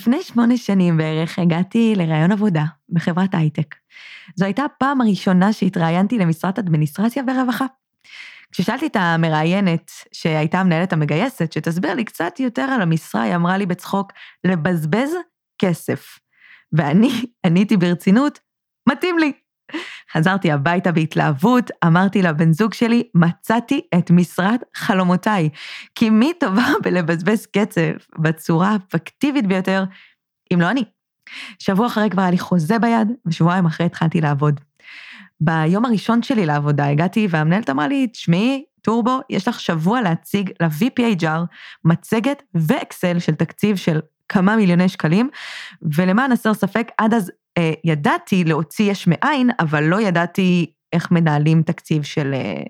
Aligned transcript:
לפני 0.00 0.22
שמונה 0.22 0.56
שנים 0.56 0.96
בערך 0.96 1.38
הגעתי 1.38 1.94
לראיון 1.96 2.32
עבודה 2.32 2.64
בחברת 2.88 3.34
הייטק. 3.34 3.74
זו 4.36 4.44
הייתה 4.44 4.64
הפעם 4.64 5.00
הראשונה 5.00 5.52
שהתראיינתי 5.52 6.18
למשרת 6.18 6.58
אדמיניסטרציה 6.58 7.22
ורווחה. 7.26 7.66
כששאלתי 8.52 8.86
את 8.86 8.96
המראיינת, 8.96 9.90
שהייתה 10.12 10.60
המנהלת 10.60 10.92
המגייסת, 10.92 11.52
שתסביר 11.52 11.94
לי 11.94 12.04
קצת 12.04 12.40
יותר 12.40 12.62
על 12.62 12.82
המשרה, 12.82 13.22
היא 13.22 13.34
אמרה 13.34 13.58
לי 13.58 13.66
בצחוק, 13.66 14.12
לבזבז 14.44 15.10
כסף. 15.58 16.18
ואני 16.72 17.10
עניתי 17.46 17.76
ברצינות, 17.76 18.38
מתאים 18.88 19.18
לי. 19.18 19.32
חזרתי 20.12 20.52
הביתה 20.52 20.92
בהתלהבות, 20.92 21.70
אמרתי 21.86 22.22
לבן 22.22 22.52
זוג 22.52 22.74
שלי, 22.74 23.02
מצאתי 23.14 23.80
את 23.98 24.10
משרת 24.10 24.60
חלומותיי. 24.74 25.48
כי 25.94 26.10
מי 26.10 26.32
טובה 26.40 26.66
בלבזבז 26.84 27.46
קצב 27.46 27.80
בצורה 28.18 28.68
האפקטיבית 28.68 29.46
ביותר, 29.46 29.84
אם 30.54 30.60
לא 30.60 30.70
אני. 30.70 30.84
שבוע 31.58 31.86
אחרי 31.86 32.10
כבר 32.10 32.22
היה 32.22 32.30
לי 32.30 32.38
חוזה 32.38 32.78
ביד, 32.78 33.08
ושבועיים 33.26 33.66
אחרי 33.66 33.86
התחלתי 33.86 34.20
לעבוד. 34.20 34.60
ביום 35.40 35.84
הראשון 35.84 36.22
שלי 36.22 36.46
לעבודה 36.46 36.86
הגעתי 36.86 37.26
והמנהלת 37.30 37.70
אמרה 37.70 37.88
לי, 37.88 38.06
תשמעי, 38.06 38.64
טורבו, 38.82 39.20
יש 39.30 39.48
לך 39.48 39.60
שבוע 39.60 40.00
להציג 40.00 40.50
ל-VPHR 40.60 41.40
מצגת 41.84 42.42
ואקסל 42.54 43.18
של 43.18 43.34
תקציב 43.34 43.76
של 43.76 44.00
כמה 44.28 44.56
מיליוני 44.56 44.88
שקלים, 44.88 45.30
ולמען 45.82 46.32
הסר 46.32 46.54
ספק, 46.54 46.88
עד 46.98 47.14
אז 47.14 47.32
ידעתי 47.84 48.44
להוציא 48.44 48.90
יש 48.90 49.06
מאין, 49.06 49.50
אבל 49.60 49.84
לא 49.84 50.00
ידעתי 50.00 50.72
איך 50.92 51.10
מנהלים 51.10 51.62
תקציב 51.62 52.02
של, 52.02 52.34
אה, 52.34 52.62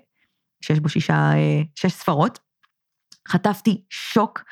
שיש 0.63 0.79
בו 0.79 0.89
שישה, 0.89 1.13
אה, 1.13 1.61
שש 1.75 1.91
ספרות. 1.91 2.39
חטפתי 3.27 3.81
שוק, 3.89 4.43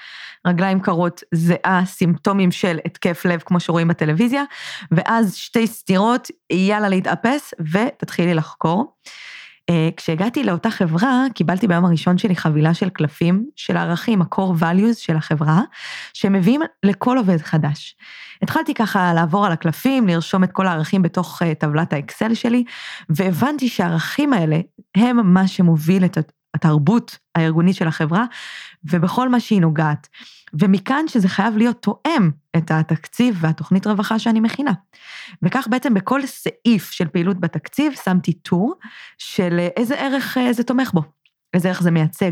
רגליים 0.47 0.79
קרות, 0.79 1.23
זיעה, 1.33 1.81
סימפטומים 1.85 2.51
של 2.51 2.79
התקף 2.85 3.25
לב, 3.25 3.39
כמו 3.45 3.59
שרואים 3.59 3.87
בטלוויזיה, 3.87 4.43
ואז 4.91 5.35
שתי 5.35 5.67
סטירות, 5.67 6.27
יאללה 6.51 6.89
להתאפס, 6.89 7.53
ותתחילי 7.73 8.33
לחקור. 8.33 8.93
אה, 9.69 9.89
כשהגעתי 9.97 10.43
לאותה 10.43 10.69
חברה, 10.69 11.25
קיבלתי 11.33 11.67
ביום 11.67 11.85
הראשון 11.85 12.17
שלי 12.17 12.35
חבילה 12.35 12.73
של 12.73 12.89
קלפים, 12.89 13.45
של 13.55 13.77
הערכים, 13.77 14.21
ה-core 14.21 14.61
values 14.61 14.95
של 14.95 15.15
החברה, 15.15 15.61
שמביאים 16.13 16.61
לכל 16.83 17.17
עובד 17.17 17.37
חדש. 17.37 17.95
התחלתי 18.41 18.73
ככה 18.73 19.13
לעבור 19.13 19.45
על 19.45 19.51
הקלפים, 19.51 20.07
לרשום 20.07 20.43
את 20.43 20.51
כל 20.51 20.67
הערכים 20.67 21.01
בתוך 21.01 21.41
אה, 21.41 21.55
טבלת 21.55 21.93
האקסל 21.93 22.33
שלי, 22.33 22.63
והבנתי 23.09 23.69
שהערכים 23.69 24.33
האלה 24.33 24.59
הם 24.97 25.33
מה 25.33 25.47
שמוביל 25.47 26.05
את 26.05 26.17
התרבות 26.53 27.17
הארגונית 27.35 27.75
של 27.75 27.87
החברה, 27.87 28.25
ובכל 28.83 29.29
מה 29.29 29.39
שהיא 29.39 29.61
נוגעת. 29.61 30.07
ומכאן 30.53 31.07
שזה 31.07 31.29
חייב 31.29 31.57
להיות 31.57 31.81
תואם 31.81 32.31
את 32.57 32.71
התקציב 32.71 33.37
והתוכנית 33.41 33.87
רווחה 33.87 34.19
שאני 34.19 34.39
מכינה. 34.39 34.71
וכך 35.41 35.67
בעצם 35.69 35.93
בכל 35.93 36.25
סעיף 36.25 36.91
של 36.91 37.07
פעילות 37.07 37.39
בתקציב 37.39 37.93
שמתי 38.03 38.33
טור 38.33 38.75
של 39.17 39.67
איזה 39.77 39.95
ערך 39.99 40.37
אה, 40.37 40.53
זה 40.53 40.63
תומך 40.63 40.93
בו, 40.93 41.01
איזה 41.53 41.67
ערך 41.67 41.81
זה 41.81 41.91
מייצג. 41.91 42.31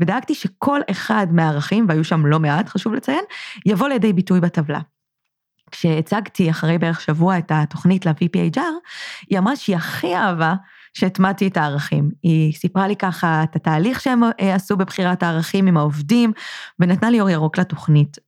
ודאגתי 0.00 0.34
שכל 0.34 0.80
אחד 0.90 1.26
מהערכים, 1.30 1.86
והיו 1.88 2.04
שם 2.04 2.26
לא 2.26 2.40
מעט, 2.40 2.68
חשוב 2.68 2.94
לציין, 2.94 3.24
יבוא 3.66 3.88
לידי 3.88 4.12
ביטוי 4.12 4.40
בטבלה. 4.40 4.80
כשהצגתי 5.70 6.50
אחרי 6.50 6.78
בערך 6.78 7.00
שבוע 7.00 7.38
את 7.38 7.52
התוכנית 7.54 8.06
ל-VPHR, 8.06 8.60
היא 9.30 9.38
אמרה 9.38 9.56
שהיא 9.56 9.76
הכי 9.76 10.16
אהבה 10.16 10.54
שהטמעתי 10.96 11.46
את 11.46 11.56
הערכים. 11.56 12.10
היא 12.22 12.52
סיפרה 12.52 12.88
לי 12.88 12.96
ככה 12.96 13.42
את 13.42 13.56
התהליך 13.56 14.00
שהם 14.00 14.22
אה, 14.24 14.54
עשו 14.54 14.76
בבחירת 14.76 15.22
הערכים 15.22 15.66
עם 15.66 15.76
העובדים, 15.76 16.32
ונתנה 16.80 17.10
לי 17.10 17.20
אור 17.20 17.30
ירוק 17.30 17.58
לתוכנית. 17.58 18.18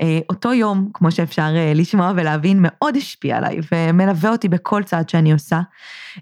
אה, 0.00 0.18
אותו 0.28 0.52
יום, 0.52 0.88
כמו 0.94 1.10
שאפשר 1.10 1.52
אה, 1.56 1.72
לשמוע 1.74 2.12
ולהבין, 2.16 2.58
מאוד 2.60 2.96
השפיע 2.96 3.36
עליי 3.36 3.58
ומלווה 3.72 4.30
אותי 4.30 4.48
בכל 4.48 4.82
צעד 4.82 5.08
שאני 5.08 5.32
עושה. 5.32 5.60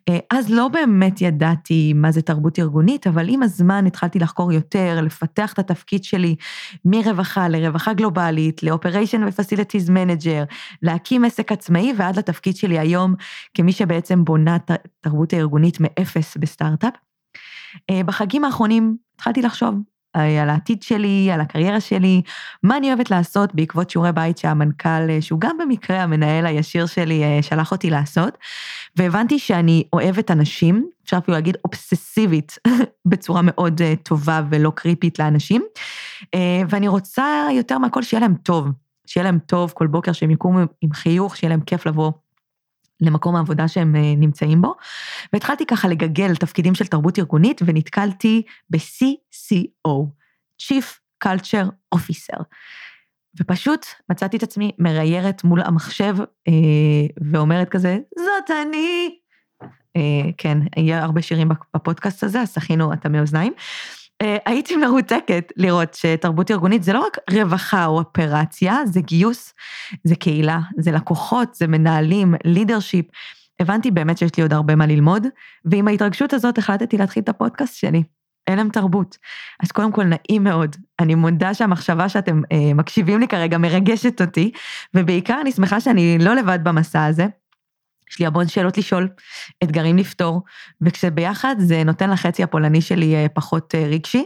אה, 0.08 0.18
אז 0.30 0.50
לא 0.50 0.68
באמת 0.68 1.20
ידעתי 1.20 1.92
מה 1.92 2.12
זה 2.12 2.22
תרבות 2.22 2.58
ארגונית, 2.58 3.06
אבל 3.06 3.28
עם 3.28 3.42
הזמן 3.42 3.86
התחלתי 3.86 4.18
לחקור 4.18 4.52
יותר, 4.52 5.00
לפתח 5.02 5.52
את 5.52 5.58
התפקיד 5.58 6.04
שלי 6.04 6.36
מרווחה 6.84 7.48
לרווחה 7.48 7.92
גלובלית, 7.92 8.62
ל-Operation 8.62 9.18
ו-Facilities 9.26 9.88
Manager, 9.88 10.54
להקים 10.82 11.24
עסק 11.24 11.52
עצמאי 11.52 11.92
ועד 11.96 12.18
לתפקיד 12.18 12.56
שלי 12.56 12.78
היום 12.78 13.14
כמי 13.54 13.72
שבעצם 13.72 14.24
בונה 14.24 14.56
את 14.56 14.70
התרבות 14.70 15.32
הארגונית 15.32 15.80
מאפס 15.80 16.36
בסטארט-אפ. 16.36 16.94
בחגים 18.06 18.44
האחרונים 18.44 18.96
התחלתי 19.14 19.42
לחשוב 19.42 19.74
על 20.20 20.50
העתיד 20.50 20.82
שלי, 20.82 21.30
על 21.32 21.40
הקריירה 21.40 21.80
שלי, 21.80 22.22
מה 22.62 22.76
אני 22.76 22.88
אוהבת 22.88 23.10
לעשות 23.10 23.54
בעקבות 23.54 23.90
שיעורי 23.90 24.12
בית 24.12 24.38
שהמנכ"ל, 24.38 25.10
אה, 25.10 25.22
שהוא 25.22 25.40
גם 25.40 25.58
במקרה 25.58 26.02
המנהל 26.02 26.46
הישיר 26.46 26.86
שלי, 26.86 27.24
אה, 27.24 27.42
שלח 27.42 27.72
אותי 27.72 27.90
לעשות, 27.90 28.38
והבנתי 28.96 29.38
שאני 29.38 29.84
אוהבת 29.92 30.30
אנשים, 30.30 30.88
אפשר 31.04 31.18
אפילו 31.18 31.34
להגיד 31.34 31.56
אובססיבית, 31.64 32.58
בצורה 33.10 33.40
מאוד 33.44 33.80
טובה 34.02 34.42
ולא 34.50 34.72
קריפית 34.74 35.18
לאנשים, 35.18 35.62
ואני 36.68 36.88
רוצה 36.88 37.46
יותר 37.52 37.78
מהכל 37.78 38.02
שיהיה 38.02 38.20
להם 38.20 38.34
טוב, 38.34 38.68
שיהיה 39.06 39.24
להם 39.24 39.38
טוב 39.46 39.72
כל 39.74 39.86
בוקר, 39.86 40.12
שהם 40.12 40.30
יקומו 40.30 40.58
עם 40.80 40.92
חיוך, 40.92 41.36
שיהיה 41.36 41.50
להם 41.50 41.60
כיף 41.60 41.86
לבוא 41.86 42.12
למקום 43.00 43.36
העבודה 43.36 43.68
שהם 43.68 43.96
אה, 43.96 44.14
נמצאים 44.16 44.62
בו, 44.62 44.74
והתחלתי 45.32 45.66
ככה 45.66 45.88
לגגל 45.88 46.34
תפקידים 46.34 46.74
של 46.74 46.86
תרבות 46.86 47.18
ארגונית, 47.18 47.60
ונתקלתי 47.64 48.42
ב-CCO, 48.70 49.90
Chief 50.62 50.98
Culture 51.24 51.68
Officer. 51.94 52.42
ופשוט 53.40 53.86
מצאתי 54.10 54.36
את 54.36 54.42
עצמי 54.42 54.72
מריירת 54.78 55.44
מול 55.44 55.60
המחשב 55.60 56.14
אה, 56.48 56.52
ואומרת 57.30 57.68
כזה, 57.68 57.98
זאת 58.16 58.50
אני. 58.62 59.18
אה, 59.96 60.30
כן, 60.38 60.58
יהיה 60.76 61.04
הרבה 61.04 61.22
שירים 61.22 61.48
בפודקאסט 61.76 62.24
הזה, 62.24 62.40
אז 62.40 62.52
תכינו 62.52 62.92
את 62.92 63.06
המאוזניים. 63.06 63.52
אה, 64.22 64.36
הייתי 64.46 64.76
מרותקת 64.76 65.52
לראות 65.56 65.94
שתרבות 65.94 66.50
ארגונית 66.50 66.82
זה 66.82 66.92
לא 66.92 67.00
רק 67.06 67.18
רווחה 67.30 67.86
או 67.86 67.98
אופרציה, 67.98 68.76
זה 68.86 69.00
גיוס, 69.00 69.54
זה 70.04 70.14
קהילה, 70.16 70.58
זה 70.78 70.92
לקוחות, 70.92 71.54
זה 71.54 71.66
מנהלים, 71.66 72.34
לידרשיפ. 72.44 73.06
הבנתי 73.60 73.90
באמת 73.90 74.18
שיש 74.18 74.36
לי 74.36 74.42
עוד 74.42 74.52
הרבה 74.52 74.76
מה 74.76 74.86
ללמוד, 74.86 75.26
ועם 75.64 75.88
ההתרגשות 75.88 76.32
הזאת 76.32 76.58
החלטתי 76.58 76.98
להתחיל 76.98 77.22
את 77.22 77.28
הפודקאסט 77.28 77.76
שלי, 77.76 78.02
הלם 78.48 78.68
תרבות. 78.68 79.16
אז 79.62 79.72
קודם 79.72 79.92
כל, 79.92 80.04
נעים 80.04 80.44
מאוד. 80.44 80.76
אני 81.00 81.14
מודה 81.14 81.54
שהמחשבה 81.54 82.08
שאתם 82.08 82.40
אה, 82.52 82.74
מקשיבים 82.74 83.20
לי 83.20 83.28
כרגע 83.28 83.58
מרגשת 83.58 84.20
אותי, 84.20 84.50
ובעיקר 84.94 85.38
אני 85.40 85.52
שמחה 85.52 85.80
שאני 85.80 86.18
לא 86.20 86.34
לבד 86.34 86.58
במסע 86.62 87.04
הזה. 87.04 87.26
יש 88.10 88.18
לי 88.18 88.26
המון 88.26 88.48
שאלות 88.48 88.78
לשאול, 88.78 89.08
אתגרים 89.64 89.96
לפתור, 89.96 90.42
וכשביחד 90.80 91.56
זה 91.58 91.84
נותן 91.84 92.10
לחצי 92.10 92.42
הפולני 92.42 92.80
שלי 92.80 93.14
אה, 93.14 93.26
פחות 93.28 93.74
אה, 93.74 93.86
רגשי, 93.86 94.24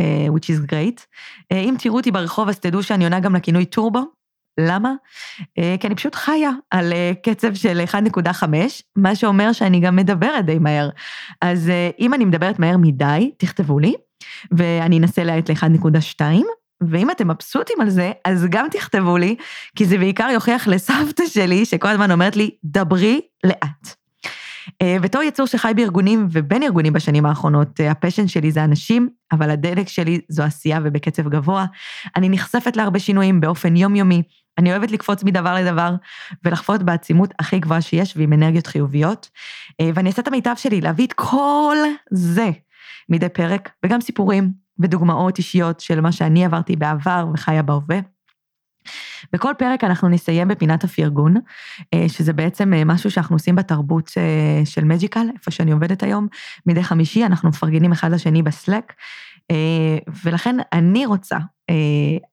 אה, 0.00 0.26
which 0.28 0.46
is 0.56 0.70
great. 0.70 1.04
אם 1.52 1.74
תראו 1.78 1.96
אותי 1.96 2.10
ברחוב 2.10 2.48
אז 2.48 2.58
תדעו 2.58 2.82
שאני 2.82 3.04
עונה 3.04 3.20
גם 3.20 3.36
לכינוי 3.36 3.64
טורבו. 3.64 4.00
למה? 4.60 4.92
כי 5.80 5.86
אני 5.86 5.94
פשוט 5.94 6.14
חיה 6.14 6.50
על 6.70 6.92
קצב 7.22 7.54
של 7.54 7.84
1.5, 7.90 8.44
מה 8.96 9.14
שאומר 9.14 9.52
שאני 9.52 9.80
גם 9.80 9.96
מדברת 9.96 10.44
די 10.46 10.58
מהר. 10.58 10.90
אז 11.40 11.72
אם 11.98 12.14
אני 12.14 12.24
מדברת 12.24 12.58
מהר 12.58 12.76
מדי, 12.76 13.30
תכתבו 13.38 13.78
לי, 13.78 13.94
ואני 14.52 14.98
אנסה 14.98 15.24
להאט 15.24 15.50
ל-1.2, 15.50 16.20
ואם 16.80 17.10
אתם 17.10 17.30
מבסוטים 17.30 17.80
על 17.80 17.90
זה, 17.90 18.12
אז 18.24 18.46
גם 18.50 18.66
תכתבו 18.70 19.16
לי, 19.16 19.36
כי 19.76 19.84
זה 19.84 19.98
בעיקר 19.98 20.28
יוכיח 20.32 20.68
לסבתא 20.68 21.26
שלי, 21.26 21.64
שכל 21.64 21.88
הזמן 21.88 22.10
אומרת 22.10 22.36
לי, 22.36 22.50
דברי 22.64 23.20
לאט. 23.44 24.04
אה, 24.82 24.96
בתור 25.00 25.22
יצור 25.22 25.46
שחי 25.46 25.72
בארגונים 25.76 26.28
ובין 26.30 26.62
ארגונים 26.62 26.92
בשנים 26.92 27.26
האחרונות, 27.26 27.80
אה, 27.80 27.90
הפשן 27.90 28.28
שלי 28.28 28.52
זה 28.52 28.64
אנשים, 28.64 29.08
אבל 29.32 29.50
הדלק 29.50 29.88
שלי 29.88 30.20
זו 30.28 30.42
עשייה 30.42 30.80
ובקצב 30.84 31.28
גבוה. 31.28 31.66
אני 32.16 32.28
נחשפת 32.28 32.76
להרבה 32.76 32.98
שינויים 32.98 33.40
באופן 33.40 33.76
יומיומי. 33.76 34.22
אני 34.58 34.70
אוהבת 34.70 34.90
לקפוץ 34.90 35.24
מדבר 35.24 35.54
לדבר 35.54 35.94
ולחפות 36.44 36.82
בעצימות 36.82 37.30
הכי 37.38 37.58
גבוהה 37.58 37.80
שיש 37.80 38.16
ועם 38.16 38.32
אנרגיות 38.32 38.66
חיוביות. 38.66 39.28
אה, 39.80 39.90
ואני 39.94 40.08
אעשה 40.08 40.22
את 40.22 40.28
המיטב 40.28 40.54
שלי 40.56 40.80
להביא 40.80 41.06
את 41.06 41.12
כל 41.12 41.76
זה 42.10 42.50
מדי 43.08 43.28
פרק, 43.28 43.70
וגם 43.84 44.00
סיפורים 44.00 44.63
ודוגמאות 44.78 45.38
אישיות 45.38 45.80
של 45.80 46.00
מה 46.00 46.12
שאני 46.12 46.44
עברתי 46.44 46.76
בעבר 46.76 47.26
וחיה 47.34 47.62
בהווה. 47.62 47.98
בכל 49.32 49.52
פרק 49.58 49.84
אנחנו 49.84 50.08
נסיים 50.08 50.48
בפינת 50.48 50.84
הפרגון, 50.84 51.34
אה, 51.94 52.08
שזה 52.08 52.32
בעצם 52.32 52.74
אה, 52.74 52.84
משהו 52.84 53.10
שאנחנו 53.10 53.36
עושים 53.36 53.54
בתרבות 53.54 54.10
אה, 54.16 54.66
של 54.66 54.84
מג'יקל, 54.84 55.26
איפה 55.34 55.50
שאני 55.50 55.72
עובדת 55.72 56.02
היום. 56.02 56.26
מדי 56.66 56.82
חמישי 56.82 57.24
אנחנו 57.24 57.48
מפרגנים 57.48 57.92
אחד 57.92 58.12
לשני 58.12 58.42
בסלק, 58.42 58.92
ולכן 60.24 60.56
אני 60.72 61.06
רוצה, 61.06 61.36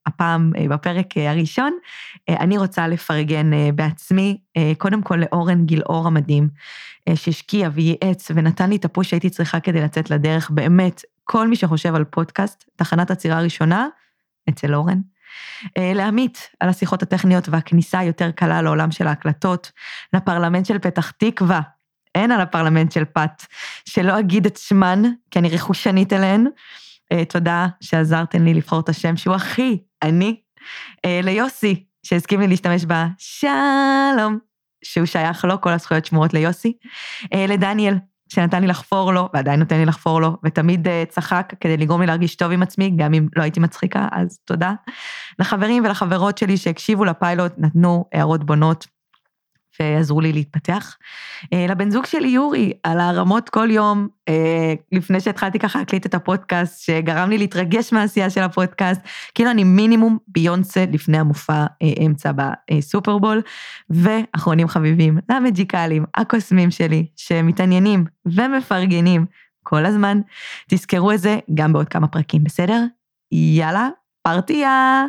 הפעם 0.05 0.51
בפרק 0.69 1.05
הראשון, 1.17 1.73
אני 2.29 2.57
רוצה 2.57 2.87
לפרגן 2.87 3.51
בעצמי, 3.75 4.37
קודם 4.77 5.01
כל 5.01 5.15
לאורן 5.15 5.65
גילאור 5.65 6.07
המדהים, 6.07 6.49
שהשקיע 7.15 7.69
וייעץ 7.73 8.31
ונתן 8.35 8.69
לי 8.69 8.75
את 8.75 8.85
הפוש 8.85 9.09
שהייתי 9.09 9.29
צריכה 9.29 9.59
כדי 9.59 9.81
לצאת 9.81 10.09
לדרך, 10.09 10.49
באמת 10.49 11.01
כל 11.23 11.47
מי 11.47 11.55
שחושב 11.55 11.95
על 11.95 12.03
פודקאסט, 12.03 12.69
תחנת 12.75 13.11
עצירה 13.11 13.41
ראשונה, 13.41 13.87
אצל 14.49 14.75
אורן. 14.75 15.01
אה, 15.77 15.91
לעמית 15.95 16.49
על 16.59 16.69
השיחות 16.69 17.03
הטכניות 17.03 17.49
והכניסה 17.49 17.99
היותר 17.99 18.31
קלה 18.31 18.61
לעולם 18.61 18.91
של 18.91 19.07
ההקלטות, 19.07 19.71
לפרלמנט 20.13 20.65
של 20.65 20.79
פתח 20.79 21.11
תקווה, 21.11 21.61
אין 22.15 22.31
על 22.31 22.41
הפרלמנט 22.41 22.91
של 22.91 23.05
פת, 23.05 23.45
שלא 23.85 24.19
אגיד 24.19 24.45
את 24.45 24.57
שמן, 24.57 25.01
כי 25.31 25.39
אני 25.39 25.49
רכושנית 25.49 26.13
אליהן. 26.13 26.47
אה, 27.11 27.25
תודה 27.25 27.67
שעזרתם 27.81 28.43
לי 28.45 28.53
לבחור 28.53 28.79
את 28.79 28.89
השם 28.89 29.17
שהוא 29.17 29.35
הכי 29.35 29.77
אני. 30.01 30.41
אה, 31.05 31.19
ליוסי, 31.23 31.83
שהסכים 32.03 32.39
לי 32.39 32.47
להשתמש 32.47 32.85
בשלום, 32.85 34.39
שהוא 34.83 35.05
שייך 35.05 35.45
לו, 35.45 35.61
כל 35.61 35.69
הזכויות 35.69 36.05
שמורות 36.05 36.33
ליוסי. 36.33 36.73
לדניאל, 37.33 37.95
שנתן 38.31 38.61
לי 38.61 38.67
לחפור 38.67 39.13
לו, 39.13 39.29
ועדיין 39.33 39.59
נותן 39.59 39.77
לי 39.77 39.85
לחפור 39.85 40.21
לו, 40.21 40.37
ותמיד 40.43 40.87
uh, 40.87 40.91
צחק 41.09 41.53
כדי 41.59 41.77
לגרום 41.77 42.01
לי 42.01 42.07
להרגיש 42.07 42.35
טוב 42.35 42.51
עם 42.51 42.63
עצמי, 42.63 42.93
גם 42.95 43.13
אם 43.13 43.27
לא 43.35 43.43
הייתי 43.43 43.59
מצחיקה, 43.59 44.07
אז 44.11 44.39
תודה. 44.45 44.73
לחברים 45.39 45.85
ולחברות 45.85 46.37
שלי 46.37 46.57
שהקשיבו 46.57 47.05
לפיילוט, 47.05 47.51
נתנו 47.57 48.05
הערות 48.13 48.43
בונות, 48.43 48.87
ועזרו 49.79 50.21
לי 50.21 50.33
להתפתח. 50.33 50.97
אה, 51.53 51.65
לבן 51.69 51.91
זוג 51.91 52.05
שלי 52.05 52.27
יורי, 52.27 52.73
על 52.83 52.99
הרמות 52.99 53.49
כל 53.49 53.71
יום, 53.71 54.07
אה, 54.29 54.73
לפני 54.91 55.19
שהתחלתי 55.19 55.59
ככה 55.59 55.79
להקליט 55.79 56.05
את 56.05 56.13
הפודקאסט, 56.13 56.81
שגרם 56.81 57.29
לי 57.29 57.37
להתרגש 57.37 57.93
מהעשייה 57.93 58.29
של 58.29 58.41
הפודקאסט, 58.41 59.01
כאילו 59.35 59.51
אני 59.51 59.63
מינימום 59.63 60.17
ביונסה 60.27 60.85
לפני 60.91 61.17
המופע 61.17 61.65
אה, 61.81 62.05
אמצע 62.05 62.31
בסופרבול, 62.71 63.41
ואחרונים 63.89 64.67
חביבים, 64.67 65.17
למג'יקלים, 65.29 66.05
הקוסמים 66.15 66.71
שלי, 66.71 67.05
שמתעניינים 67.15 68.05
ומפרגנים 68.25 69.25
כל 69.63 69.85
הזמן. 69.85 70.21
תזכרו 70.69 71.11
את 71.11 71.19
זה 71.19 71.39
גם 71.53 71.73
בעוד 71.73 71.89
כמה 71.89 72.07
פרקים, 72.07 72.43
בסדר? 72.43 72.83
יאללה, 73.31 73.89
פרטייה! 74.23 75.05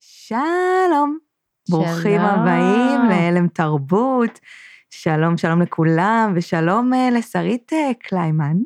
שלום. 0.00 1.25
ברוכים. 1.68 2.20
הבאים 2.20 3.00
להלם 3.08 3.48
תרבות. 3.48 4.40
שלום, 4.90 5.36
שלום 5.36 5.62
לכולם, 5.62 6.32
ושלום 6.34 6.92
uh, 6.92 7.14
לשרית 7.18 7.72
uh, 7.72 8.08
קליימן, 8.08 8.56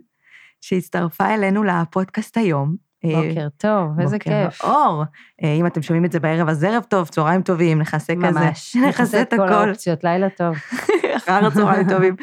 שהצטרפה 0.61 1.35
אלינו 1.35 1.65
לפודקאסט 1.65 2.37
היום. 2.37 2.77
אה, 3.05 3.11
בוקר 3.11 3.49
טוב, 3.57 4.01
איזה 4.01 4.17
בוקר 4.17 4.31
כיף. 4.31 4.63
בוקר 4.63 4.73
אור. 4.73 5.05
אם 5.43 5.67
אתם 5.67 5.83
שומעים 5.83 6.05
את 6.05 6.13
זה 6.13 6.21
בערב, 6.21 6.49
אז 6.49 6.65
ערב 6.65 6.83
טוב, 6.83 7.09
צהריים 7.09 7.43
טובים, 7.43 7.79
נכסה 7.79 8.13
כזה. 8.17 8.41
ממש, 8.41 8.77
נכסה 8.89 9.23
את 9.23 9.35
כל 9.35 9.53
האופציות, 9.53 10.05
לילה 10.05 10.31
טוב. 10.31 10.57
אחר 11.17 11.47
הצהריים 11.47 11.89
טובים. 11.89 12.17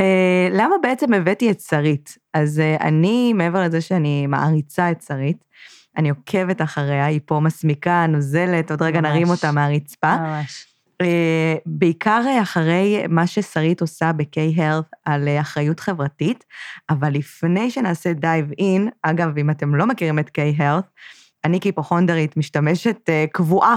Uh, 0.00 0.02
למה 0.52 0.74
בעצם 0.82 1.14
הבאתי 1.14 1.50
את 1.50 1.60
שרית? 1.60 2.18
אז 2.34 2.62
uh, 2.78 2.82
אני, 2.82 3.32
מעבר 3.32 3.62
לזה 3.62 3.80
שאני 3.80 4.26
מעריצה 4.26 4.90
את 4.90 5.02
שרית, 5.02 5.44
אני 5.96 6.10
עוקבת 6.10 6.62
אחריה, 6.62 7.06
היא 7.06 7.20
פה 7.24 7.40
מסמיקה, 7.40 8.06
נוזלת, 8.06 8.70
עוד 8.70 8.82
רגע 8.82 9.00
ממש, 9.00 9.10
נרים 9.10 9.28
אותה 9.28 9.52
מהרצפה. 9.52 10.16
ממש. 10.16 10.66
Uh, 11.02 11.06
בעיקר 11.66 12.22
אחרי 12.42 13.04
מה 13.08 13.26
ששרית 13.26 13.80
עושה 13.80 14.12
ב-K-Health 14.12 14.96
על 15.04 15.28
uh, 15.28 15.40
אחריות 15.40 15.80
חברתית, 15.80 16.44
אבל 16.90 17.12
לפני 17.12 17.70
שנעשה 17.70 18.12
דייב 18.12 18.50
אין, 18.58 18.88
אגב, 19.02 19.38
אם 19.38 19.50
אתם 19.50 19.74
לא 19.74 19.86
מכירים 19.86 20.18
את 20.18 20.28
K-Health, 20.38 20.86
אני 21.44 21.60
כהיפוכונדרית 21.60 22.36
משתמשת 22.36 22.96
uh, 23.08 23.30
קבועה, 23.32 23.76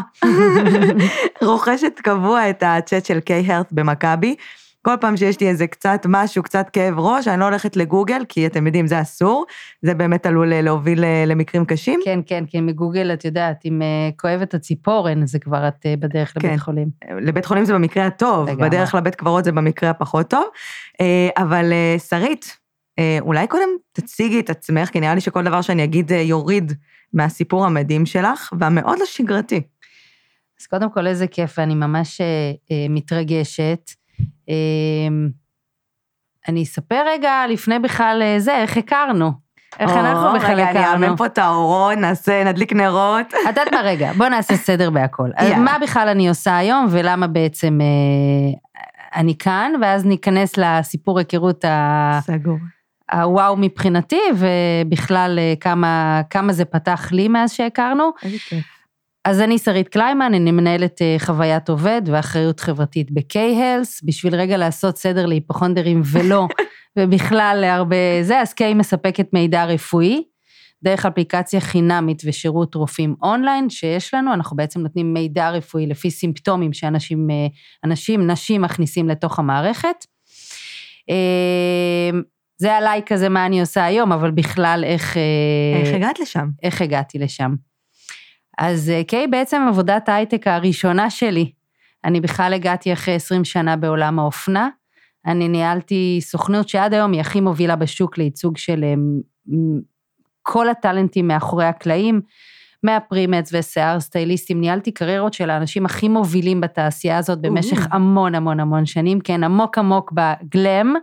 רוכשת 1.48 2.00
קבוע 2.04 2.50
את 2.50 2.64
הצ'אט 2.66 3.06
של 3.06 3.20
K-Health 3.30 3.68
במכבי. 3.72 4.36
כל 4.82 4.96
פעם 5.02 5.18
שיש 5.18 5.40
לי 5.40 5.50
איזה 5.50 5.68
קצת 5.68 6.06
משהו, 6.10 6.44
קצת 6.44 6.70
כאב 6.74 7.00
ראש, 7.00 7.28
אני 7.28 7.40
לא 7.40 7.46
הולכת 7.46 7.76
לגוגל, 7.76 8.22
כי 8.30 8.48
אתם 8.48 8.66
יודעים, 8.66 8.88
זה 8.88 9.02
אסור, 9.02 9.46
זה 9.82 9.94
באמת 9.94 10.26
עלול 10.26 10.54
אה, 10.54 10.62
להוביל 10.62 11.04
אה, 11.04 11.24
למקרים 11.28 11.66
קשים. 11.66 12.00
כן, 12.06 12.20
כן, 12.26 12.46
כי 12.46 12.62
מגוגל, 12.62 13.14
את 13.14 13.26
יודעת, 13.26 13.66
אם 13.66 13.82
אה, 13.82 14.10
כואבת 14.18 14.54
הציפורן, 14.54 15.26
זה 15.26 15.40
כבר 15.40 15.68
את 15.68 15.86
בדרך 16.00 16.34
לבית 16.38 16.52
כן. 16.52 16.58
חולים. 16.58 16.90
לבית 17.22 17.46
חולים 17.46 17.66
זה 17.66 17.74
במקרה 17.74 18.06
הטוב, 18.06 18.50
לגמרי. 18.50 18.70
בדרך 18.70 18.96
לבית 18.96 19.16
קברות 19.16 19.44
זה 19.44 19.52
במקרה 19.52 19.90
הפחות 19.90 20.30
טוב. 20.30 20.46
אבל 21.38 21.74
שרית, 22.10 22.58
אולי 23.22 23.48
קודם 23.48 23.70
תציגי 23.92 24.40
את 24.40 24.50
עצמך, 24.50 24.90
כי 24.90 25.00
נראה 25.00 25.16
לי 25.16 25.22
שכל 25.22 25.44
דבר 25.44 25.62
שאני 25.62 25.84
אגיד 25.84 26.12
יוריד 26.12 26.74
מהסיפור 27.14 27.66
המדהים 27.66 28.06
שלך, 28.06 28.50
והמאוד 28.60 29.00
לא 29.00 29.06
שגרתי. 29.06 29.62
אז 30.62 30.68
קודם 30.68 30.92
כל, 30.92 31.08
איזה 31.08 31.28
כיף, 31.28 31.56
ואני 31.58 31.76
ממש 31.76 32.22
מתרגשת. 32.90 33.92
אמ, 34.48 35.30
אני 36.48 36.64
אספר 36.64 37.04
רגע 37.08 37.44
לפני 37.50 37.80
בכלל 37.80 38.22
אה, 38.22 38.40
זה, 38.40 38.56
איך 38.56 38.78
הכרנו. 38.78 39.32
איך 39.80 39.92
אנחנו 39.92 40.40
בכלל 40.40 40.60
הכרנו. 40.60 40.80
רגע, 40.80 40.94
אני 40.94 41.06
אעמם 41.06 41.16
פה 41.16 41.26
את 41.26 41.38
האורון, 41.38 42.00
נעשה, 42.00 42.44
נדליק 42.44 42.74
נרות. 42.74 43.28
את 43.28 43.48
יודעת 43.48 43.74
מה, 43.74 43.82
רגע, 43.82 44.12
בוא 44.14 44.28
נעשה 44.28 44.56
סדר 44.56 44.90
בהכל. 44.90 45.30
אז 45.36 45.52
מה 45.58 45.78
בכלל 45.82 46.08
אני 46.08 46.30
עושה 46.30 46.58
היום, 46.58 46.88
ולמה 46.90 47.28
בעצם 47.28 47.80
אה, 47.82 48.80
אני 49.16 49.38
כאן, 49.38 49.72
ואז 49.82 50.06
ניכנס 50.06 50.58
לסיפור 50.58 51.20
היכרות 51.20 51.66
ה... 51.66 52.20
סגור. 52.22 52.58
הוואו 53.12 53.56
מבחינתי, 53.58 54.22
ובכלל 54.36 55.40
אה, 55.40 55.54
כמה, 55.60 56.22
כמה 56.30 56.54
זה 56.54 56.66
פתח 56.66 57.10
לי 57.12 57.28
מאז 57.28 57.52
שהכרנו. 57.52 58.12
איזה 58.24 58.38
כיף. 58.50 58.79
אז 59.26 59.42
אני 59.42 59.58
שרית 59.58 59.88
קליימן, 59.88 60.34
אני 60.34 60.52
מנהלת 60.52 61.02
אה, 61.02 61.16
חוויית 61.20 61.70
עובד 61.70 62.02
ואחריות 62.06 62.60
חברתית 62.60 63.12
ב-K-Health, 63.12 64.00
בשביל 64.04 64.36
רגע 64.36 64.58
לעשות 64.58 64.98
סדר 64.98 65.26
להיפוכונדרים 65.26 66.02
ולא, 66.06 66.48
ובכלל 67.00 67.58
להרבה 67.62 67.96
זה, 68.22 68.42
אז 68.42 68.54
K 68.54 68.74
מספקת 68.76 69.34
מידע 69.34 69.66
רפואי, 69.66 70.24
דרך 70.84 71.06
אפליקציה 71.06 71.60
חינמית 71.60 72.22
ושירות 72.26 72.76
רופאים 72.76 73.16
אונליין 73.24 73.70
שיש 73.70 74.14
לנו, 74.14 74.34
אנחנו 74.34 74.58
בעצם 74.58 74.82
נותנים 74.82 75.14
מידע 75.14 75.50
רפואי 75.50 75.88
לפי 75.88 76.12
סימפטומים 76.12 76.74
שאנשים, 76.74 77.30
אה, 77.30 77.48
אנשים, 77.84 78.32
נשים 78.32 78.62
מכניסים 78.62 79.10
לתוך 79.10 79.40
המערכת. 79.40 80.06
אה, 81.10 82.20
זה 82.58 82.76
עליי 82.76 83.02
כזה 83.06 83.30
מה 83.30 83.46
אני 83.46 83.62
עושה 83.62 83.86
היום, 83.86 84.12
אבל 84.12 84.32
בכלל 84.32 84.84
איך... 84.86 85.18
איך 85.84 85.96
הגעת 85.96 86.20
לשם? 86.20 86.48
איך 86.64 86.82
הגעתי 86.82 87.20
לשם. 87.20 87.69
אז 88.60 88.90
אה, 88.90 89.04
קיי 89.04 89.28
בעצם 89.28 89.62
עבודת 89.70 90.10
ההייטק 90.10 90.48
הראשונה 90.48 91.10
שלי. 91.10 91.52
אני 92.06 92.22
בכלל 92.22 92.54
הגעתי 92.54 92.94
אחרי 92.94 93.14
20 93.16 93.46
שנה 93.46 93.76
בעולם 93.76 94.20
האופנה. 94.20 94.70
אני 95.26 95.48
ניהלתי 95.48 96.18
סוכנות 96.22 96.70
שעד 96.70 96.94
היום 96.94 97.12
היא 97.12 97.22
הכי 97.22 97.42
מובילה 97.42 97.76
בשוק 97.76 98.18
לייצוג 98.18 98.58
של 98.58 98.84
אה, 98.84 98.94
כל 100.42 100.70
הטאלנטים 100.70 101.28
מאחורי 101.28 101.66
הקלעים, 101.66 102.22
מהפרימץ 102.84 103.50
ושיער 103.54 104.00
סטייליסטים, 104.00 104.62
ניהלתי 104.62 104.92
קריירות 104.92 105.34
של 105.34 105.50
האנשים 105.50 105.86
הכי 105.86 106.08
מובילים 106.08 106.62
בתעשייה 106.62 107.18
הזאת 107.18 107.42
במשך 107.42 107.88
המון 107.92 108.36
המון 108.36 108.60
המון 108.60 108.86
שנים, 108.86 109.20
כן, 109.20 109.44
עמוק 109.44 109.78
עמוק 109.78 110.12
בגלם. 110.12 110.94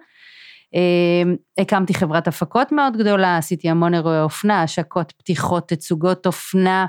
אה, 0.75 1.23
הקמתי 1.59 1.95
חברת 1.95 2.29
הפקות 2.29 2.73
מאוד 2.73 2.97
גדולה, 2.97 3.37
עשיתי 3.37 3.69
המון 3.69 3.95
אירועי 3.95 4.21
אופנה, 4.21 4.63
השקות, 4.63 5.13
פתיחות, 5.13 5.69
תצוגות 5.69 6.27
אופנה. 6.27 6.87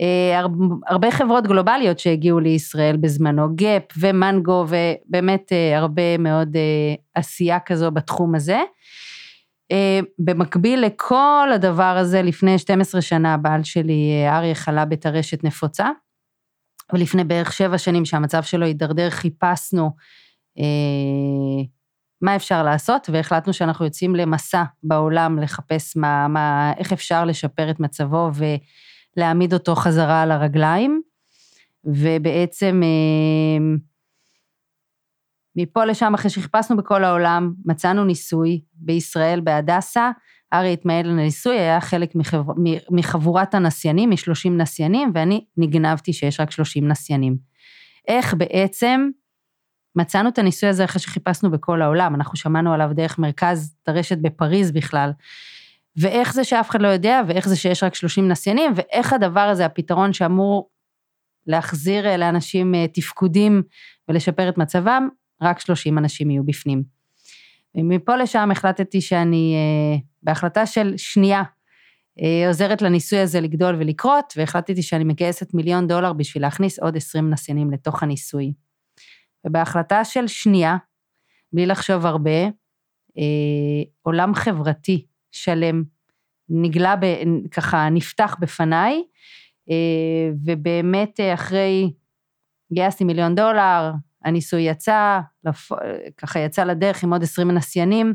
אה, 0.00 0.40
הרבה 0.86 1.10
חברות 1.10 1.46
גלובליות 1.46 1.98
שהגיעו 1.98 2.40
לישראל 2.40 2.96
בזמנו, 2.96 3.56
גאפ 3.56 3.82
ומנגו 3.98 4.66
ובאמת 4.68 5.52
אה, 5.52 5.78
הרבה 5.78 6.18
מאוד 6.18 6.56
אה, 6.56 6.94
עשייה 7.14 7.60
כזו 7.60 7.90
בתחום 7.90 8.34
הזה. 8.34 8.60
במקביל 10.18 10.80
לכל 10.80 11.48
הדבר 11.54 11.96
הזה, 11.98 12.22
לפני 12.22 12.58
12 12.58 13.00
שנה 13.00 13.34
הבעל 13.34 13.64
שלי, 13.64 14.24
אריה, 14.28 14.54
חלה 14.54 14.84
בטרשת 14.84 15.44
נפוצה, 15.44 15.88
ולפני 16.92 17.24
בערך 17.24 17.52
שבע 17.52 17.78
שנים 17.78 18.04
שהמצב 18.04 18.42
שלו 18.42 18.66
הידרדר, 18.66 19.10
חיפשנו 19.10 19.90
מה 22.22 22.36
אפשר 22.36 22.62
לעשות, 22.62 23.10
והחלטנו 23.12 23.52
שאנחנו 23.52 23.84
יוצאים 23.84 24.16
למסע 24.16 24.62
בעולם 24.82 25.38
לחפש 25.38 25.96
מה, 25.96 26.28
מה, 26.28 26.72
איך 26.78 26.92
אפשר 26.92 27.24
לשפר 27.24 27.70
את 27.70 27.80
מצבו 27.80 28.30
ו... 28.34 28.44
להעמיד 29.18 29.52
אותו 29.52 29.74
חזרה 29.74 30.22
על 30.22 30.30
הרגליים, 30.30 31.02
ובעצם 31.84 32.80
אה, 32.84 33.76
מפה 35.56 35.84
לשם, 35.84 36.14
אחרי 36.14 36.30
שחיפשנו 36.30 36.76
בכל 36.76 37.04
העולם, 37.04 37.52
מצאנו 37.64 38.04
ניסוי 38.04 38.60
בישראל, 38.74 39.40
בהדסה, 39.40 40.10
ארי 40.52 40.72
התמעל 40.72 41.06
לניסוי, 41.06 41.58
היה 41.58 41.80
חלק 41.80 42.14
מחבר, 42.14 42.52
מחבורת 42.90 43.54
הנסיינים, 43.54 44.10
מ-30 44.10 44.50
נסיינים, 44.50 45.10
ואני 45.14 45.44
נגנבתי 45.56 46.12
שיש 46.12 46.40
רק 46.40 46.50
30 46.50 46.88
נסיינים. 46.88 47.36
איך 48.08 48.34
בעצם 48.34 49.08
מצאנו 49.96 50.28
את 50.28 50.38
הניסוי 50.38 50.68
הזה 50.68 50.84
אחרי 50.84 51.00
שחיפשנו 51.00 51.50
בכל 51.50 51.82
העולם, 51.82 52.14
אנחנו 52.14 52.36
שמענו 52.36 52.72
עליו 52.72 52.90
דרך 52.94 53.18
מרכז 53.18 53.74
טרשת 53.82 54.18
בפריז 54.18 54.72
בכלל, 54.72 55.10
ואיך 56.00 56.34
זה 56.34 56.44
שאף 56.44 56.70
אחד 56.70 56.82
לא 56.82 56.88
יודע, 56.88 57.22
ואיך 57.28 57.48
זה 57.48 57.56
שיש 57.56 57.82
רק 57.82 57.94
30 57.94 58.28
נסיינים, 58.28 58.72
ואיך 58.76 59.12
הדבר 59.12 59.40
הזה, 59.40 59.66
הפתרון 59.66 60.12
שאמור 60.12 60.70
להחזיר 61.46 62.06
אה, 62.06 62.16
לאנשים 62.16 62.74
אה, 62.74 62.86
תפקודים 62.88 63.62
ולשפר 64.08 64.48
את 64.48 64.58
מצבם, 64.58 65.08
רק 65.42 65.60
30 65.60 65.98
אנשים 65.98 66.30
יהיו 66.30 66.44
בפנים. 66.44 66.82
ומפה 67.74 68.16
לשם 68.16 68.50
החלטתי 68.50 69.00
שאני, 69.00 69.54
אה, 69.56 69.98
בהחלטה 70.22 70.66
של 70.66 70.94
שנייה, 70.96 71.42
עוזרת 72.46 72.82
לניסוי 72.82 73.18
הזה 73.18 73.40
לגדול 73.40 73.74
ולקרות, 73.78 74.32
והחלטתי 74.36 74.82
שאני 74.82 75.04
מגייסת 75.04 75.54
מיליון 75.54 75.86
דולר 75.86 76.12
בשביל 76.12 76.42
להכניס 76.42 76.78
עוד 76.78 76.96
20 76.96 77.30
נסיינים 77.30 77.70
לתוך 77.70 78.02
הניסוי. 78.02 78.52
ובהחלטה 79.46 80.04
של 80.04 80.26
שנייה, 80.26 80.76
בלי 81.52 81.66
לחשוב 81.66 82.06
הרבה, 82.06 82.48
עולם 84.02 84.34
חברתי 84.34 85.06
שלם 85.32 85.82
נגלה, 86.48 86.96
ב, 86.96 87.04
ככה 87.50 87.88
נפתח 87.88 88.36
בפניי, 88.40 89.02
אה, 89.70 90.30
ובאמת 90.44 91.20
אה, 91.20 91.34
אחרי, 91.34 91.92
גייסתי 92.72 93.04
מיליון 93.04 93.34
דולר, 93.34 93.92
הניסוי 94.24 94.62
יצא, 94.62 95.20
לפ... 95.44 95.72
ככה 96.16 96.38
יצא 96.38 96.64
לדרך 96.64 97.02
עם 97.02 97.12
עוד 97.12 97.22
20 97.22 97.50
נסיינים. 97.50 98.14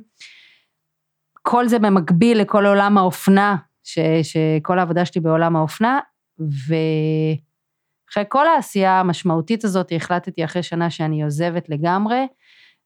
כל 1.41 1.67
זה 1.67 1.79
במקביל 1.79 2.41
לכל 2.41 2.65
עולם 2.65 2.98
האופנה, 2.98 3.55
ש, 3.84 4.00
שכל 4.24 4.79
העבודה 4.79 5.05
שלי 5.05 5.22
בעולם 5.22 5.55
האופנה, 5.55 6.00
ואחרי 6.39 8.24
כל 8.29 8.48
העשייה 8.48 9.00
המשמעותית 9.00 9.63
הזאת, 9.63 9.91
החלטתי 9.96 10.46
אחרי 10.46 10.63
שנה 10.63 10.89
שאני 10.89 11.24
עוזבת 11.24 11.70
לגמרי, 11.70 12.27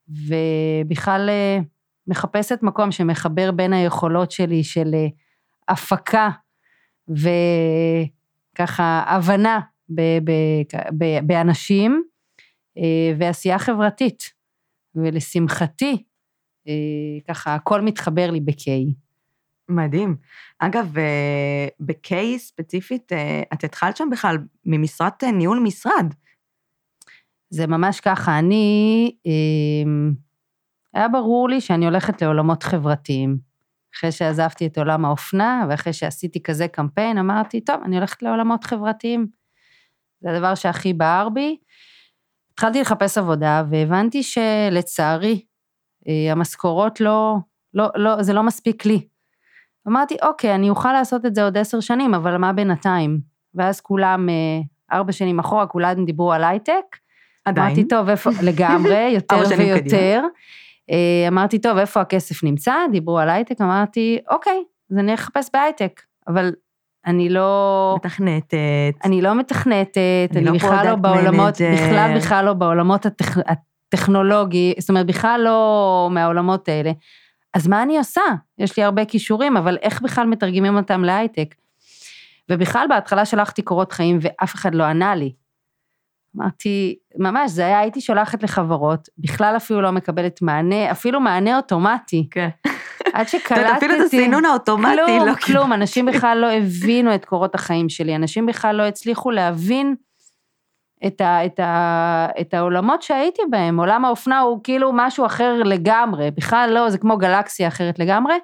ובכלל 0.10 1.30
אה, 1.30 1.60
מחפשת 2.08 2.60
מקום 2.62 2.92
שמחבר 2.92 3.52
בין 3.52 3.74
היכולות 3.74 4.32
שלי 4.32 4.64
של 4.64 4.92
אה, 4.94 5.08
הפקה 5.68 6.30
וככה 7.10 9.04
הבנה 9.08 9.60
ב, 9.90 10.02
ב, 10.02 10.32
ב, 10.98 11.06
באנשים 11.28 12.04
אה, 12.78 13.14
ועשייה 13.20 13.60
חברתית. 13.60 14.38
ולשמחתי, 14.96 16.04
ככה 17.28 17.56
הכל 17.56 17.82
מתחבר 17.82 18.32
לי 18.32 18.40
ב-K. 18.40 18.70
מדהים. 19.70 20.16
אגב, 20.60 20.94
ב-K 21.80 22.14
ספציפית, 22.38 23.12
את 23.54 23.64
התחלת 23.64 23.98
שם 23.98 24.10
בכלל 24.12 24.38
ממשרת 24.66 25.24
ניהול 25.24 25.60
משרד. 25.60 26.14
זה 27.50 27.68
ממש 27.68 28.00
ככה, 28.00 28.40
אני, 28.40 29.12
היה 30.94 31.08
ברור 31.08 31.50
לי 31.50 31.62
שאני 31.62 31.86
הולכת 31.86 32.22
לעולמות 32.22 32.64
חברתיים. 32.64 33.38
אחרי 33.96 34.12
שעזבתי 34.12 34.68
את 34.68 34.78
עולם 34.78 35.06
האופנה, 35.06 35.66
ואחרי 35.70 35.94
שעשיתי 35.94 36.44
כזה 36.44 36.68
קמפיין, 36.68 37.18
אמרתי, 37.18 37.62
טוב, 37.62 37.76
אני 37.86 37.98
הולכת 37.98 38.24
לעולמות 38.24 38.64
חברתיים. 38.64 39.28
זה 40.22 40.32
הדבר 40.32 40.56
שהכי 40.56 40.94
בער 40.94 41.30
בי. 41.30 41.58
התחלתי 42.54 42.82
לחפש 42.82 43.18
עבודה, 43.18 43.64
והבנתי 43.70 44.24
שלצערי, 44.24 45.42
אה, 46.08 46.32
המשכורות 46.32 47.02
לא, 47.02 47.36
לא, 47.74 47.90
לא, 47.96 48.24
זה 48.24 48.34
לא 48.34 48.44
מספיק 48.44 48.86
לי. 48.86 49.08
אמרתי, 49.88 50.16
אוקיי, 50.22 50.56
אני 50.56 50.70
אוכל 50.70 50.94
לעשות 50.94 51.26
את 51.26 51.36
זה 51.36 51.44
עוד 51.44 51.58
עשר 51.58 51.80
שנים, 51.80 52.14
אבל 52.14 52.38
מה 52.38 52.54
בינתיים? 52.54 53.20
ואז 53.56 53.82
כולם, 53.82 54.30
אה, 54.30 54.60
ארבע 54.98 55.12
שנים 55.12 55.40
אחורה, 55.40 55.68
כולם 55.68 56.06
דיברו 56.06 56.34
על 56.34 56.44
הייטק, 56.44 56.98
עדיין. 57.46 57.68
אמרתי, 57.68 57.88
טוב, 57.88 58.10
איפה, 58.10 58.30
לגמרי, 58.44 59.10
יותר 59.16 59.44
ויותר. 59.58 60.22
אה, 60.24 60.30
אמרתי, 61.28 61.60
טוב, 61.60 61.78
איפה 61.78 62.02
הכסף 62.02 62.44
נמצא? 62.44 62.74
דיברו 62.92 63.20
על 63.20 63.30
הייטק, 63.30 63.62
אמרתי, 63.62 64.20
אוקיי, 64.30 64.64
אז 64.92 64.98
אני 64.98 65.14
אחפש 65.14 65.50
בהייטק, 65.54 66.02
אבל 66.28 66.52
אני 67.06 67.30
לא... 67.30 67.94
מתכנתת. 67.98 68.56
אני 69.04 69.22
לא 69.22 69.36
מתכנתת, 69.36 70.30
אני, 70.32 70.40
אני 70.40 70.46
לא 70.46 70.52
בכלל 70.52 70.86
לא 70.90 70.96
בעולמות, 70.96 71.54
בכלל 71.74 72.14
בכלל 72.18 72.46
לא 72.46 72.54
בעולמות 72.54 73.06
הטכ... 73.06 73.38
הטכנולוגי, 73.88 74.74
זאת 74.80 74.90
אומרת, 74.90 75.06
בכלל 75.06 75.42
לא 75.44 76.10
מהעולמות 76.12 76.70
האלה. 76.70 76.92
אז 77.54 77.68
מה 77.68 77.84
אני 77.84 77.98
עושה? 77.98 78.22
יש 78.58 78.78
לי 78.78 78.84
הרבה 78.84 79.06
כישורים, 79.06 79.58
אבל 79.58 79.78
איך 79.82 80.02
בכלל 80.02 80.28
מתרגמים 80.28 80.78
אותם 80.78 81.04
להייטק? 81.04 81.56
ובכלל 82.50 82.86
בהתחלה 82.90 83.26
שלחתי 83.26 83.62
קורות 83.62 83.92
חיים 83.92 84.20
ואף 84.22 84.56
אחד 84.56 84.76
לא 84.76 84.84
ענה 84.84 85.16
לי. 85.16 85.34
אמרתי, 86.36 86.96
ממש, 87.18 87.52
זה 87.52 87.66
היה, 87.66 87.80
הייתי 87.80 88.02
שולחת 88.02 88.44
לחברות, 88.44 89.10
בכלל 89.18 89.58
אפילו 89.58 89.82
לא 89.82 89.92
מקבלת 89.92 90.42
מענה, 90.42 90.92
אפילו 90.92 91.20
מענה 91.20 91.58
אוטומטי. 91.58 92.28
כן. 92.32 92.50
עד 93.14 93.28
שקלטתי... 93.32 93.78
אפילו 93.78 93.96
את 93.96 94.00
הסינון 94.06 94.46
האוטומטי 94.46 94.96
לא. 94.96 95.06
כלום, 95.06 95.36
כלום, 95.36 95.74
אנשים 95.74 96.06
בכלל 96.06 96.38
לא 96.42 96.52
הבינו 96.52 97.16
את 97.16 97.26
קורות 97.26 97.56
החיים 97.56 97.90
שלי, 97.90 98.16
אנשים 98.16 98.46
בכלל 98.46 98.76
לא 98.76 98.84
הצליחו 98.84 99.32
להבין 99.32 99.96
את, 101.08 101.22
ה, 101.22 101.46
את, 101.46 101.60
ה, 101.60 102.28
את 102.42 102.54
העולמות 102.54 103.02
שהייתי 103.02 103.42
בהם. 103.50 103.80
עולם 103.80 104.06
האופנה 104.06 104.40
הוא 104.40 104.60
כאילו 104.64 104.92
משהו 104.94 105.26
אחר 105.26 105.64
לגמרי, 105.64 106.32
בכלל 106.32 106.70
לא, 106.74 106.90
זה 106.90 106.98
כמו 106.98 107.18
גלקסיה 107.18 107.68
אחרת 107.68 108.00
לגמרי. 108.00 108.36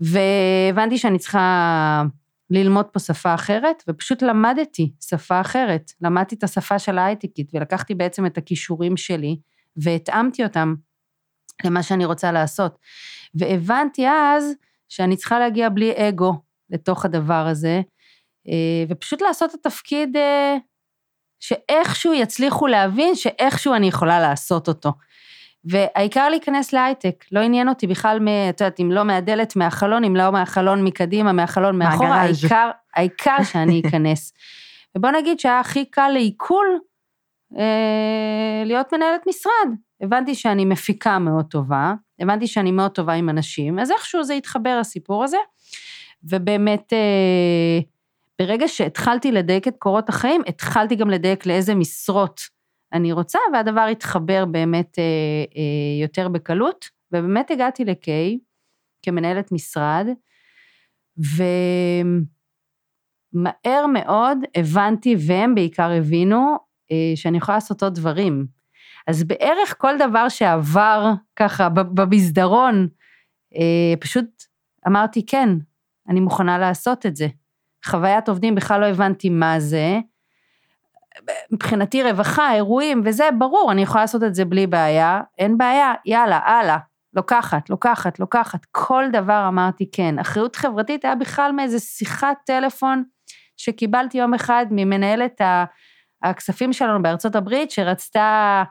והבנתי 0.00 0.98
שאני 0.98 1.18
צריכה 1.18 2.02
ללמוד 2.50 2.86
פה 2.86 2.98
שפה 2.98 3.34
אחרת, 3.34 3.82
ופשוט 3.88 4.22
למדתי 4.22 4.92
שפה 5.00 5.40
אחרת. 5.40 5.92
למדתי 6.00 6.34
את 6.34 6.44
השפה 6.44 6.78
של 6.78 6.98
ההייטקית, 6.98 7.50
ולקחתי 7.54 7.94
בעצם 7.94 8.26
את 8.26 8.38
הכישורים 8.38 8.96
שלי, 8.96 9.36
והתאמתי 9.76 10.44
אותם 10.44 10.74
למה 11.64 11.82
שאני 11.82 12.04
רוצה 12.04 12.32
לעשות. 12.32 12.78
והבנתי 13.34 14.08
אז 14.08 14.52
שאני 14.88 15.16
צריכה 15.16 15.38
להגיע 15.38 15.68
בלי 15.68 15.92
אגו 16.08 16.32
לתוך 16.70 17.04
הדבר 17.04 17.46
הזה, 17.46 17.80
אה, 18.48 18.84
ופשוט 18.88 19.22
לעשות 19.22 19.54
את 19.54 19.66
התפקיד 19.66 20.16
אה, 20.16 20.56
שאיכשהו 21.40 22.14
יצליחו 22.14 22.66
להבין 22.66 23.14
שאיכשהו 23.14 23.74
אני 23.74 23.86
יכולה 23.88 24.20
לעשות 24.20 24.68
אותו. 24.68 24.92
והעיקר 25.64 26.28
להיכנס 26.28 26.72
להייטק, 26.72 27.24
לא 27.32 27.40
עניין 27.40 27.68
אותי 27.68 27.86
בכלל, 27.86 28.28
את 28.50 28.60
יודעת, 28.60 28.80
אם 28.80 28.92
לא 28.92 29.04
מהדלת, 29.04 29.56
מהחלון, 29.56 30.04
אם 30.04 30.16
לא 30.16 30.30
מהחלון 30.30 30.84
מקדימה, 30.84 31.32
מהחלון 31.32 31.78
מאחורה, 31.78 32.20
העיקר, 32.20 32.70
העיקר 32.96 33.36
שאני 33.44 33.80
אכנס. 33.86 34.32
ובוא 34.96 35.10
נגיד 35.10 35.40
שהיה 35.40 35.60
הכי 35.60 35.84
קל 35.84 36.08
לעיכול 36.08 36.66
אה, 37.58 38.62
להיות 38.64 38.94
מנהלת 38.94 39.20
משרד. 39.28 39.76
הבנתי 40.00 40.34
שאני 40.34 40.64
מפיקה 40.64 41.18
מאוד 41.18 41.44
טובה, 41.44 41.94
הבנתי 42.20 42.46
שאני 42.46 42.72
מאוד 42.72 42.90
טובה 42.90 43.12
עם 43.12 43.28
אנשים, 43.28 43.78
אז 43.78 43.90
איכשהו 43.90 44.24
זה 44.24 44.34
התחבר 44.34 44.78
הסיפור 44.80 45.24
הזה, 45.24 45.36
ובאמת, 46.24 46.92
אה, 46.92 47.78
ברגע 48.38 48.68
שהתחלתי 48.68 49.32
לדייק 49.32 49.68
את 49.68 49.74
קורות 49.78 50.08
החיים, 50.08 50.42
התחלתי 50.46 50.94
גם 50.96 51.10
לדייק 51.10 51.46
לאיזה 51.46 51.74
משרות 51.74 52.40
אני 52.92 53.12
רוצה, 53.12 53.38
והדבר 53.52 53.80
התחבר 53.80 54.44
באמת 54.44 54.98
אה, 54.98 55.04
אה, 55.56 56.02
יותר 56.02 56.28
בקלות, 56.28 56.84
ובאמת 57.12 57.50
הגעתי 57.50 57.84
ל-K 57.84 58.08
כמנהלת 59.02 59.52
משרד, 59.52 60.06
ומהר 63.34 63.86
מאוד 63.92 64.38
הבנתי, 64.56 65.16
והם 65.26 65.54
בעיקר 65.54 65.90
הבינו, 65.90 66.56
אה, 66.92 67.12
שאני 67.14 67.38
יכולה 67.38 67.56
לעשות 67.56 67.82
עוד 67.82 67.94
דברים. 67.94 68.46
אז 69.06 69.24
בערך 69.24 69.74
כל 69.78 69.98
דבר 69.98 70.28
שעבר 70.28 71.12
ככה 71.36 71.68
במסדרון, 71.68 72.88
אה, 73.54 73.94
פשוט 74.00 74.26
אמרתי, 74.86 75.26
כן, 75.26 75.48
אני 76.08 76.20
מוכנה 76.20 76.58
לעשות 76.58 77.06
את 77.06 77.16
זה. 77.16 77.28
חוויית 77.86 78.28
עובדים 78.28 78.54
בכלל 78.54 78.80
לא 78.80 78.86
הבנתי 78.86 79.28
מה 79.28 79.60
זה, 79.60 79.98
מבחינתי 81.52 82.02
רווחה, 82.02 82.54
אירועים 82.54 83.02
וזה, 83.04 83.28
ברור, 83.38 83.72
אני 83.72 83.82
יכולה 83.82 84.04
לעשות 84.04 84.22
את 84.22 84.34
זה 84.34 84.44
בלי 84.44 84.66
בעיה, 84.66 85.20
אין 85.38 85.58
בעיה, 85.58 85.94
יאללה, 86.06 86.38
הלאה, 86.38 86.78
לוקחת, 87.14 87.70
לוקחת, 87.70 88.18
לוקחת, 88.20 88.66
כל 88.70 89.04
דבר 89.12 89.44
אמרתי 89.48 89.90
כן. 89.92 90.18
אחריות 90.18 90.56
חברתית 90.56 91.04
היה 91.04 91.14
בכלל 91.14 91.52
מאיזה 91.52 91.80
שיחת 91.80 92.36
טלפון 92.46 93.04
שקיבלתי 93.56 94.18
יום 94.18 94.34
אחד 94.34 94.66
ממנהלת 94.70 95.40
הכספים 96.22 96.72
שלנו 96.72 97.02
בארצות 97.02 97.36
הברית, 97.36 97.70
שרצתה, 97.70 98.62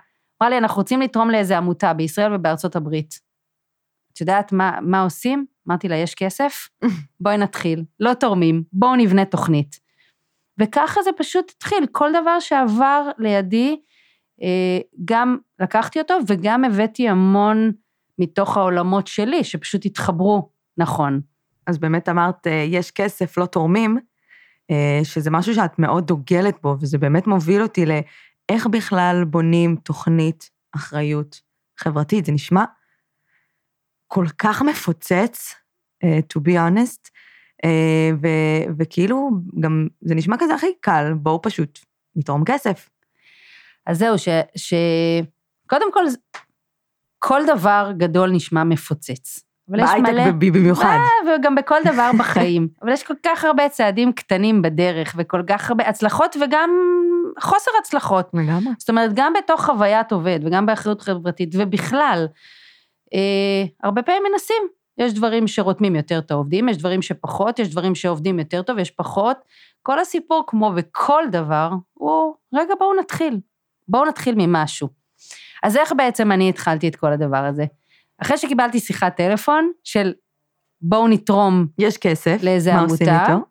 אמרה 0.42 0.50
לי, 0.50 0.58
אנחנו 0.58 0.78
רוצים 0.78 1.02
לתרום 1.02 1.30
לאיזה 1.30 1.58
עמותה 1.58 1.94
בישראל 1.94 2.34
ובארצות 2.34 2.76
הברית. 2.76 3.20
את 4.14 4.22
יודעת 4.22 4.52
מה, 4.52 4.80
מה 4.82 5.02
עושים? 5.02 5.46
אמרתי 5.68 5.88
לה, 5.88 5.96
יש 5.96 6.16
כסף? 6.16 6.70
בואי 7.20 7.38
נתחיל. 7.38 7.84
לא 8.00 8.14
תורמים, 8.14 8.64
בואו 8.74 8.96
נבנה 8.96 9.26
תוכנית. 9.26 9.80
וככה 10.62 11.02
זה 11.04 11.10
פשוט 11.18 11.52
התחיל, 11.56 11.86
כל 11.92 12.10
דבר 12.22 12.40
שעבר 12.40 13.10
לידי, 13.18 13.80
אה, 14.42 14.80
גם 15.06 15.38
לקחתי 15.60 16.00
אותו 16.00 16.14
וגם 16.28 16.64
הבאתי 16.64 17.10
המון 17.10 17.72
מתוך 18.20 18.58
העולמות 18.58 19.08
שלי, 19.08 19.44
שפשוט 19.44 19.86
התחברו 19.86 20.50
נכון. 20.78 21.22
אז 21.68 21.78
באמת 21.78 22.10
אמרת, 22.10 22.48
אה, 22.48 22.66
יש 22.68 22.92
כסף, 22.92 23.38
לא 23.38 23.46
תורמים, 23.46 23.98
אה, 24.72 25.00
שזה 25.04 25.32
משהו 25.32 25.56
שאת 25.56 25.80
מאוד 25.80 26.08
דוגלת 26.08 26.58
בו, 26.62 26.76
וזה 26.82 26.98
באמת 26.98 27.28
מוביל 27.28 27.62
אותי 27.62 27.86
לאיך 27.86 28.68
בכלל 28.68 29.24
בונים 29.28 29.76
תוכנית 29.76 30.50
אחריות 30.76 31.42
חברתית. 31.80 32.26
זה 32.26 32.32
נשמע 32.32 32.64
כל 34.08 34.26
כך 34.38 34.62
מפוצץ, 34.62 35.56
to 36.04 36.40
be 36.40 36.52
honest, 36.52 37.10
ו- 38.22 38.74
וכאילו, 38.80 39.30
גם 39.60 39.88
זה 40.02 40.16
נשמע 40.16 40.36
כזה 40.40 40.56
הכי 40.56 40.74
קל, 40.82 41.14
בואו 41.16 41.42
פשוט 41.42 41.80
נתרום 42.16 42.44
כסף. 42.46 42.90
אז 43.88 43.98
זהו, 43.98 44.18
ש... 44.18 44.28
ש... 44.56 44.74
קודם 45.68 45.94
כל, 45.94 46.04
כל 47.20 47.42
דבר 47.48 47.92
גדול 47.98 48.32
נשמע 48.32 48.64
מפוצץ, 48.64 49.40
אבל 49.70 49.80
יש 49.80 49.90
בהייטק 49.90 50.10
מלא... 50.10 50.32
ב- 50.32 50.58
במיוחד. 50.58 50.86
אה, 50.86 51.36
וגם 51.40 51.56
בכל 51.56 51.80
דבר 51.86 52.12
בחיים. 52.20 52.68
אבל 52.82 52.92
יש 52.92 53.04
כל 53.04 53.14
כך 53.26 53.46
הרבה 53.46 53.70
צעדים 53.70 54.14
קטנים 54.14 54.62
בדרך, 54.62 55.16
וכל 55.18 55.42
כך 55.48 55.70
הרבה 55.70 55.88
הצלחות 55.88 56.36
וגם 56.42 56.70
חוסר 57.40 57.72
הצלחות. 57.80 58.30
לגמרי. 58.34 58.74
זאת 58.78 58.90
אומרת, 58.90 59.12
גם 59.14 59.34
בתוך 59.34 59.66
חוויית 59.66 60.12
עובד 60.12 60.40
וגם 60.46 60.66
באחריות 60.66 61.02
חברתית, 61.02 61.50
ובכלל, 61.58 62.28
אה, 63.14 63.64
הרבה 63.84 64.02
פעמים 64.02 64.24
מנסים. 64.32 64.81
יש 65.02 65.14
דברים 65.14 65.48
שרותמים 65.48 65.96
יותר 65.96 66.20
את 66.20 66.32
העובדים, 66.32 66.70
יש 66.70 66.78
דברים 66.78 67.02
שפחות, 67.02 67.60
יש 67.60 67.70
דברים 67.70 67.96
שעובדים 67.96 68.40
יותר 68.40 68.62
טוב, 68.62 68.78
יש 68.78 68.92
פחות. 68.92 69.38
כל 69.82 70.00
הסיפור, 70.00 70.44
כמו 70.48 70.72
בכל 70.72 71.24
דבר, 71.32 71.72
הוא, 71.94 72.36
רגע, 72.54 72.74
בואו 72.80 73.00
נתחיל. 73.00 73.40
בואו 73.88 74.06
נתחיל 74.06 74.36
ממשהו. 74.38 74.88
אז 75.64 75.78
איך 75.78 75.94
בעצם 75.98 76.32
אני 76.32 76.50
התחלתי 76.50 76.88
את 76.88 76.96
כל 76.96 77.12
הדבר 77.12 77.46
הזה? 77.46 77.66
אחרי 78.22 78.38
שקיבלתי 78.38 78.80
שיחת 78.80 79.16
טלפון 79.18 79.72
של 79.84 80.14
בואו 80.82 81.08
נתרום 81.08 81.68
יש 81.78 81.98
כסף, 81.98 82.38
לאיזה 82.44 82.74
מה 82.74 82.80
עמותה. 82.80 82.94
עושים 82.94 83.08
איתו? 83.08 83.46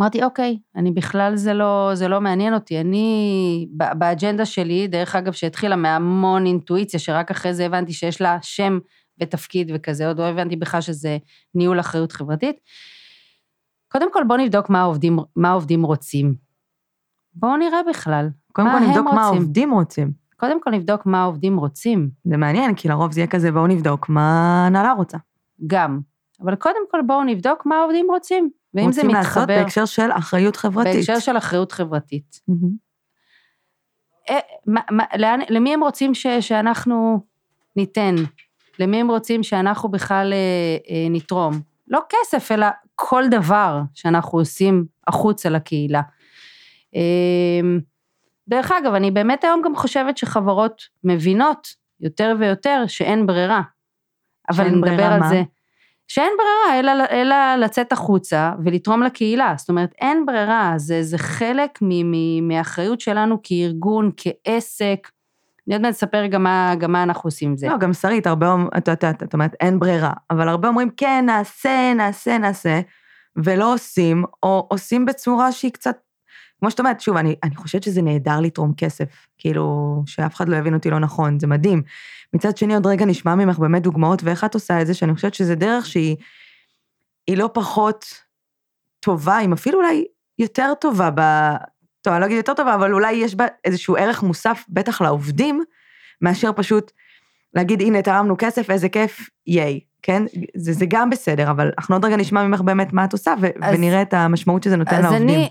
אמרתי, 0.00 0.24
אוקיי, 0.24 0.58
אני 0.76 0.90
בכלל, 0.90 1.36
זה 1.36 1.54
לא, 1.54 1.90
זה 1.94 2.08
לא 2.08 2.20
מעניין 2.20 2.54
אותי. 2.54 2.80
אני, 2.80 3.66
באג'נדה 3.72 4.44
שלי, 4.44 4.86
דרך 4.86 5.16
אגב, 5.16 5.32
שהתחילה 5.32 5.76
מהמון 5.76 6.46
אינטואיציה, 6.46 7.00
שרק 7.00 7.30
אחרי 7.30 7.54
זה 7.54 7.66
הבנתי 7.66 7.92
שיש 7.92 8.20
לה 8.20 8.38
שם 8.42 8.78
ותפקיד 9.22 9.70
וכזה, 9.74 10.08
עוד 10.08 10.18
לא 10.18 10.24
הבנתי 10.24 10.56
בכלל 10.56 10.80
שזה 10.80 11.18
ניהול 11.54 11.80
אחריות 11.80 12.12
חברתית. 12.12 12.60
קודם 13.88 14.12
כל, 14.12 14.24
בואו 14.28 14.38
נבדוק 14.38 14.70
מה 14.70 14.80
העובדים, 14.80 15.18
מה 15.36 15.48
העובדים 15.48 15.82
רוצים. 15.82 16.34
בואו 17.34 17.56
נראה 17.56 17.80
בכלל. 17.88 18.28
קודם 18.52 18.68
מה 18.68 18.78
כל 18.78 18.86
נבדוק 18.86 19.04
מה 19.04 19.10
רוצים? 19.10 19.24
העובדים 19.24 19.70
רוצים. 19.70 20.12
קודם 20.36 20.62
כל 20.62 20.70
נבדוק 20.70 21.06
מה 21.06 21.22
העובדים 21.22 21.56
רוצים, 21.56 22.10
זה 22.24 22.36
מעניין, 22.36 22.74
כי 22.74 22.88
לרוב 22.88 23.12
זה 23.12 23.20
יהיה 23.20 23.26
כזה, 23.26 23.52
בואו 23.52 23.66
נבדוק 23.66 24.08
מה 24.08 24.62
ההנהלה 24.64 24.92
רוצה. 24.92 25.18
גם. 25.66 26.00
אבל 26.42 26.54
קודם 26.54 26.80
כל 26.90 26.98
בואו 27.06 27.24
נבדוק 27.24 27.66
מה 27.66 27.76
העובדים 27.76 28.06
רוצים. 28.10 28.50
ואם 28.74 28.92
זה 28.92 29.00
רוצים 29.00 29.16
לעשות 29.16 29.42
מתחבר, 29.42 29.46
בהקשר 29.46 29.84
של 29.84 30.10
אחריות 30.12 30.56
חברתית. 30.56 30.94
בהקשר 30.94 31.18
של 31.18 31.36
אחריות 31.36 31.72
חברתית. 31.72 32.40
מהמם. 32.48 32.70
אה, 34.30 34.38
מה, 34.66 34.80
מה, 34.90 35.04
לאן, 35.18 35.40
למי 35.48 35.74
הם 35.74 35.82
רוצים 35.82 36.14
ש, 36.14 36.26
שאנחנו 36.26 37.20
ניתן? 37.76 38.14
למי 38.80 39.00
הם 39.00 39.10
רוצים 39.10 39.42
שאנחנו 39.42 39.88
בכלל 39.88 40.32
אה, 40.32 40.76
אה, 40.94 41.06
נתרום? 41.10 41.60
לא 41.88 42.00
כסף, 42.08 42.52
אלא 42.52 42.66
כל 42.94 43.24
דבר 43.30 43.80
שאנחנו 43.94 44.38
עושים 44.38 44.84
החוצה 45.06 45.48
לקהילה. 45.48 46.00
אה, 46.96 47.60
דרך 48.48 48.72
אגב, 48.72 48.94
אני 48.94 49.10
באמת 49.10 49.44
היום 49.44 49.62
גם 49.64 49.76
חושבת 49.76 50.16
שחברות 50.16 50.82
מבינות 51.04 51.74
יותר 52.00 52.34
ויותר 52.38 52.84
שאין 52.86 53.26
ברירה. 53.26 53.62
אבל 54.50 54.68
נדבר 54.68 54.80
ברירה 54.80 55.14
על 55.14 55.20
מה? 55.20 55.28
זה. 55.28 55.42
שאין 56.08 56.32
ברירה, 56.38 56.80
אלא, 56.80 57.04
אלא 57.10 57.56
לצאת 57.56 57.92
החוצה 57.92 58.52
ולתרום 58.64 59.02
לקהילה. 59.02 59.54
זאת 59.56 59.68
אומרת, 59.68 59.94
אין 59.98 60.26
ברירה, 60.26 60.72
זה, 60.76 61.02
זה 61.02 61.18
חלק 61.18 61.78
מ, 61.82 62.10
מ, 62.10 62.48
מהאחריות 62.48 63.00
שלנו 63.00 63.38
כארגון, 63.42 64.10
כעסק. 64.16 65.08
אני 65.70 65.74
עוד 65.76 65.82
מעט 65.82 65.94
אספר 65.94 66.26
גם 66.26 66.42
מה, 66.42 66.74
גם 66.78 66.92
מה 66.92 67.02
אנחנו 67.02 67.28
עושים 67.28 67.50
עם 67.50 67.56
זה. 67.56 67.68
לא, 67.68 67.78
גם 67.78 67.92
שרית, 67.92 68.26
הרבה 68.26 68.52
אומרים, 68.52 68.68
את 68.78 68.88
יודעת, 68.88 69.22
את 69.22 69.34
אומרת, 69.34 69.54
אין 69.60 69.78
ברירה, 69.78 70.12
אבל 70.30 70.48
הרבה 70.48 70.68
אומרים, 70.68 70.90
כן, 70.96 71.24
נעשה, 71.26 71.92
נעשה, 71.96 72.38
נעשה, 72.38 72.80
ולא 73.36 73.74
עושים, 73.74 74.24
או 74.42 74.66
עושים 74.70 75.06
בצורה 75.06 75.52
שהיא 75.52 75.72
קצת, 75.72 75.96
כמו 76.60 76.70
שאת 76.70 76.80
אומרת, 76.80 77.00
שוב, 77.00 77.16
אני, 77.16 77.36
אני 77.42 77.56
חושבת 77.56 77.82
שזה 77.82 78.02
נהדר 78.02 78.40
לתרום 78.40 78.74
כסף, 78.76 79.26
כאילו, 79.38 79.96
שאף 80.06 80.34
אחד 80.34 80.48
לא 80.48 80.56
יבין 80.56 80.74
אותי 80.74 80.90
לא 80.90 80.98
נכון, 80.98 81.38
זה 81.38 81.46
מדהים. 81.46 81.82
מצד 82.34 82.56
שני, 82.56 82.74
עוד 82.74 82.86
רגע 82.86 83.04
נשמע 83.04 83.34
ממך 83.34 83.58
באמת 83.58 83.82
דוגמאות 83.82 84.22
ואיך 84.22 84.44
את 84.44 84.54
עושה 84.54 84.82
את 84.82 84.86
זה, 84.86 84.94
שאני 84.94 85.14
חושבת 85.14 85.34
שזה 85.34 85.54
דרך 85.54 85.86
שהיא 85.86 86.16
היא 87.26 87.36
לא 87.36 87.50
פחות 87.54 88.04
טובה, 89.00 89.40
אם 89.40 89.52
אפילו 89.52 89.78
אולי 89.78 90.04
יותר 90.38 90.72
טובה 90.80 91.10
ב... 91.14 91.20
טוב, 92.02 92.12
אני 92.12 92.20
לא 92.20 92.26
אגיד 92.26 92.36
יותר 92.36 92.54
טובה, 92.54 92.74
אבל 92.74 92.92
אולי 92.92 93.12
יש 93.12 93.34
בה 93.34 93.46
איזשהו 93.64 93.96
ערך 93.96 94.22
מוסף, 94.22 94.64
בטח 94.68 95.00
לעובדים, 95.00 95.64
מאשר 96.20 96.50
פשוט 96.56 96.92
להגיד, 97.54 97.80
הנה, 97.80 98.02
תרמנו 98.02 98.34
כסף, 98.38 98.70
איזה 98.70 98.88
כיף, 98.88 99.30
ייי, 99.46 99.80
כן? 100.02 100.22
זה, 100.56 100.72
זה 100.72 100.84
גם 100.88 101.10
בסדר, 101.10 101.50
אבל 101.50 101.70
אנחנו 101.78 101.94
עוד 101.94 102.04
רגע 102.04 102.16
נשמע 102.16 102.46
ממך 102.46 102.60
באמת 102.60 102.92
מה 102.92 103.04
את 103.04 103.12
עושה, 103.12 103.34
ו- 103.40 103.46
אז- 103.62 103.74
ונראה 103.74 104.02
את 104.02 104.14
המשמעות 104.14 104.62
שזה 104.62 104.76
נותן 104.76 104.96
אז 104.96 105.04
לעובדים. 105.04 105.28
אני 105.28 105.48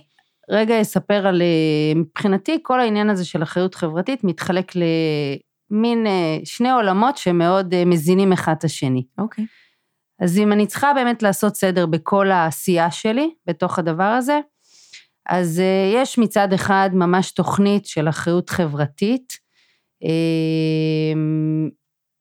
רגע 0.49 0.81
אספר 0.81 1.27
על, 1.27 1.41
אה, 1.41 1.99
מבחינתי, 1.99 2.59
כל 2.63 2.79
העניין 2.79 3.09
הזה 3.09 3.25
של 3.25 3.43
אחריות 3.43 3.75
חברתית 3.75 4.23
מתחלק 4.23 4.71
למין 4.75 6.07
אה, 6.07 6.37
שני 6.43 6.71
עולמות 6.71 7.17
שמאוד 7.17 7.73
אה, 7.73 7.85
מזינים 7.85 8.33
אחד 8.33 8.53
את 8.57 8.63
השני. 8.63 9.03
אוקיי. 9.17 9.45
אז 10.21 10.37
אם 10.37 10.51
אני 10.51 10.67
צריכה 10.67 10.93
באמת 10.93 11.23
לעשות 11.23 11.55
סדר 11.55 11.85
בכל 11.85 12.31
העשייה 12.31 12.91
שלי, 12.91 13.29
בתוך 13.45 13.79
הדבר 13.79 14.03
הזה, 14.03 14.39
אז 15.29 15.59
אה, 15.59 16.01
יש 16.01 16.17
מצד 16.17 16.53
אחד 16.53 16.89
ממש 16.93 17.31
תוכנית 17.31 17.85
של 17.85 18.09
אחריות 18.09 18.49
חברתית, 18.49 19.37
אה, 20.03 21.19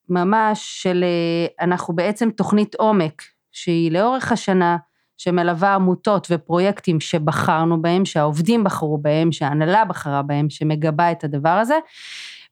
ממש 0.09 0.83
של, 0.83 1.05
אה, 1.05 1.65
אנחנו 1.67 1.97
בעצם 1.97 2.31
תוכנית 2.31 2.75
עומק, 2.75 3.23
שהיא 3.53 3.93
לאורך 3.93 4.33
השנה, 4.33 4.77
שמלווה 5.17 5.75
עמותות 5.75 6.27
ופרויקטים 6.31 7.01
שבחרנו 7.01 7.83
בהם, 7.83 8.05
שהעובדים 8.05 8.65
בחרו 8.65 8.99
בהם, 8.99 9.33
שההנהלה 9.33 9.85
בחרה 9.85 10.23
בהם, 10.23 10.51
שמגבה 10.51 11.13
את 11.13 11.25
הדבר 11.25 11.49
הזה, 11.49 11.79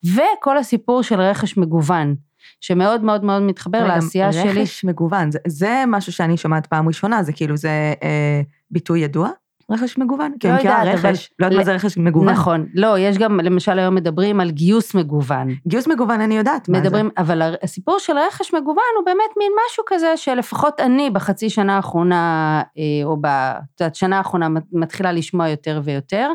וכל 0.05 0.59
הסיפור 0.59 1.03
של 1.03 1.21
רכש 1.21 1.57
מגוון, 1.57 2.15
שמאוד 2.61 3.05
מאוד 3.05 3.25
מאוד 3.25 3.43
מתחבר 3.43 3.87
לעשייה 3.87 4.33
שלי. 4.33 4.63
רכש 4.63 4.85
מגוון, 4.85 5.31
זה, 5.31 5.39
זה 5.47 5.85
משהו 5.87 6.13
שאני 6.13 6.37
שומעת 6.37 6.67
פעם 6.67 6.89
ראשונה, 6.89 7.23
זה 7.23 7.33
כאילו, 7.33 7.57
זה 7.57 7.95
אה, 8.03 8.41
ביטוי 8.71 9.01
ידוע? 9.01 9.31
רכש 9.71 9.99
מגוון? 9.99 10.33
כי 10.41 10.49
לא 10.49 10.53
אני 10.53 10.59
מכירה 10.59 10.79
יודעת, 10.81 10.99
אבל- 10.99 11.09
רכש, 11.11 11.31
לא 11.39 11.47
יודעת 11.47 11.59
מה 11.59 11.65
זה 11.65 11.75
רכש 11.75 11.97
מגוון. 11.99 12.29
נכון, 12.29 12.67
לא, 12.75 12.99
יש 12.99 13.19
גם, 13.19 13.41
למשל 13.41 13.79
היום 13.79 13.95
מדברים 13.95 14.41
על 14.41 14.51
גיוס 14.51 14.95
מגוון. 14.95 15.49
גיוס 15.69 15.87
מגוון 15.89 16.21
אני 16.21 16.37
יודעת 16.37 16.69
מה 16.69 16.79
זה. 16.79 16.85
מדברים, 16.85 17.11
אבל 17.19 17.43
הר- 17.43 17.55
הסיפור 17.63 17.99
של 17.99 18.13
רכש 18.29 18.55
מגוון 18.55 18.67
הוא 18.97 19.05
באמת 19.05 19.31
מין 19.39 19.53
משהו 19.67 19.85
כזה 19.87 20.17
שלפחות 20.17 20.81
אני 20.81 21.11
בחצי 21.11 21.51
שנה 21.51 21.77
האחרונה, 21.77 22.63
אה, 22.79 22.83
או 23.05 23.17
בשנה 23.81 24.19
האחרונה 24.19 24.49
מתחילה 24.73 25.13
לשמוע 25.13 25.49
יותר 25.49 25.81
ויותר, 25.85 26.31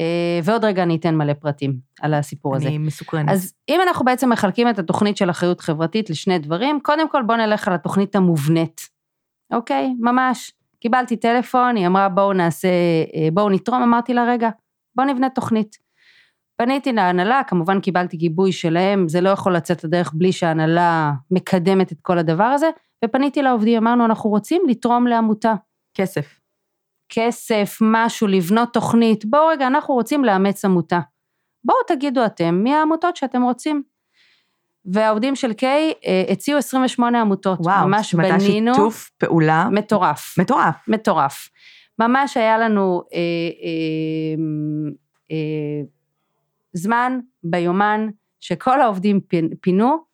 אה, 0.00 0.04
ועוד 0.44 0.64
רגע 0.64 0.82
אני 0.82 0.96
אתן 0.96 1.14
מלא 1.14 1.32
פרטים 1.32 1.76
על 2.00 2.14
הסיפור 2.14 2.56
הזה. 2.56 2.68
אני 2.68 2.78
מסוקרנת. 2.78 3.28
אז 3.30 3.52
אם 3.68 3.80
אנחנו 3.88 4.04
בעצם 4.04 4.30
מחלקים 4.32 4.68
את 4.68 4.78
התוכנית 4.78 5.16
של 5.16 5.30
אחריות 5.30 5.60
חברתית 5.60 6.10
לשני 6.10 6.38
דברים, 6.38 6.80
קודם 6.82 7.08
כל 7.08 7.22
בואו 7.22 7.38
נלך 7.38 7.68
על 7.68 7.74
התוכנית 7.74 8.16
המובנית, 8.16 8.80
אוקיי? 9.52 9.94
ממש. 10.00 10.52
קיבלתי 10.80 11.16
טלפון, 11.16 11.76
היא 11.76 11.86
אמרה 11.86 12.08
בואו 12.08 12.32
נעשה, 12.32 12.68
אה, 13.14 13.28
בואו 13.32 13.50
נתרום, 13.50 13.82
אמרתי 13.82 14.14
לה 14.14 14.24
רגע, 14.24 14.50
בואו 14.96 15.06
נבנה 15.06 15.30
תוכנית. 15.30 15.76
פניתי 16.56 16.92
להנהלה, 16.92 17.40
כמובן 17.46 17.80
קיבלתי 17.80 18.16
גיבוי 18.16 18.52
שלהם, 18.52 19.08
זה 19.08 19.20
לא 19.20 19.30
יכול 19.30 19.56
לצאת 19.56 19.84
לדרך 19.84 20.12
בלי 20.14 20.32
שההנהלה 20.32 21.12
מקדמת 21.30 21.92
את 21.92 22.00
כל 22.02 22.18
הדבר 22.18 22.44
הזה, 22.44 22.70
ופניתי 23.04 23.42
לעובדים, 23.42 23.76
אמרנו, 23.76 24.04
אנחנו 24.04 24.30
רוצים 24.30 24.62
לתרום 24.68 25.06
לעמותה. 25.06 25.54
כסף. 25.94 26.40
כסף, 27.08 27.78
משהו, 27.80 28.26
לבנות 28.26 28.72
תוכנית, 28.72 29.24
בואו 29.24 29.46
רגע, 29.46 29.66
אנחנו 29.66 29.94
רוצים 29.94 30.24
לאמץ 30.24 30.64
עמותה. 30.64 31.00
בואו 31.64 31.78
תגידו 31.86 32.26
אתם, 32.26 32.54
מי 32.54 32.74
העמותות 32.74 33.16
שאתם 33.16 33.42
רוצים. 33.42 33.82
והעובדים 34.92 35.36
של 35.36 35.52
קיי 35.52 35.92
אה, 36.06 36.24
הציעו 36.28 36.58
28 36.58 37.20
עמותות. 37.20 37.58
וואו, 37.60 37.88
ממש 37.88 38.06
זאת 38.06 38.12
אומרת, 38.12 38.30
היה 38.30 38.38
בנינו, 38.38 38.74
שיתוף 38.74 39.10
פעולה 39.18 39.68
מטורף. 39.72 40.34
מטורף. 40.38 40.88
מטורף. 40.88 41.48
ממש 41.98 42.36
היה 42.36 42.58
לנו 42.58 43.02
אה, 43.14 43.18
אה, 43.62 44.42
אה, 45.30 45.82
זמן 46.72 47.18
ביומן 47.44 48.08
שכל 48.40 48.80
העובדים 48.80 49.20
פינו, 49.60 50.06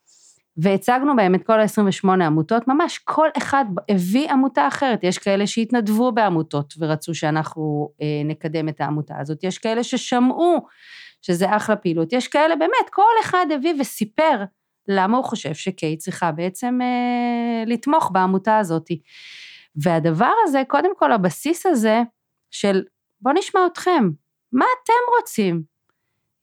והצגנו 0.57 1.17
בהם 1.17 1.35
את 1.35 1.47
כל 1.47 1.61
ה-28 1.61 2.09
עמותות, 2.09 2.69
ממש 2.69 2.99
כל 2.99 3.29
אחד 3.37 3.65
הביא 3.89 4.31
עמותה 4.31 4.69
אחרת. 4.69 5.05
יש 5.05 5.19
כאלה 5.19 5.47
שהתנדבו 5.47 6.13
בעמותות 6.13 6.75
ורצו 6.79 7.15
שאנחנו 7.15 7.89
אה, 8.03 8.23
נקדם 8.25 8.69
את 8.69 8.81
העמותה 8.81 9.15
הזאת, 9.21 9.45
יש 9.45 9.59
כאלה 9.59 9.83
ששמעו 9.83 10.67
שזה 11.23 11.57
אחלה 11.57 11.77
פעילות, 11.77 12.13
יש 12.13 12.29
כאלה 12.29 12.57
באמת, 12.57 12.91
כל 12.91 13.13
אחד 13.21 13.47
הביא 13.55 13.75
וסיפר 13.81 14.45
למה 14.89 15.17
הוא 15.17 15.25
חושב 15.25 15.55
שקיי 15.55 15.97
צריכה 15.97 16.33
בעצם 16.33 16.79
אה, 16.83 17.65
לתמוך 17.67 18.11
בעמותה 18.13 18.59
הזאת. 18.59 18.87
והדבר 19.77 20.33
הזה, 20.45 20.63
קודם 20.69 20.97
כל 20.97 21.13
הבסיס 21.13 21.67
הזה 21.67 22.03
של 22.51 22.83
בוא 23.21 23.33
נשמע 23.33 23.61
אתכם, 23.73 24.11
מה 24.53 24.65
אתם 24.85 25.17
רוצים? 25.21 25.63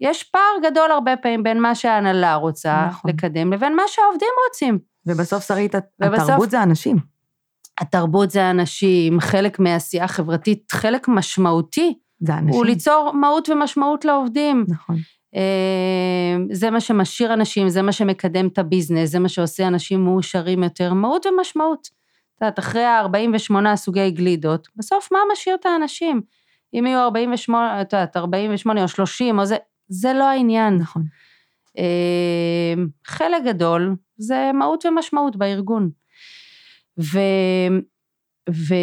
יש 0.02 0.23
פער 0.23 0.71
גדול 0.71 0.91
הרבה 0.91 1.17
פעמים 1.17 1.43
בין 1.43 1.60
מה 1.62 1.75
שההנהלה 1.75 2.36
רוצה 2.36 2.86
נכון. 2.89 3.12
לקדם 3.12 3.54
לבין 3.54 3.75
מה 3.75 3.84
שהעובדים 3.88 4.30
רוצים. 4.47 4.80
ובסוף, 5.06 5.47
שרית, 5.47 5.75
ובסוף- 5.75 6.23
התרבות 6.23 6.49
זה 6.49 6.63
אנשים. 6.63 6.97
התרבות 7.78 8.32
זה 8.32 8.49
אנשים, 8.49 9.19
חלק 9.19 9.60
מעשייה 9.60 10.08
חברתית, 10.08 10.71
חלק 10.71 11.08
משמעותי, 11.08 11.99
זה 12.19 12.34
אנשים. 12.34 12.49
הוא 12.54 12.65
ליצור 12.65 13.12
מהות 13.13 13.49
ומשמעות 13.49 14.06
לעובדים. 14.06 14.65
נכון. 14.67 14.95
אה, 15.36 16.38
זה 16.52 16.70
מה 16.70 16.80
שמשאיר 16.80 17.34
אנשים, 17.34 17.70
זה 17.70 17.82
מה 17.82 17.92
שמקדם 17.92 18.48
את 18.48 18.58
הביזנס, 18.58 19.10
זה 19.10 19.20
מה 19.20 19.30
שעושה 19.30 19.68
אנשים 19.68 20.04
מאושרים 20.04 20.63
יותר, 20.63 20.94
מהות 20.94 21.26
ומשמעות. 21.26 21.89
את 22.36 22.42
יודעת, 22.42 22.60
אחרי 22.60 22.84
ה-48 22.84 23.76
סוגי 23.76 24.12
גלידות, 24.12 24.68
בסוף 24.76 25.12
מה 25.12 25.20
משאיר 25.34 25.56
את 25.56 25.65
האנשים? 25.65 26.22
אם 26.74 26.86
יהיו 26.86 27.00
48, 27.00 27.82
את 27.82 27.94
יודעת, 27.94 28.18
48 28.18 28.84
או 28.84 28.88
30 28.88 29.39
או 29.39 29.46
זה, 29.46 29.58
זה 29.88 30.13
לא 30.13 30.24
העניין. 30.24 30.78
נכון. 30.78 31.04
אה, 31.78 32.74
חלק 33.06 33.44
גדול 33.46 33.96
זה 34.18 34.52
מהות 34.54 34.86
ומשמעות 34.86 35.36
בארגון. 35.36 35.89
ו... 37.00 37.20
ו... 38.50 38.74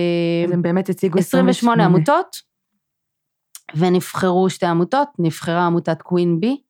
אז 0.45 0.51
הם 0.51 0.63
באמת 0.63 0.89
הציגו 0.89 1.19
28 1.19 1.85
עמותות, 1.85 2.37
ונבחרו 3.75 4.51
שתי 4.51 4.67
עמותות, 4.67 5.09
נבחרה 5.19 5.67
עמותת 5.67 6.03
קווין 6.03 6.41
בי, 6.41 6.61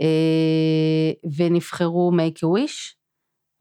אה, 0.00 1.30
ונבחרו 1.36 2.12
make 2.16 2.38
a 2.38 2.46
wish, 2.46 2.94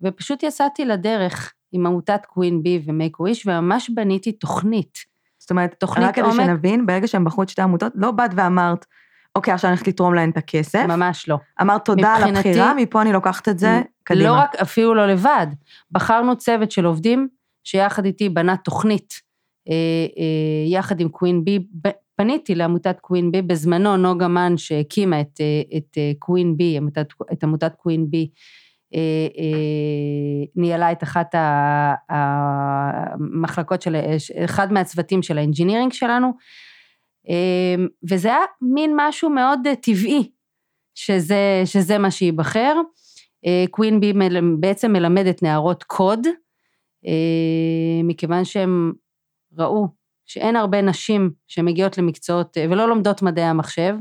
ופשוט 0.01 0.43
יצאתי 0.43 0.85
לדרך 0.85 1.53
עם 1.71 1.85
עמותת 1.85 2.25
קווין 2.25 2.63
בי 2.63 2.81
ומייק 2.85 3.19
וויש, 3.19 3.47
וממש 3.47 3.89
בניתי 3.89 4.31
תוכנית. 4.31 4.97
זאת 5.37 5.51
אומרת, 5.51 5.75
תוכנית 5.79 6.07
רק 6.07 6.15
כדי. 6.15 6.31
שנבין, 6.31 6.85
ברגע 6.85 7.07
שהם 7.07 7.23
בחרו 7.23 7.43
את 7.43 7.49
שתי 7.49 7.61
עמותות, 7.61 7.93
לא 7.95 8.11
באת 8.11 8.31
ואמרת, 8.35 8.85
אוקיי, 9.35 9.53
עכשיו 9.53 9.69
אני 9.69 9.75
הולכת 9.75 9.87
לתרום 9.87 10.13
להן 10.13 10.29
את 10.29 10.37
הכסף. 10.37 10.85
ממש 10.87 11.29
לא. 11.29 11.37
אמרת 11.61 11.85
תודה 11.85 12.15
על 12.15 12.35
הבחירה, 12.35 12.73
מפה 12.73 13.01
אני 13.01 13.13
לוקחת 13.13 13.49
את 13.49 13.59
זה 13.59 13.81
קדימה. 14.03 14.29
לא 14.29 14.33
רק, 14.33 14.55
אפילו 14.55 14.95
לא 14.95 15.07
לבד. 15.07 15.47
בחרנו 15.91 16.37
צוות 16.37 16.71
של 16.71 16.85
עובדים, 16.85 17.27
שיחד 17.63 18.05
איתי 18.05 18.29
בנה 18.29 18.57
תוכנית, 18.57 19.13
אה, 19.69 19.73
אה, 20.17 20.77
יחד 20.77 20.99
עם 20.99 21.09
קווין 21.09 21.45
בי, 21.45 21.67
פניתי 22.17 22.55
לעמותת 22.55 22.99
קווין 22.99 23.31
בי, 23.31 23.41
בזמנו 23.41 23.97
נוגה 23.97 24.27
מן 24.27 24.57
שהקימה 24.57 25.21
את, 25.21 25.41
אה, 25.41 25.77
את 25.77 25.97
אה, 25.97 26.11
קווין 26.19 26.57
בי, 26.57 26.77
עמותת, 26.77 27.07
את 27.33 27.43
עמותת 27.43 27.75
קווין 27.75 28.09
בי, 28.09 28.29
אה, 28.95 29.27
ניהלה 30.55 30.91
את 30.91 31.03
אחת 31.03 31.35
המחלקות 32.09 33.81
של, 33.81 33.95
אחד 34.45 34.73
מהצוותים 34.73 35.21
של 35.21 35.37
ה 35.37 35.42
engineering 35.42 35.93
שלנו, 35.93 36.31
וזה 38.09 38.27
היה 38.27 38.45
מין 38.61 38.93
משהו 38.95 39.29
מאוד 39.29 39.59
טבעי, 39.81 40.31
שזה, 40.95 41.61
שזה 41.65 41.97
מה 41.97 42.11
שייבחר. 42.11 42.75
קווין 43.71 43.99
בי 43.99 44.13
בעצם 44.59 44.93
מלמדת 44.93 45.43
נערות 45.43 45.83
קוד, 45.83 46.27
מכיוון 48.03 48.45
שהם 48.45 48.93
ראו 49.57 49.96
שאין 50.27 50.55
הרבה 50.55 50.81
נשים 50.81 51.31
שמגיעות 51.47 51.97
למקצועות 51.97 52.57
אה, 52.57 52.65
ולא 52.69 52.89
לומדות 52.89 53.21
מדעי 53.21 53.45
המחשב, 53.45 53.95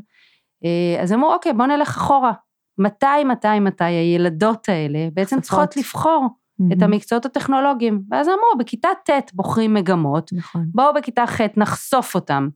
אה, 0.65 1.03
אז 1.03 1.13
אמרו, 1.13 1.33
אוקיי, 1.33 1.53
בואו 1.53 1.69
נלך 1.69 1.89
אחורה. 1.89 2.33
מתי, 2.79 3.25
מתי, 3.25 3.61
מתי 3.61 3.85
הילדות 3.85 4.69
האלה 4.69 5.09
בעצם. 5.13 5.41
צריכות 5.41 5.77
לבחור 5.77 6.27
את 6.57 6.61
מהמם. 6.61 6.83
המקצועות 6.83 7.27
הטכנולוגיים? 7.27 8.03
ואז 8.11 8.29
אמרו, 8.29 8.59
בכיתה 8.59 8.89
ט' 9.05 9.33
בוחרים 9.33 9.75
מגמות, 9.75 10.31
נכון. 10.33 10.67
בואו 10.75 10.95
בכיתה 10.95 11.27
ח' 11.27 11.41
נחשוף 11.57 12.15
אותם 12.15 12.49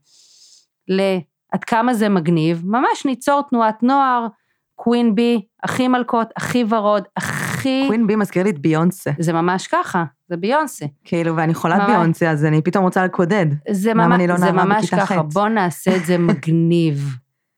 לעד 0.89 1.65
כמה 1.67 1.95
זה 1.95 2.09
מגניב, 2.09 2.63
ממש 2.65 3.07
ניצור 3.07 3.43
תנועת 3.51 3.83
נוער, 3.83 4.27
קווין 4.75 5.15
בי, 5.15 5.47
הכי 5.63 5.89
מלכות, 5.89 6.29
הכי 6.37 6.65
ורוד, 6.69 7.05
הכי... 7.17 7.83
קווין 7.87 8.07
בי 8.07 8.17
מזכיר 8.17 8.43
לי 8.43 8.51
את 8.51 8.59
ביונסה. 8.59 9.11
זה 9.19 9.33
ממש 9.33 9.67
ככה, 9.67 10.05
זה 10.31 10.37
ביונסה. 10.37 10.87
כאילו, 11.05 11.37
ואני 11.37 11.55
חולת 11.55 11.79
ממש. 11.79 11.91
ביונסה, 11.91 12.31
אז 12.31 12.45
אני 12.45 12.63
פתאום 12.63 12.85
רוצה 12.85 13.05
לקודד. 13.05 13.47
זה, 13.71 13.91
למה 13.91 14.07
ממש, 14.07 14.15
אני 14.15 14.27
לא 14.27 14.37
זה 14.37 14.53
ממש 14.53 14.95
ככה, 14.95 15.15
ח'? 15.15 15.19
בואו 15.33 15.49
נעשה 15.49 15.97
את 15.97 16.05
זה 16.07 16.19
מגניב. 16.29 17.17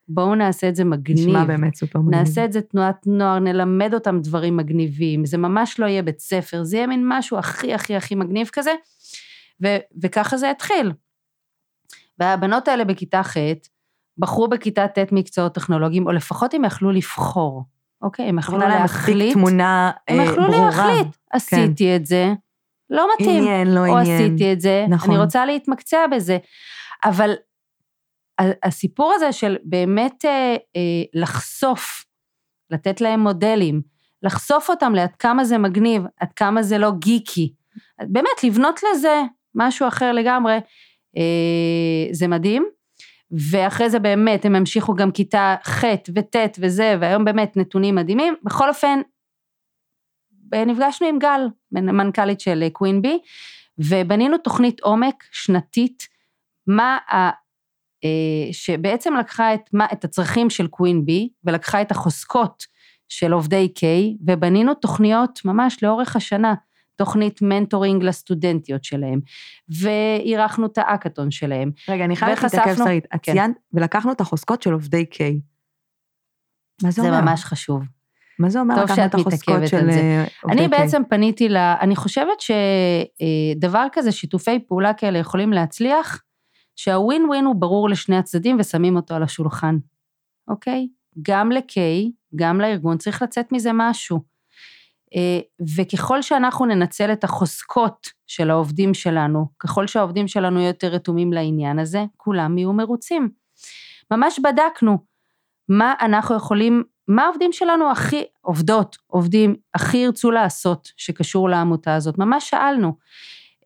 בואו 0.08 0.34
נעשה 0.34 0.68
את 0.68 0.76
זה 0.76 0.84
מגניב. 0.84 1.28
נשמע 1.28 1.44
באמת 1.44 1.74
סופר 1.74 1.98
מגניב. 1.98 2.20
נעשה 2.20 2.44
את 2.44 2.52
זה 2.52 2.60
תנועת 2.60 3.06
נוער, 3.06 3.38
נלמד 3.38 3.94
אותם 3.94 4.20
דברים 4.20 4.56
מגניבים, 4.56 5.26
זה 5.26 5.38
ממש 5.38 5.80
לא 5.80 5.86
יהיה 5.86 6.02
בית 6.02 6.20
ספר, 6.20 6.64
זה 6.64 6.76
יהיה 6.76 6.86
מין 6.86 7.04
משהו 7.08 7.38
הכי 7.38 7.74
הכי 7.74 7.96
הכי 7.96 8.14
מגניב 8.14 8.50
כזה, 8.52 8.72
ו- 9.64 9.76
וככה 10.02 10.36
זה 10.36 10.50
התחיל. 10.50 10.92
והבנות 12.18 12.68
האלה 12.68 12.84
בכיתה 12.84 13.22
ח' 13.22 13.36
בחרו 14.18 14.48
בכיתה 14.48 14.88
ט' 14.88 15.12
מקצועות 15.12 15.54
טכנולוגיים, 15.54 16.06
או 16.06 16.12
לפחות 16.12 16.54
הם 16.54 16.64
יכלו 16.64 16.90
לבחור, 16.90 17.64
אוקיי? 18.02 18.28
הם 18.28 18.38
יכלו 18.38 18.58
להחליט, 18.58 19.32
תמונה 19.32 19.90
הם 20.08 20.20
אה, 20.20 20.24
יכלו 20.24 20.46
ברורה. 20.46 20.66
להחליט, 20.66 21.16
עשיתי 21.32 21.96
את 21.96 22.06
זה, 22.06 22.32
לא 22.92 23.06
מתאים, 23.14 23.42
עניין, 23.42 23.74
לא 23.74 23.80
או 23.80 23.98
עניין. 23.98 24.24
עשיתי 24.24 24.52
את 24.52 24.60
זה, 24.60 24.84
נכון. 24.88 25.14
אני 25.14 25.22
רוצה 25.22 25.46
להתמקצע 25.46 26.06
בזה. 26.06 26.38
אבל 27.04 27.34
הסיפור 28.62 29.12
הזה 29.14 29.32
של 29.32 29.56
באמת 29.64 30.24
אה, 30.24 30.56
אה, 30.76 31.02
לחשוף, 31.14 32.04
לתת 32.70 33.00
להם 33.00 33.20
מודלים, 33.20 33.82
לחשוף 34.22 34.70
אותם 34.70 34.94
לעד 34.94 35.16
כמה 35.18 35.44
זה 35.44 35.58
מגניב, 35.58 36.02
עד 36.20 36.32
כמה 36.36 36.62
זה 36.62 36.78
לא 36.78 36.92
גיקי, 36.98 37.52
באמת 38.02 38.44
לבנות 38.44 38.80
לזה 38.90 39.22
משהו 39.54 39.88
אחר 39.88 40.12
לגמרי, 40.12 40.58
אה, 41.16 42.12
זה 42.12 42.28
מדהים. 42.28 42.66
ואחרי 43.50 43.90
זה 43.90 43.98
באמת 43.98 44.44
הם 44.44 44.54
המשיכו 44.54 44.94
גם 44.94 45.10
כיתה 45.10 45.54
ח' 45.64 45.84
וט' 46.14 46.36
וזה, 46.58 46.96
והיום 47.00 47.24
באמת 47.24 47.56
נתונים 47.56 47.94
מדהימים. 47.94 48.34
בכל 48.42 48.68
אופן, 48.68 49.00
נפגשנו 50.54 51.08
עם 51.08 51.18
גל, 51.18 51.40
מנכ"לית 51.72 52.40
של 52.40 52.68
קווין 52.72 53.02
בי, 53.02 53.18
ובנינו 53.78 54.38
תוכנית 54.38 54.80
עומק 54.80 55.24
שנתית, 55.32 56.08
מה 56.66 56.98
ה... 57.10 57.30
אה, 58.04 58.52
שבעצם 58.52 59.14
לקחה 59.14 59.54
את, 59.54 59.60
מה, 59.72 59.86
את 59.92 60.04
הצרכים 60.04 60.50
של 60.50 60.66
קווין 60.66 61.04
בי, 61.04 61.28
ולקחה 61.44 61.82
את 61.82 61.90
החוזקות 61.90 62.64
של 63.08 63.32
עובדי 63.32 63.68
קיי, 63.68 64.16
ובנינו 64.26 64.74
תוכניות 64.74 65.40
ממש 65.44 65.82
לאורך 65.82 66.16
השנה, 66.16 66.54
תוכנית 66.96 67.42
mentoring 67.42 68.02
לסטודנטיות 68.02 68.84
שלהם, 68.84 69.20
ואירחנו 69.80 70.66
את 70.66 70.78
האקתון 70.78 71.30
שלהם. 71.30 71.70
רגע, 71.88 72.04
אני 72.04 72.16
חייבת 72.16 72.42
להתעכב 72.42 72.74
שרית. 72.76 73.04
את 73.04 73.20
כן. 73.22 73.32
ציינת, 73.32 73.56
ולקחנו 73.72 74.12
את 74.12 74.20
החוזקות 74.20 74.62
של 74.62 74.72
עובדי 74.72 75.06
קיי. 75.06 75.40
מה 76.82 76.90
זה 76.90 77.02
זה 77.02 77.08
אומר? 77.08 77.20
ממש 77.20 77.44
חשוב. 77.44 77.82
מה 78.38 78.50
זה 78.50 78.60
אומר 78.60 78.84
לקחת 78.84 78.98
את 78.98 79.14
החוזקות 79.14 79.68
של 79.68 79.90
זה. 79.92 80.00
אה, 80.00 80.24
עובדי 80.42 80.58
קיי? 80.58 80.66
אני 80.66 80.68
בעצם 80.68 81.02
פניתי 81.10 81.48
ל... 81.48 81.56
אני 81.56 81.96
חושבת 81.96 82.40
שדבר 82.40 83.86
כזה, 83.92 84.12
שיתופי 84.12 84.58
פעולה 84.58 84.94
כאלה 84.94 85.18
יכולים 85.18 85.52
להצליח, 85.52 86.22
שהווין 86.76 87.26
ווין 87.28 87.44
הוא 87.44 87.56
ברור 87.56 87.88
לשני 87.88 88.16
הצדדים 88.16 88.56
ושמים 88.60 88.96
אותו 88.96 89.14
על 89.14 89.22
השולחן, 89.22 89.76
אוקיי? 90.48 90.88
גם 91.22 91.52
לקיי, 91.52 92.12
גם 92.36 92.60
לארגון, 92.60 92.98
צריך 92.98 93.22
לצאת 93.22 93.52
מזה 93.52 93.70
משהו. 93.74 94.20
אה, 95.16 95.40
וככל 95.76 96.22
שאנחנו 96.22 96.66
ננצל 96.66 97.12
את 97.12 97.24
החוזקות 97.24 98.08
של 98.26 98.50
העובדים 98.50 98.94
שלנו, 98.94 99.46
ככל 99.58 99.86
שהעובדים 99.86 100.28
שלנו 100.28 100.60
יהיו 100.60 100.68
יותר 100.68 100.88
רתומים 100.88 101.32
לעניין 101.32 101.78
הזה, 101.78 102.04
כולם 102.16 102.58
יהיו 102.58 102.72
מרוצים. 102.72 103.30
ממש 104.10 104.38
בדקנו 104.38 104.98
מה 105.68 105.94
אנחנו 106.00 106.36
יכולים, 106.36 106.82
מה 107.14 107.24
העובדים 107.24 107.52
שלנו 107.52 107.90
הכי, 107.90 108.24
עובדות, 108.40 108.96
עובדים, 109.06 109.56
הכי 109.74 109.96
ירצו 109.96 110.30
לעשות 110.30 110.88
שקשור 110.96 111.48
לעמותה 111.48 111.94
הזאת. 111.94 112.18
ממש 112.18 112.50
שאלנו. 112.50 112.92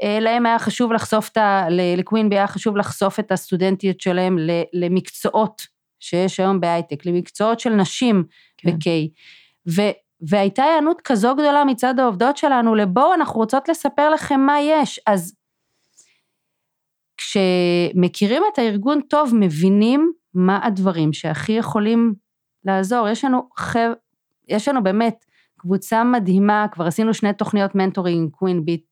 אה, 0.03 0.19
להם 0.21 0.47
היה 0.47 0.59
חשוב 0.59 0.93
לחשוף 0.93 1.29
את 1.29 1.37
ה... 1.37 1.67
לקווינבי 1.71 2.37
היה 2.37 2.47
חשוב 2.47 2.77
לחשוף 2.77 3.21
את 3.21 3.33
הסטודנטיות 3.33 4.01
שלהם 4.01 4.37
למקצועות 4.73 5.63
שיש 6.01 6.41
היום 6.41 6.61
בהייטק, 6.61 7.07
למקצועות 7.07 7.61
של 7.61 7.71
נשים 7.71 8.25
כן. 8.57 8.71
בקיי. 8.71 9.09
ו- 9.69 9.97
והייתה 10.21 10.63
היענות 10.63 11.01
כזו 11.01 11.35
גדולה 11.35 11.65
מצד 11.65 12.01
העובדות 12.01 12.37
שלנו 12.37 12.75
לבואו, 12.75 13.15
אנחנו 13.15 13.41
רוצות 13.41 13.69
לספר 13.69 14.11
לכם 14.11 14.41
מה 14.41 14.61
יש. 14.61 15.01
אז 15.07 15.37
כשמכירים 17.17 18.43
את 18.53 18.59
הארגון 18.59 19.01
טוב, 19.01 19.31
מבינים 19.35 20.13
מה 20.35 20.67
הדברים 20.67 21.13
שהכי 21.13 21.53
יכולים 21.53 22.26
לעזור. 22.67 23.09
יש 23.09 23.25
לנו, 23.25 23.49
חב... 23.57 23.91
יש 24.49 24.69
לנו 24.69 24.83
באמת 24.83 25.25
קבוצה 25.59 26.05
מדהימה, 26.05 26.67
כבר 26.73 26.87
עשינו 26.87 27.15
שני 27.15 27.33
תוכניות 27.33 27.75
מנטורינג 27.75 28.31
קווין 28.31 28.65
ביט, 28.65 28.85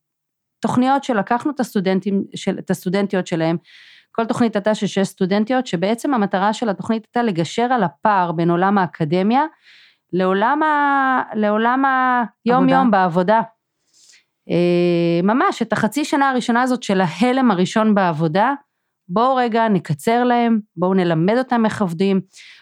תוכניות 0.60 1.04
שלקחנו 1.04 1.50
את 1.50 1.60
הסטודנטים, 1.60 2.24
של, 2.34 2.58
את 2.58 2.70
הסטודנטיות 2.70 3.26
שלהם, 3.26 3.56
כל 4.12 4.24
תוכנית 4.24 4.56
הייתה 4.56 4.74
של 4.74 4.86
שש 4.86 5.06
סטודנטיות, 5.06 5.66
שבעצם 5.66 6.14
המטרה 6.14 6.52
של 6.52 6.68
התוכנית 6.68 7.04
הייתה 7.04 7.22
לגשר 7.22 7.62
על 7.62 7.82
הפער 7.82 8.32
בין 8.32 8.50
עולם 8.50 8.78
האקדמיה 8.78 9.44
לעולם, 10.12 10.62
ה... 10.62 11.22
לעולם 11.34 11.84
היום-יום 12.46 12.90
בעבודה. 12.90 13.40
אה, 14.50 15.20
ממש, 15.22 15.62
את 15.62 15.72
החצי 15.72 16.04
שנה 16.04 16.30
הראשונה 16.30 16.62
הזאת 16.62 16.82
של 16.82 17.00
ההלם 17.00 17.50
הראשון 17.50 17.94
בעבודה, 17.94 18.54
בואו 19.08 19.36
רגע 19.36 19.68
נקצר 19.68 20.24
להם, 20.24 20.60
בואו 20.76 20.94
נלמד 20.94 21.34
אותם 21.38 21.64
איך 21.64 21.82
עובדים, 21.82 22.20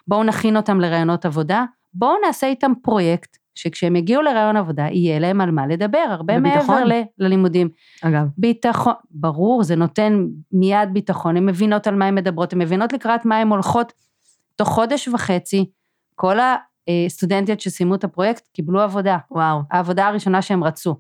בואו 0.09 0.25
נכין 0.25 0.57
אותם 0.57 0.81
לרעיונות 0.81 1.27
עבודה, 1.27 1.65
בואו 1.95 2.15
נעשה 2.27 2.47
איתם 2.47 2.73
פרויקט, 2.83 3.37
שכשהם 3.55 3.97
יגיעו 3.97 4.23
לרעיון 4.23 4.57
עבודה, 4.57 4.87
יהיה 4.91 5.19
להם 5.19 5.41
על 5.41 5.51
מה 5.51 5.67
לדבר, 5.67 6.05
הרבה 6.09 6.41
בביטחון. 6.41 6.67
מעבר 6.79 6.85
ל- 6.85 7.03
ללימודים. 7.19 7.69
אגב, 8.03 8.27
ביטחון, 8.39 8.93
ברור, 9.11 9.63
זה 9.63 9.77
נותן 9.77 10.27
מיד 10.53 10.89
ביטחון, 10.93 11.37
הן 11.37 11.47
מבינות 11.47 11.87
על 11.87 11.95
מה 11.95 12.05
הן 12.07 12.15
מדברות, 12.15 12.53
הן 12.53 12.59
מבינות 12.59 12.93
לקראת 12.93 13.25
מה 13.25 13.39
הן 13.39 13.49
הולכות. 13.49 13.93
תוך 14.57 14.69
חודש 14.69 15.09
וחצי, 15.09 15.71
כל 16.15 16.37
הסטודנטיות 17.07 17.61
שסיימו 17.61 17.95
את 17.95 18.05
הפרויקט 18.05 18.49
קיבלו 18.53 18.81
עבודה, 18.81 19.19
וואו, 19.31 19.61
העבודה 19.71 20.07
הראשונה 20.09 20.43
שהם 20.43 20.65
רצו. 20.65 20.97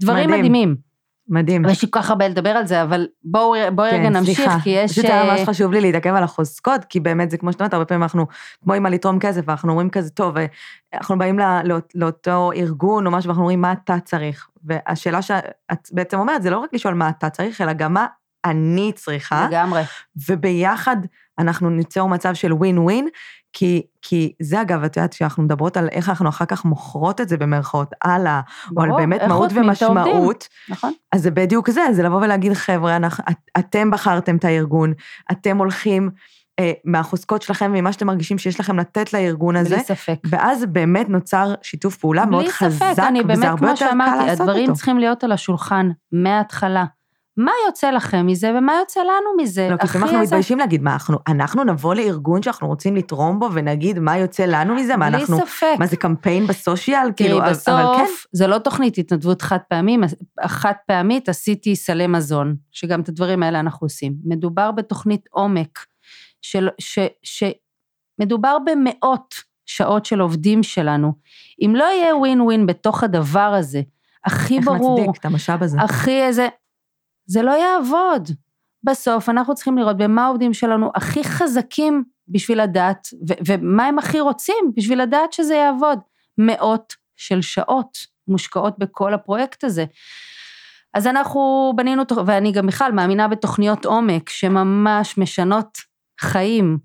דברים 0.00 0.28
מדהים. 0.30 0.38
מדהימים. 0.40 0.87
מדהים. 1.28 1.64
ויש 1.64 1.82
לי 1.82 1.88
כל 1.90 2.00
כך 2.00 2.10
הרבה 2.10 2.28
לדבר 2.28 2.50
על 2.50 2.66
זה, 2.66 2.82
אבל 2.82 3.06
בואו 3.24 3.50
רגע 3.50 3.96
כן, 3.96 4.16
נמשיך, 4.16 4.40
סליחה. 4.40 4.58
כי 4.62 4.70
יש... 4.70 4.92
פשוט 4.92 5.04
היה 5.04 5.22
אה, 5.22 5.30
ממש 5.30 5.48
חשוב 5.48 5.72
לי 5.72 5.80
להתעכב 5.80 6.14
על 6.14 6.22
החוזקות, 6.22 6.84
כי 6.84 7.00
באמת 7.00 7.30
זה 7.30 7.36
כמו 7.36 7.52
שאת 7.52 7.60
אומרת, 7.60 7.74
הרבה 7.74 7.84
פעמים 7.84 8.02
אנחנו 8.02 8.26
כמו 8.62 8.74
אימא 8.74 8.88
לתרום 8.88 9.18
כסף, 9.18 9.40
ואנחנו 9.46 9.70
אומרים 9.70 9.90
כזה, 9.90 10.10
טוב, 10.10 10.36
אה, 10.36 10.46
אנחנו 10.94 11.18
באים 11.18 11.38
לא, 11.38 11.44
לא, 11.64 11.78
לאותו 11.94 12.50
ארגון 12.56 13.06
או 13.06 13.10
משהו, 13.10 13.28
ואנחנו 13.28 13.42
אומרים, 13.42 13.60
מה 13.60 13.72
אתה 13.72 13.96
צריך? 14.04 14.48
והשאלה 14.64 15.22
שאת 15.22 15.88
בעצם 15.92 16.18
אומרת, 16.18 16.42
זה 16.42 16.50
לא 16.50 16.58
רק 16.58 16.70
לשאול 16.74 16.94
מה 16.94 17.08
אתה 17.08 17.30
צריך, 17.30 17.60
אלא 17.60 17.72
גם 17.72 17.94
מה 17.94 18.06
אני 18.44 18.92
צריכה, 18.94 19.46
לגמרי. 19.48 19.82
וביחד 20.28 20.96
אנחנו 21.38 21.70
ניצור 21.70 22.08
מצב 22.08 22.34
של 22.34 22.52
ווין 22.52 22.78
ווין, 22.78 23.08
כי, 23.52 23.82
כי 24.02 24.32
זה 24.42 24.60
אגב, 24.60 24.84
את 24.84 24.96
יודעת, 24.96 25.14
כשאנחנו 25.14 25.42
מדברות 25.42 25.76
על 25.76 25.88
איך 25.92 26.08
אנחנו 26.08 26.28
אחר 26.28 26.44
כך 26.44 26.64
מוכרות 26.64 27.20
את 27.20 27.28
זה 27.28 27.36
במרכאות 27.36 27.90
הלאה, 28.04 28.40
או 28.76 28.82
על 28.82 28.90
באמת 28.96 29.22
מהות 29.22 29.50
ומשמעות, 29.54 30.48
נכון? 30.68 30.92
אז 31.12 31.22
זה 31.22 31.30
בדיוק 31.30 31.70
זה, 31.70 31.80
זה 31.92 32.02
לבוא 32.02 32.16
ולהגיד, 32.16 32.52
חבר'ה, 32.52 32.96
אנחנו, 32.96 33.24
את, 33.30 33.36
אתם 33.58 33.90
בחרתם 33.90 34.36
את 34.36 34.44
הארגון, 34.44 34.92
אתם 35.30 35.58
הולכים 35.58 36.10
אה, 36.58 36.72
מהחוזקות 36.84 37.42
שלכם, 37.42 37.72
ממה 37.72 37.92
שאתם 37.92 38.06
מרגישים 38.06 38.38
שיש 38.38 38.60
לכם 38.60 38.78
לתת 38.78 39.12
לארגון 39.12 39.56
הזה, 39.56 39.74
בלי 39.74 39.84
ספק. 39.84 40.18
ואז 40.24 40.64
באמת 40.64 41.08
נוצר 41.08 41.54
שיתוף 41.62 41.96
פעולה 41.96 42.26
מאוד 42.26 42.42
בלי 42.42 42.52
חזק, 42.52 42.92
ספק, 42.92 43.02
אני 43.08 43.20
וזה 43.20 43.28
באמת, 43.28 43.44
הרבה 43.44 43.58
כמו 43.58 43.68
יותר 43.68 43.84
קל 43.84 43.90
שאמרתי, 43.90 44.26
לעשות 44.26 44.40
הדברים 44.40 44.62
אותו. 44.62 44.74
צריכים 44.74 44.98
להיות 44.98 45.24
על 45.24 45.32
השולחן 45.32 45.90
מההתחלה. 46.12 46.84
מה 47.38 47.52
יוצא 47.66 47.90
לכם 47.90 48.26
מזה 48.26 48.52
ומה 48.58 48.72
יוצא 48.80 49.00
לנו 49.00 49.42
מזה? 49.42 49.68
לא, 49.70 49.76
כי 49.76 49.86
לפעמים 49.86 50.06
אנחנו 50.06 50.22
מתביישים 50.22 50.58
להגיד, 50.58 50.82
מה, 50.82 50.92
אנחנו, 50.92 51.18
אנחנו 51.28 51.64
נבוא 51.64 51.94
לארגון 51.94 52.42
שאנחנו 52.42 52.68
רוצים 52.68 52.96
לתרום 52.96 53.38
בו 53.38 53.48
ונגיד 53.52 53.98
מה 53.98 54.18
יוצא 54.18 54.44
לנו 54.46 54.74
מזה? 54.74 54.96
מה 54.96 55.10
בלי 55.10 55.20
אנחנו, 55.20 55.38
ספק. 55.38 55.76
מה 55.78 55.86
זה 55.86 55.96
קמפיין 55.96 56.46
בסושיאל? 56.46 57.12
כאילו, 57.16 57.40
בסוף, 57.50 57.68
אבל 57.68 57.96
כן, 57.96 58.04
זה 58.32 58.46
לא 58.46 58.58
תוכנית 58.58 58.98
התנדבות 58.98 59.42
חד 59.42 59.58
פעמים, 59.68 60.00
חד 60.46 60.72
פעמית 60.86 61.28
עשיתי 61.28 61.76
סלי 61.76 62.06
מזון, 62.06 62.56
שגם 62.72 63.00
את 63.00 63.08
הדברים 63.08 63.42
האלה 63.42 63.60
אנחנו 63.60 63.84
עושים. 63.84 64.14
מדובר 64.24 64.70
בתוכנית 64.70 65.26
עומק, 65.30 65.78
של, 66.42 66.68
ש, 66.78 66.98
שמדובר 67.22 68.56
במאות 68.66 69.34
שעות 69.66 70.04
של 70.04 70.20
עובדים 70.20 70.62
שלנו. 70.62 71.12
אם 71.60 71.72
לא 71.76 71.84
יהיה 71.84 72.16
ווין 72.16 72.40
ווין 72.40 72.66
בתוך 72.66 73.04
הדבר 73.04 73.40
הזה, 73.40 73.82
הכי 74.24 74.56
איך 74.56 74.64
ברור, 74.64 75.00
מצדיק 75.00 75.20
את 75.20 75.24
המשאב 75.24 75.62
הזה? 75.62 75.78
הכי 75.80 76.22
איזה, 76.22 76.48
זה 77.28 77.42
לא 77.42 77.50
יעבוד. 77.50 78.28
בסוף 78.84 79.28
אנחנו 79.28 79.54
צריכים 79.54 79.78
לראות 79.78 79.96
במה 79.96 80.24
העובדים 80.24 80.54
שלנו 80.54 80.90
הכי 80.94 81.24
חזקים 81.24 82.04
בשביל 82.28 82.62
לדעת, 82.62 83.08
ו- 83.28 83.40
ומה 83.46 83.86
הם 83.86 83.98
הכי 83.98 84.20
רוצים 84.20 84.72
בשביל 84.76 85.02
לדעת 85.02 85.32
שזה 85.32 85.54
יעבוד. 85.54 85.98
מאות 86.38 86.94
של 87.16 87.42
שעות 87.42 87.98
מושקעות 88.28 88.78
בכל 88.78 89.14
הפרויקט 89.14 89.64
הזה. 89.64 89.84
אז 90.94 91.06
אנחנו 91.06 91.72
בנינו, 91.76 92.02
ואני 92.26 92.52
גם 92.52 92.66
בכלל 92.66 92.92
מאמינה 92.92 93.28
בתוכניות 93.28 93.84
עומק 93.84 94.28
שממש 94.28 95.18
משנות 95.18 95.78
חיים, 96.20 96.78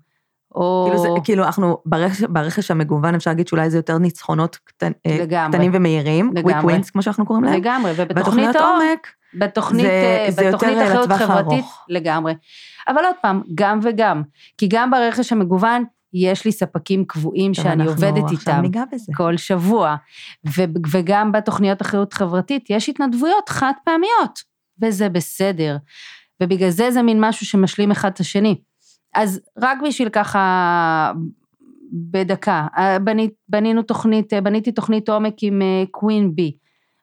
או... 0.54 0.86
כאילו, 0.88 1.02
זה, 1.02 1.08
כאילו 1.24 1.44
אנחנו, 1.44 1.78
ברכש, 1.84 2.22
ברכש 2.22 2.70
המגוון 2.70 3.14
אפשר 3.14 3.30
להגיד 3.30 3.48
שאולי 3.48 3.70
זה 3.70 3.78
יותר 3.78 3.98
ניצחונות 3.98 4.56
קטנ, 4.56 4.92
אה, 5.06 5.16
לגמרי. 5.20 5.56
קטנים 5.58 5.70
ומהירים, 5.74 6.32
לגמרי. 6.34 6.76
wins 6.76 6.90
כמו 6.92 7.02
שאנחנו 7.02 7.26
קוראים 7.26 7.44
להם. 7.44 7.54
לגמרי, 7.54 7.90
ובתוכנית 7.90 8.16
בתוכניות 8.16 8.56
העומק, 8.56 8.80
עומק, 8.80 9.08
בתוכנית, 9.38 9.82
זה- 9.86 10.22
אה, 10.26 10.30
זה 10.30 10.42
יותר 10.44 10.56
בתוכנית 10.56 10.78
אחריות 10.86 11.04
לטווח 11.04 11.18
חברתית, 11.18 11.46
הארוך. 11.52 11.84
לגמרי. 11.88 12.34
אבל 12.88 13.04
עוד 13.04 13.14
פעם, 13.22 13.42
גם 13.54 13.80
וגם. 13.82 14.22
כי 14.58 14.68
גם 14.70 14.90
ברכש 14.90 15.32
המגוון, 15.32 15.84
יש 16.12 16.44
לי 16.44 16.52
ספקים 16.52 17.04
קבועים 17.04 17.54
שאני 17.54 17.86
עובדת 17.86 18.30
איתם. 18.30 18.62
כל 19.16 19.36
שבוע. 19.36 19.96
ו- 20.46 20.62
וגם 20.92 21.32
בתוכניות 21.32 21.82
אחריות 21.82 22.12
חברתית, 22.12 22.70
יש 22.70 22.88
התנדבויות 22.88 23.48
חד 23.48 23.72
פעמיות, 23.84 24.38
וזה 24.82 25.08
בסדר. 25.08 25.76
ובגלל 26.42 26.70
זה 26.70 26.90
זה 26.90 27.02
מין 27.02 27.24
משהו 27.24 27.46
שמשלים 27.46 27.90
אחד 27.90 28.10
את 28.10 28.20
השני. 28.20 28.56
אז 29.14 29.40
רק 29.58 29.78
בשביל 29.88 30.08
ככה, 30.08 31.12
בדקה, 31.92 32.66
אה, 32.78 32.98
בנית, 32.98 33.32
בנינו 33.48 33.82
תוכנית, 33.82 34.32
אה, 34.32 34.40
בניתי 34.40 34.72
תוכנית 34.72 35.08
עומק 35.08 35.34
עם 35.42 35.62
קווין 35.90 36.34
בי. 36.34 36.56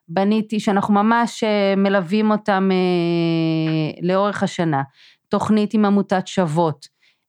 בניתי, 0.08 0.60
שאנחנו 0.60 0.94
ממש 0.94 1.44
אה, 1.44 1.74
מלווים 1.76 2.30
אותם 2.30 2.68
אה, 2.72 3.90
לאורך 4.02 4.42
השנה. 4.42 4.82
תוכנית 5.28 5.74
עם 5.74 5.84
עמותת 5.84 6.26
שוות. 6.26 6.86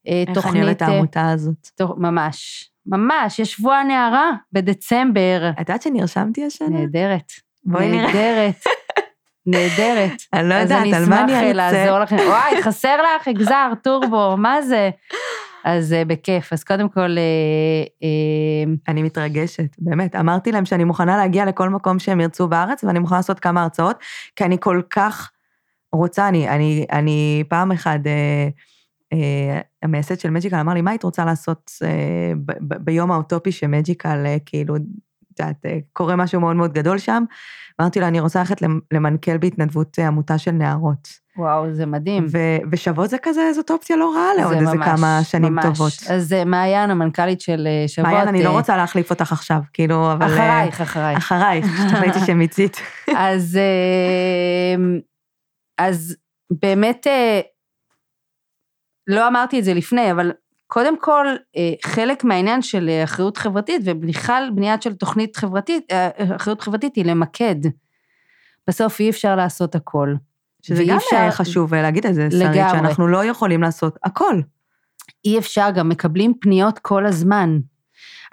אה, 0.08 0.24
איך 0.36 0.48
אני 0.48 0.64
אוהבת 0.64 0.78
את 0.78 0.82
העמותה 0.82 1.30
הזאת. 1.30 1.68
תוך- 1.78 1.94
ממש, 1.98 2.70
ממש, 2.86 3.40
יש 3.40 3.52
שבוע 3.54 3.76
הנערה 3.76 4.32
בדצמבר. 4.52 5.50
את 5.54 5.60
יודעת 5.60 5.82
שנרשמתי 5.82 6.46
השנה? 6.46 6.70
נהדרת. 6.70 7.32
בואי 7.64 7.88
נראה. 7.92 8.06
נהדרת. 8.06 8.56
נהדרת. 9.46 10.12
אני 10.34 10.50
לא 10.50 10.54
אז 10.54 10.62
יודעת, 10.72 10.82
אני 10.82 10.96
על 10.96 11.06
מה 11.10 11.22
אני 11.24 11.32
אשמח 11.32 11.44
אה, 11.44 11.48
ארצה. 11.50 11.54
לעזור 11.82 12.00
לכם. 12.00 12.16
וואי, 12.16 12.62
חסר 12.64 12.98
לך 13.02 13.28
אגזר, 13.28 13.72
טורבו, 13.84 14.38
מה 14.38 14.62
זה? 14.62 14.90
אז 15.64 15.94
אה, 15.94 16.06
בכיף. 16.06 16.54
אז 16.54 16.64
קודם 16.64 16.90
כל, 16.90 17.18
אה, 17.18 17.84
אה, 18.04 18.74
אני 18.88 19.04
מתרגשת, 19.04 19.76
באמת. 19.80 20.16
אמרתי 20.16 20.52
להם 20.52 20.66
שאני 20.66 20.84
מוכנה 20.84 21.18
להגיע 21.18 21.46
לכל 21.46 21.70
מקום 21.70 22.00
שהם 22.00 22.22
ירצו 22.22 22.48
בארץ, 22.48 22.84
ואני 22.84 23.00
מוכנה 23.00 23.18
לעשות 23.18 23.40
כמה 23.40 23.64
הרצאות, 23.64 23.98
כי 24.36 24.44
אני 24.44 24.58
כל 24.60 24.82
כך 24.90 25.32
רוצה, 25.94 26.28
אני, 26.28 26.50
אני, 26.50 26.86
אני 26.92 27.44
פעם 27.48 27.72
אחת, 27.72 28.00
המייסד 29.84 30.20
של 30.20 30.30
מג'יקל 30.30 30.56
אמר 30.56 30.74
לי, 30.74 30.82
מה 30.82 30.92
היית 30.92 31.04
רוצה 31.04 31.26
לעשות 31.26 31.72
ביום 32.60 33.12
האוטופי 33.12 33.52
שמג'יקל, 33.52 34.26
כאילו, 34.46 34.76
את 34.76 34.82
יודעת, 35.40 35.66
קורה 35.94 36.16
משהו 36.16 36.42
מאוד 36.42 36.56
מאוד 36.56 36.74
גדול 36.74 36.98
שם? 36.98 37.24
אמרתי 37.82 38.00
לו, 38.00 38.08
אני 38.08 38.20
רוצה 38.20 38.40
ללכת 38.40 38.62
למ- 38.62 38.80
למנכ"ל 38.94 39.38
בהתנדבות 39.38 40.00
עמותה 40.00 40.38
של 40.38 40.52
נערות. 40.52 41.23
וואו, 41.38 41.74
זה 41.74 41.86
מדהים. 41.86 42.26
ו- 42.32 42.58
ושוות 42.72 43.10
זה 43.10 43.18
כזה, 43.18 43.54
זאת 43.54 43.72
אופציה 43.72 43.96
לא 43.96 44.14
רעה 44.16 44.34
לעוד 44.38 44.54
זה 44.54 44.60
איזה 44.60 44.74
ממש, 44.74 44.88
כמה 44.88 45.20
שנים 45.24 45.56
ממש. 45.56 45.66
טובות. 45.66 45.94
אז 46.10 46.34
אה, 46.34 46.46
מעיין, 46.46 46.90
המנכ"לית 46.90 47.42
של 47.42 47.68
אה, 47.68 47.88
שוות... 47.88 48.08
מעיין, 48.08 48.28
אני 48.28 48.44
לא 48.44 48.50
אה, 48.50 48.54
רוצה 48.54 48.78
להחליף 48.78 49.10
אותך 49.10 49.32
עכשיו, 49.32 49.60
כאילו, 49.74 50.12
אבל... 50.12 50.26
אחרייך, 50.26 50.82
אחרייך. 50.82 51.18
אחרייך, 51.18 51.66
שתחליטי 51.88 52.20
שמיצית. 52.26 52.78
אז, 53.18 53.58
אה, 53.58 55.00
אז 55.78 56.16
באמת, 56.52 57.08
לא 59.08 59.28
אמרתי 59.28 59.60
את 59.60 59.64
זה 59.64 59.74
לפני, 59.74 60.12
אבל 60.12 60.32
קודם 60.68 61.00
כל, 61.00 61.28
חלק 61.86 62.24
מהעניין 62.24 62.62
של 62.62 62.90
אחריות 63.04 63.38
חברתית, 63.38 63.82
ובכלל 63.86 64.50
בניית 64.56 64.82
של 64.82 64.94
תוכנית 64.94 65.36
חברתית, 65.36 65.94
אחריות 66.36 66.62
חברתית 66.62 66.96
היא 66.96 67.06
למקד. 67.06 67.56
בסוף 68.68 69.00
אי 69.00 69.10
אפשר 69.10 69.36
לעשות 69.36 69.76
הכל. 69.76 70.14
שזה 70.66 70.84
גם 70.88 70.98
אפשר- 70.98 71.28
אפשר... 71.28 71.32
חשוב 71.32 71.74
להגיד 71.76 72.06
את 72.06 72.16
זה, 72.16 72.28
שרית, 72.32 72.44
לגמרי. 72.44 72.70
שאנחנו 72.72 73.08
לא 73.08 73.26
יכולים 73.26 73.62
לעשות 73.62 73.98
הכל. 74.04 74.40
אי 75.26 75.38
אפשר, 75.40 75.70
גם 75.76 75.90
מקבלים 75.90 76.34
פניות 76.42 76.80
כל 76.80 77.06
הזמן. 77.06 77.60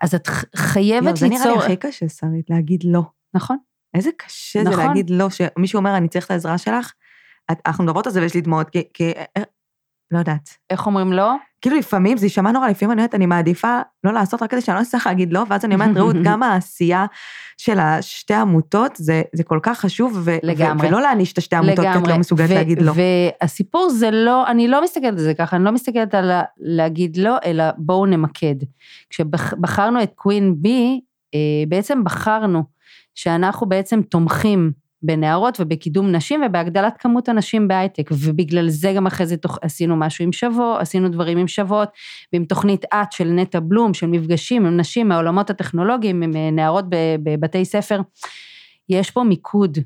אז 0.02 0.14
את 0.14 0.26
ח- 0.28 0.44
יואו, 0.44 0.66
חייבת 0.66 1.16
זה 1.16 1.28
נראה 1.28 1.38
לי 1.44 1.50
ליצור... 1.50 1.62
הכי 1.62 1.76
קשה, 1.76 2.08
שרית, 2.08 2.50
להגיד 2.50 2.80
לא. 2.84 3.02
נכון. 3.34 3.56
איזה 3.94 4.10
קשה 4.16 4.64
זה 4.64 4.70
נכון. 4.70 4.86
להגיד 4.86 5.10
לא, 5.10 5.26
שמישהו 5.30 5.78
אומר, 5.78 5.96
אני 5.96 6.08
צריך 6.08 6.26
את 6.26 6.30
העזרה 6.30 6.58
שלך, 6.58 6.92
את- 7.52 7.58
אנחנו 7.66 7.84
מדברות 7.84 8.06
על 8.06 8.12
זה 8.12 8.20
ויש 8.20 8.34
לי 8.34 8.40
דמעות, 8.40 8.70
כי, 8.70 8.82
כי, 8.94 9.12
אה, 9.36 9.42
לא 10.10 10.18
יודעת. 10.18 10.50
איך 10.70 10.86
אומרים 10.86 11.12
לא? 11.12 11.32
כאילו 11.60 11.76
לפעמים, 11.76 12.16
זה 12.16 12.26
יישמע 12.26 12.52
נורא, 12.52 12.68
לפעמים 12.68 12.92
אני 12.92 13.00
אומרת, 13.00 13.14
אני 13.14 13.26
מעדיפה 13.26 13.78
לא 14.04 14.12
לעשות 14.12 14.42
רק 14.42 14.50
כדי 14.50 14.60
שאני 14.60 14.76
לא 14.76 14.82
אצטרך 14.82 15.06
להגיד 15.06 15.32
לא, 15.32 15.44
ואז 15.48 15.64
אני 15.64 15.74
אומרת, 15.74 15.96
רעות, 15.96 16.16
גם 16.24 16.42
העשייה 16.42 17.06
של 17.56 17.78
השתי 17.78 18.34
עמותות, 18.34 18.96
זה, 18.96 19.22
זה 19.32 19.44
כל 19.44 19.58
כך 19.62 19.80
חשוב, 19.80 20.20
ו- 20.24 20.36
לגמרי. 20.42 20.86
ו- 20.86 20.90
ולא 20.90 21.00
להעניש 21.00 21.32
את 21.32 21.38
השתי 21.38 21.56
עמותות, 21.56 21.84
כי 21.92 21.98
את 21.98 22.06
לא 22.08 22.18
מסוגלת 22.18 22.50
ו- 22.50 22.54
להגיד 22.54 22.82
לא. 22.82 22.92
והסיפור 23.42 23.90
זה 23.90 24.10
לא, 24.10 24.46
אני 24.46 24.68
לא 24.68 24.82
מסתכלת 24.84 25.12
על 25.12 25.18
זה 25.18 25.34
ככה, 25.34 25.56
אני 25.56 25.64
לא 25.64 25.72
מסתכלת 25.72 26.14
על 26.14 26.30
ה- 26.30 26.42
להגיד 26.58 27.16
לא, 27.16 27.36
אלא 27.44 27.64
בואו 27.78 28.06
נמקד. 28.06 28.54
כשבחרנו 29.10 30.02
את 30.02 30.12
קווין 30.14 30.54
בי, 30.58 31.00
אה, 31.34 31.38
בעצם 31.68 32.04
בחרנו 32.04 32.64
שאנחנו 33.14 33.68
בעצם 33.68 34.02
תומכים 34.02 34.72
בנערות 35.02 35.60
ובקידום 35.60 36.12
נשים 36.12 36.42
ובהגדלת 36.46 36.96
כמות 36.98 37.28
הנשים 37.28 37.68
בהייטק, 37.68 38.10
ובגלל 38.12 38.68
זה 38.68 38.92
גם 38.96 39.06
אחרי 39.06 39.26
זה 39.26 39.36
תוך, 39.36 39.58
עשינו 39.62 39.96
משהו 39.96 40.24
עם 40.24 40.32
שבו, 40.32 40.76
עשינו 40.78 41.08
דברים 41.08 41.38
עם 41.38 41.48
שוות, 41.48 41.88
ועם 42.32 42.44
תוכנית 42.44 42.84
את 42.84 43.12
של 43.12 43.28
נטע 43.28 43.60
בלום, 43.60 43.94
של 43.94 44.06
מפגשים 44.06 44.66
עם 44.66 44.76
נשים 44.76 45.08
מהעולמות 45.08 45.50
הטכנולוגיים, 45.50 46.22
עם 46.22 46.36
אה, 46.36 46.50
נערות 46.50 46.84
בבתי 47.22 47.64
ספר. 47.64 48.00
יש 48.88 49.10
פה 49.10 49.22
מיקוד, 49.22 49.78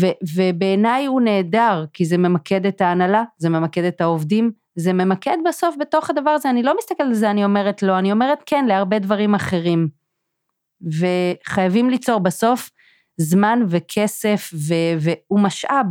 ו- 0.00 0.34
ובעיניי 0.36 1.06
הוא 1.06 1.20
נהדר, 1.20 1.84
כי 1.92 2.04
זה 2.04 2.18
ממקד 2.18 2.66
את 2.66 2.80
ההנהלה, 2.80 3.22
זה 3.38 3.48
ממקד 3.48 3.84
את 3.84 4.00
העובדים, 4.00 4.50
זה 4.76 4.92
ממקד 4.92 5.36
בסוף 5.48 5.76
בתוך 5.80 6.10
הדבר 6.10 6.30
הזה, 6.30 6.50
אני 6.50 6.62
לא 6.62 6.74
מסתכלת 6.78 7.00
על 7.00 7.14
זה, 7.14 7.30
אני 7.30 7.44
אומרת 7.44 7.82
לא, 7.82 7.98
אני 7.98 8.12
אומרת 8.12 8.38
כן 8.46 8.64
להרבה 8.68 8.98
דברים 8.98 9.34
אחרים. 9.34 9.88
וחייבים 10.82 11.90
ליצור 11.90 12.18
בסוף 12.20 12.70
זמן 13.16 13.58
וכסף, 13.68 14.50
ו- 14.54 14.98
והוא 15.00 15.40
משאב, 15.40 15.86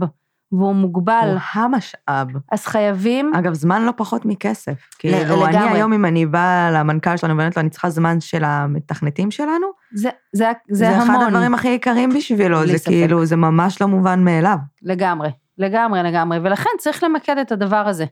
והוא 0.51 0.75
מוגבל, 0.75 1.29
הוא 1.31 1.39
המשאב. 1.53 2.27
אז 2.51 2.65
חייבים, 2.65 3.31
אגב, 3.35 3.53
זמן 3.53 3.85
לא 3.85 3.91
פחות 3.97 4.25
מכסף. 4.25 4.89
כאילו, 4.99 5.45
אני. 5.45 5.57
היום, 5.57 5.93
אם 5.93 6.05
אני 6.05 6.25
באה 6.25 6.71
למנכ"ל 6.71 7.17
שלנו 7.17 7.37
ואומרת 7.37 7.57
לו, 7.57 7.61
אני 7.61 7.69
צריכה 7.69 7.89
זמן 7.89 8.21
של 8.21 8.43
המתכנתים 8.43 9.31
שלנו, 9.31 9.67
זה, 9.93 10.09
זה, 10.33 10.51
זה, 10.69 10.75
זה 10.75 10.97
אחד 10.97 11.09
המון. 11.09 11.25
הדברים 11.27 11.53
הכי 11.53 11.67
יקרים 11.67 12.09
בשבילו, 12.09 12.67
זה 12.67 12.77
ספק. 12.77 12.87
כאילו, 12.87 13.25
זה 13.25 13.35
ממש 13.35 13.81
לא 13.81 13.87
מובן 13.87 14.23
מאליו. 14.23 14.57
לגמרי, 14.81 15.29
לגמרי, 15.57 16.03
לגמרי, 16.03 16.39
ולכן 16.43 16.69
צריך 16.79 17.03
למקד 17.03 17.37
את 17.37 17.51
הדבר 17.51 17.87
הזה. 17.87 18.05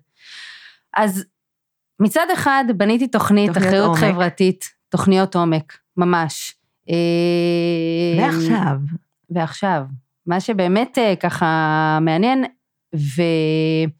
אז 0.98 1.26
מצד 2.00 2.26
אחד 2.34 2.64
בניתי 2.78 3.08
תוכנית 3.08 3.48
תוכניות 3.48 3.68
אחריות 3.68 3.98
עומק. 3.98 4.14
חברתית, 4.14 4.66
תוכניות 4.90 5.36
עומק, 5.36 5.78
ממש. 5.98 6.56
אה, 6.90 8.24
ועכשיו, 8.24 8.76
ועכשיו, 9.30 9.84
מה 10.26 10.40
שבאמת 10.40 10.98
אה, 10.98 11.16
ככה 11.16 11.46
מעניין. 12.02 12.46
ואני 12.94 13.92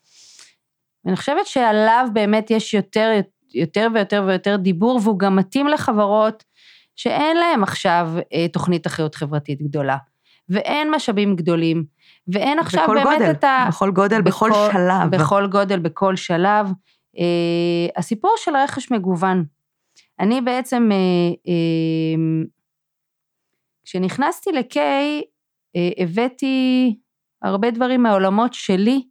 חושבת 1.16 1.46
שעליו 1.46 2.08
באמת 2.14 2.52
יש 2.52 2.74
יותר, 2.74 3.20
יותר 3.54 3.88
ויותר 3.94 4.24
ויותר 4.28 4.56
דיבור, 4.56 5.00
והוא 5.04 5.20
גם 5.20 5.36
מתאים 5.36 5.68
לחברות 5.68 6.44
שאין 6.96 7.38
להם 7.38 7.64
עכשיו 7.64 8.12
אה, 8.34 8.48
תוכנית 8.48 8.88
אחריות 8.88 9.16
חברתית 9.16 9.62
גדולה, 9.62 9.98
ואין 10.50 10.92
משאבים 10.96 11.36
גדולים, 11.36 11.84
ואין 12.34 12.60
עכשיו 12.60 12.88
באמת 12.88 13.04
גודל, 13.04 13.32
את 13.32 13.44
ה... 13.44 13.66
בכל 13.70 13.92
גודל, 13.92 14.22
בכל 14.22 14.50
בכל- 14.50 14.70
שלב. 14.72 15.10
בכל 15.12 15.48
גודל, 15.48 15.80
בכל 15.80 16.16
שלב. 16.16 16.72
אה, 17.20 17.24
הסיפור 17.98 18.32
של 18.38 18.52
רכש 18.56 18.92
מגוון. 18.92 19.44
אני 20.20 20.42
בעצם, 20.42 20.90
אה, 20.92 20.98
כשנכנסתי 23.90 24.52
ל-K, 24.52 24.78
אה, 25.76 26.04
הבאתי 26.04 26.96
הרבה 27.42 27.72
דברים 27.72 28.04
מהעולמות 28.04 28.54
שלי, 28.54 29.02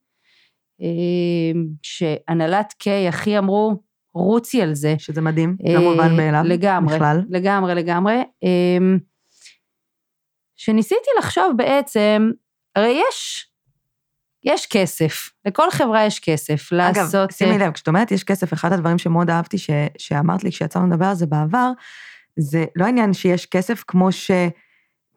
אה, 0.83 1.61
שהנהלת 1.83 2.75
K 2.83 3.09
הכי 3.09 3.39
אמרו, 3.39 3.83
רוצי 4.15 4.63
על 4.63 4.75
זה. 4.75 4.95
שזה 4.99 5.21
מדהים, 5.21 5.57
אה, 5.67 5.75
לא 5.75 5.81
מובן 5.81 6.17
מאליו. 6.17 6.43
לגמרי, 6.45 6.95
בכלל. 6.95 7.23
לגמרי, 7.31 7.75
לגמרי. 7.75 8.15
אמ, 8.43 8.99
שניסיתי 10.57 11.11
לחשוב 11.19 11.53
בעצם, 11.57 12.31
הרי 12.77 13.01
יש, 13.09 13.47
יש 14.45 14.67
כסף, 14.67 15.31
לכל 15.45 15.71
חברה 15.71 16.07
יש 16.07 16.21
כסף 16.21 16.73
לעשות... 16.73 17.15
אגב, 17.15 17.33
שימי 17.33 17.59
לב, 17.59 17.73
כשאת 17.73 17.89
אומרת 17.89 18.11
יש 18.11 18.25
כסף, 18.25 18.53
אחד 18.53 18.73
הדברים 18.73 18.99
שמאוד 18.99 19.31
אהבתי 19.31 19.59
ש, 19.59 19.71
שאמרת 19.99 20.45
לי 20.45 20.51
כשיצאנו 20.51 20.87
לדבר 20.87 21.07
על 21.07 21.15
זה 21.15 21.27
בעבר, 21.27 21.71
זה 22.39 22.65
לא 22.77 22.85
העניין 22.85 23.13
שיש 23.13 23.47
כסף 23.47 23.85
כמו 23.87 24.13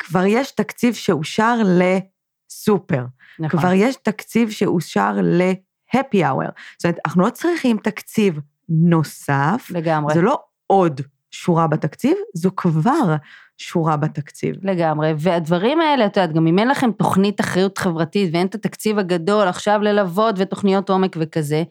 שכבר 0.02 0.26
יש 0.26 0.52
תקציב 0.52 0.94
שאושר 0.94 1.56
לסופר, 1.64 3.06
נכון, 3.40 3.60
כבר 3.60 3.74
יש 3.74 3.96
תקציב 3.96 4.50
שאושר 4.50 5.12
ל-happy 5.22 6.18
hour. 6.18 6.52
זאת 6.78 6.86
אומרת, 6.86 7.00
אנחנו 7.06 7.22
לא 7.22 7.30
צריכים 7.30 7.78
תקציב 7.78 8.40
נוסף, 8.70 9.68
לגמרי, 9.70 10.14
זה 10.14 10.22
לא 10.22 10.40
עוד 10.68 11.02
שורה 11.32 11.68
בתקציב, 11.68 12.18
זו 12.34 12.50
כבר 12.56 13.16
שורה 13.58 13.98
בתקציב. 13.98 14.56
לגמרי. 14.62 15.14
והדברים 15.18 15.82
האלה, 15.82 16.06
את 16.06 16.18
יודעת, 16.18 16.34
גם 16.36 16.48
אם 16.48 16.60
אין 16.60 16.68
לכם 16.68 16.92
תוכנית 16.92 17.42
אחריות 17.42 17.78
חברתית 17.78 18.30
ואין 18.34 18.48
את 18.48 18.56
התקציב 18.56 19.00
הגדול 19.00 19.48
עכשיו 19.48 19.80
ללוות 19.82 20.36
ותוכניות 20.38 20.90
עומק 20.90 21.16
וכזה, 21.20 21.64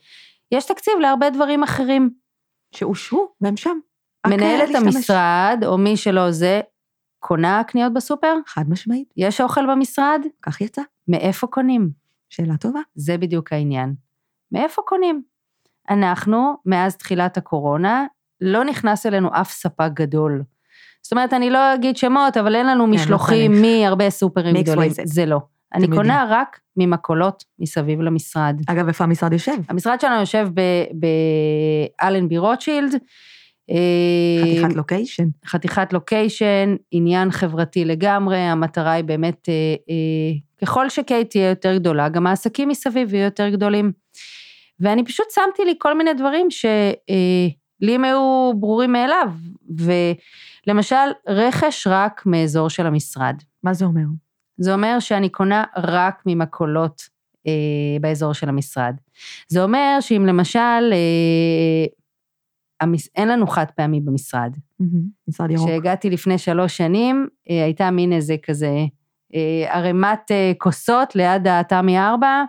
יש 0.52 0.66
תקציב 0.66 0.94
להרבה 1.00 1.30
דברים 1.30 1.62
אחרים. 1.62 2.10
שאושרו, 2.74 3.28
והם 3.40 3.56
שם. 3.56 3.78
מנהלת. 4.26 4.74
המשרד, 4.74 5.64
או 5.66 5.78
מי 5.78 5.96
שלא 5.96 6.30
זה, 6.30 6.60
קונה 7.20 7.62
קניות 7.66 7.92
בסופר? 7.92 8.34
חד 8.46 8.70
משמעית, 8.70 9.12
יש 9.16 9.40
אוכל 9.40 9.70
במשרד? 9.70 10.20
כך 10.42 10.60
יצא. 10.60 10.82
מאיפה 11.08 11.46
קונים? 11.46 11.90
שאלה 12.30 12.56
טובה. 12.56 12.80
זה 12.94 13.18
בדיוק 13.18 13.52
העניין. 13.52 13.94
מאיפה 14.52 14.82
קונים? 14.86 15.22
אנחנו, 15.90 16.54
מאז 16.66 16.96
תחילת 16.96 17.36
הקורונה, 17.36 18.06
לא 18.40 18.64
נכנס 18.64 19.06
אלינו 19.06 19.28
אף 19.32 19.50
ספק 19.50 19.90
גדול. 19.94 20.42
זאת 21.02 21.12
אומרת, 21.12 21.32
אני 21.32 21.50
לא 21.50 21.74
אגיד 21.74 21.96
שמות, 21.96 22.36
אבל 22.36 22.56
אין 22.56 22.66
לנו 22.66 22.86
לא 22.86 22.92
משלוחים. 22.92 23.52
מהרבה 23.62 24.10
סופרים 24.10 24.56
גדולים. 24.62 24.90
זה 25.04 25.26
לא. 25.26 25.40
אני 25.74 25.82
יודעים. 25.82 26.02
קונה 26.02 26.26
רק 26.28 26.60
ממקולות 26.76 27.44
מסביב 27.58 28.00
למשרד. 28.00 28.60
אגב, 28.66 28.88
איפה 28.88 29.04
המשרד 29.04 29.32
יושב? 29.32 29.56
המשרד 29.68 30.00
שלנו 30.00 30.20
יושב 30.20 30.48
באלנבי 32.00 32.38
רוטשילד. 32.38 32.94
אה, 33.70 34.42
חתיכת 34.42 34.76
לוקיישן. 34.76 35.28
חתיכת 35.46 35.92
לוקיישן, 35.92 36.76
עניין 36.90 37.30
חברתי 37.30 37.84
לגמרי, 37.84 38.36
המטרה 38.36 38.92
היא 38.92 39.04
באמת, 39.04 39.48
אה, 39.48 39.54
אה, 39.90 40.38
ככל 40.62 40.88
שקייט 40.88 41.30
תהיה 41.30 41.48
יותר 41.48 41.76
גדולה, 41.76 42.08
גם 42.08 42.26
העסקים 42.26 42.68
מסביב 42.68 43.14
יהיו 43.14 43.24
יותר 43.24 43.48
גדולים. 43.48 43.92
ואני 44.80 45.04
פשוט 45.04 45.26
שמתי 45.34 45.64
לי 45.64 45.74
כל 45.78 45.98
מיני 45.98 46.14
דברים 46.14 46.50
שלי 46.50 47.94
הם 47.94 48.04
היו 48.04 48.52
ברורים 48.56 48.92
מאליו, 48.92 49.30
ולמשל, 50.66 50.96
רכש 51.28 51.86
רק 51.86 52.22
מאזור 52.26 52.68
של 52.68 52.86
המשרד. 52.86 53.34
מה 53.62 53.74
זה 53.74 53.84
אומר? 53.84 54.04
זה 54.56 54.72
אומר 54.72 54.96
שאני 55.00 55.28
קונה 55.28 55.64
רק 55.76 56.22
ממכולות 56.26 57.02
אה, 57.46 57.52
באזור 58.00 58.32
של 58.32 58.48
המשרד. 58.48 58.94
זה 59.48 59.62
אומר 59.62 59.98
שאם 60.00 60.26
למשל, 60.26 60.92
אה, 60.92 61.86
המס... 62.80 63.08
אין 63.16 63.28
לנו 63.28 63.46
חד 63.46 63.64
פעמי 63.76 64.00
במשרד, 64.00 64.56
משרד 65.28 65.50
ירוק. 65.50 65.68
כשהגעתי 65.68 66.10
לפני 66.10 66.38
שלוש 66.38 66.76
שנים, 66.76 67.28
אה, 67.50 67.64
הייתה 67.64 67.90
מין 67.90 68.12
איזה 68.12 68.36
כזה 68.42 68.70
אה, 69.34 69.76
ערימת 69.76 70.30
אה, 70.30 70.52
כוסות 70.58 71.16
ליד 71.16 71.46
התמי 71.48 71.98
4, 71.98 72.44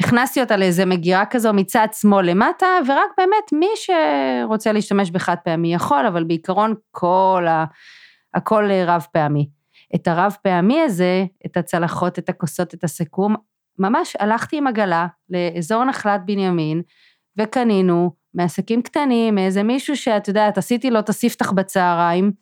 הכנסתי 0.00 0.40
אותה 0.40 0.56
לאיזה 0.56 0.84
מגירה 0.84 1.26
כזו 1.26 1.52
מצד 1.52 1.88
שמאל 2.00 2.30
למטה, 2.30 2.66
ורק 2.88 3.10
באמת 3.18 3.52
מי 3.52 3.68
שרוצה 3.76 4.72
להשתמש 4.72 5.10
בחד 5.10 5.36
פעמי 5.44 5.74
יכול, 5.74 6.06
אבל 6.06 6.24
בעיקרון 6.24 6.74
כל 6.90 7.46
ה... 7.48 7.64
הכל 8.34 8.70
רב 8.86 9.06
פעמי. 9.12 9.48
את 9.94 10.08
הרב 10.08 10.36
פעמי 10.42 10.80
הזה, 10.80 11.24
את 11.46 11.56
הצלחות, 11.56 12.18
את 12.18 12.28
הכוסות, 12.28 12.74
את 12.74 12.84
הסיכום, 12.84 13.34
ממש 13.78 14.16
הלכתי 14.18 14.58
עם 14.58 14.66
עגלה 14.66 15.06
לאזור 15.30 15.84
נחלת 15.84 16.20
בנימין, 16.24 16.82
וקנינו 17.38 18.10
מעסקים 18.34 18.82
קטנים, 18.82 19.34
מאיזה 19.34 19.62
מישהו 19.62 19.96
שאת 19.96 20.28
יודעת, 20.28 20.58
עשיתי 20.58 20.90
לו 20.90 20.98
את 20.98 21.08
הספתח 21.08 21.52
בצהריים, 21.52 22.32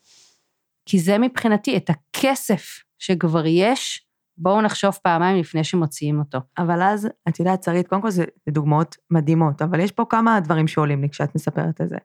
כי 0.86 0.98
זה 0.98 1.18
מבחינתי, 1.18 1.76
את 1.76 1.90
הכסף 1.90 2.82
שכבר 2.98 3.46
יש, 3.46 4.06
בואו 4.38 4.60
נחשוב 4.60 4.98
פעמיים 5.02 5.36
לפני 5.36 5.64
שמוציאים 5.64 6.18
אותו. 6.18 6.38
אבל 6.58 6.82
אז, 6.82 7.08
את 7.28 7.40
יודעת, 7.40 7.62
שרית, 7.62 7.88
קודם 7.88 8.02
כל 8.02 8.10
זה 8.10 8.24
דוגמאות 8.48 8.96
מדהימות, 9.10 9.62
אבל 9.62 9.80
יש 9.80 9.92
פה 9.92 10.04
כמה 10.10 10.40
דברים 10.40 10.68
שעולים 10.68 11.02
לי 11.02 11.08
כשאת 11.08 11.34
מספרת 11.34 11.80
את 11.80 11.88
זה. 11.88 11.96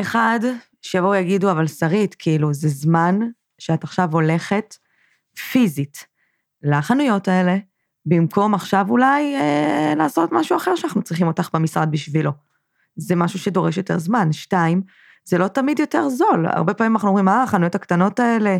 אחד, 0.00 0.40
שיבואו 0.82 1.14
יגידו, 1.14 1.50
אבל 1.50 1.66
שרית, 1.66 2.14
כאילו, 2.14 2.54
זה 2.54 2.68
זמן 2.68 3.18
שאת 3.58 3.84
עכשיו 3.84 4.08
הולכת 4.12 4.76
פיזית 5.52 6.06
לחנויות 6.62 7.28
האלה, 7.28 7.56
במקום 8.06 8.54
עכשיו 8.54 8.86
אולי 8.88 9.36
אה, 9.36 9.94
לעשות 9.96 10.32
משהו 10.32 10.56
אחר 10.56 10.76
שאנחנו 10.76 11.02
צריכים 11.02 11.26
אותך 11.26 11.48
במשרד 11.54 11.90
בשבילו. 11.90 12.32
זה 12.96 13.16
משהו 13.16 13.38
שדורש 13.38 13.76
יותר 13.76 13.98
זמן. 13.98 14.32
שתיים, 14.32 14.82
זה 15.24 15.38
לא 15.38 15.48
תמיד 15.48 15.78
יותר 15.78 16.08
זול. 16.08 16.46
הרבה 16.46 16.74
פעמים 16.74 16.94
אנחנו 16.94 17.08
אומרים, 17.08 17.28
אה, 17.28 17.42
החנויות 17.42 17.74
הקטנות 17.74 18.20
האלה 18.20 18.58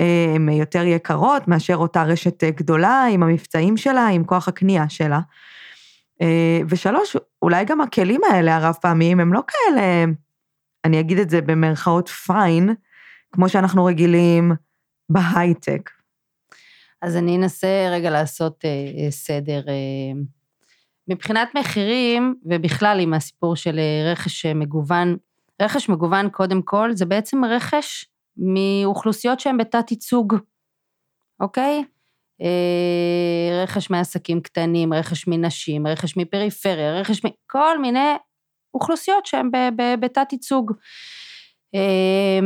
אה, 0.00 0.32
הן 0.34 0.48
יותר 0.48 0.84
יקרות 0.84 1.48
מאשר 1.48 1.76
אותה 1.76 2.02
רשת 2.02 2.44
אה, 2.44 2.50
גדולה 2.50 3.04
עם 3.10 3.22
המבצעים 3.22 3.76
שלה, 3.76 4.06
עם 4.06 4.24
כוח 4.24 4.48
הקנייה 4.48 4.88
שלה. 4.88 5.20
אה, 6.22 6.60
ושלוש, 6.68 7.16
אולי 7.42 7.64
גם 7.64 7.80
הכלים 7.80 8.20
האלה, 8.30 8.56
הרב 8.56 8.74
פעמיים, 8.80 9.20
הם 9.20 9.32
לא 9.32 9.40
כאלה, 9.48 10.04
אני 10.84 11.00
אגיד 11.00 11.18
את 11.18 11.30
זה 11.30 11.40
במרכאות 11.40 12.08
פיין, 12.08 12.74
כמו 13.32 13.48
שאנחנו 13.48 13.84
רגילים 13.84 14.52
בהייטק. 15.08 15.90
אז 17.02 17.16
אני 17.16 17.36
אנסה 17.36 17.88
רגע 17.90 18.10
לעשות 18.10 18.64
אה, 18.64 19.10
סדר. 19.10 19.62
אה, 19.68 20.20
מבחינת 21.08 21.48
מחירים, 21.54 22.34
ובכלל 22.44 23.00
עם 23.00 23.14
הסיפור 23.14 23.56
של 23.56 23.78
אה, 23.78 24.12
רכש 24.12 24.46
אה, 24.46 24.54
מגוון, 24.54 25.16
רכש 25.62 25.88
מגוון 25.88 26.30
קודם 26.30 26.62
כל, 26.62 26.90
זה 26.92 27.06
בעצם 27.06 27.44
רכש 27.44 28.06
מאוכלוסיות 28.36 29.40
שהן 29.40 29.56
בתת 29.56 29.90
ייצוג, 29.90 30.34
אוקיי? 31.40 31.84
אה, 32.42 33.62
רכש 33.62 33.90
מעסקים 33.90 34.40
קטנים, 34.40 34.94
רכש 34.94 35.26
מנשים, 35.26 35.86
רכש 35.86 36.16
מפריפריה, 36.16 37.00
רכש 37.00 37.20
מכל 37.24 37.78
מיני 37.78 38.14
אוכלוסיות 38.74 39.26
שהן 39.26 39.50
ב- 39.50 39.68
ב- 39.76 40.00
בתת 40.00 40.32
ייצוג. 40.32 40.72
אה, 41.74 42.40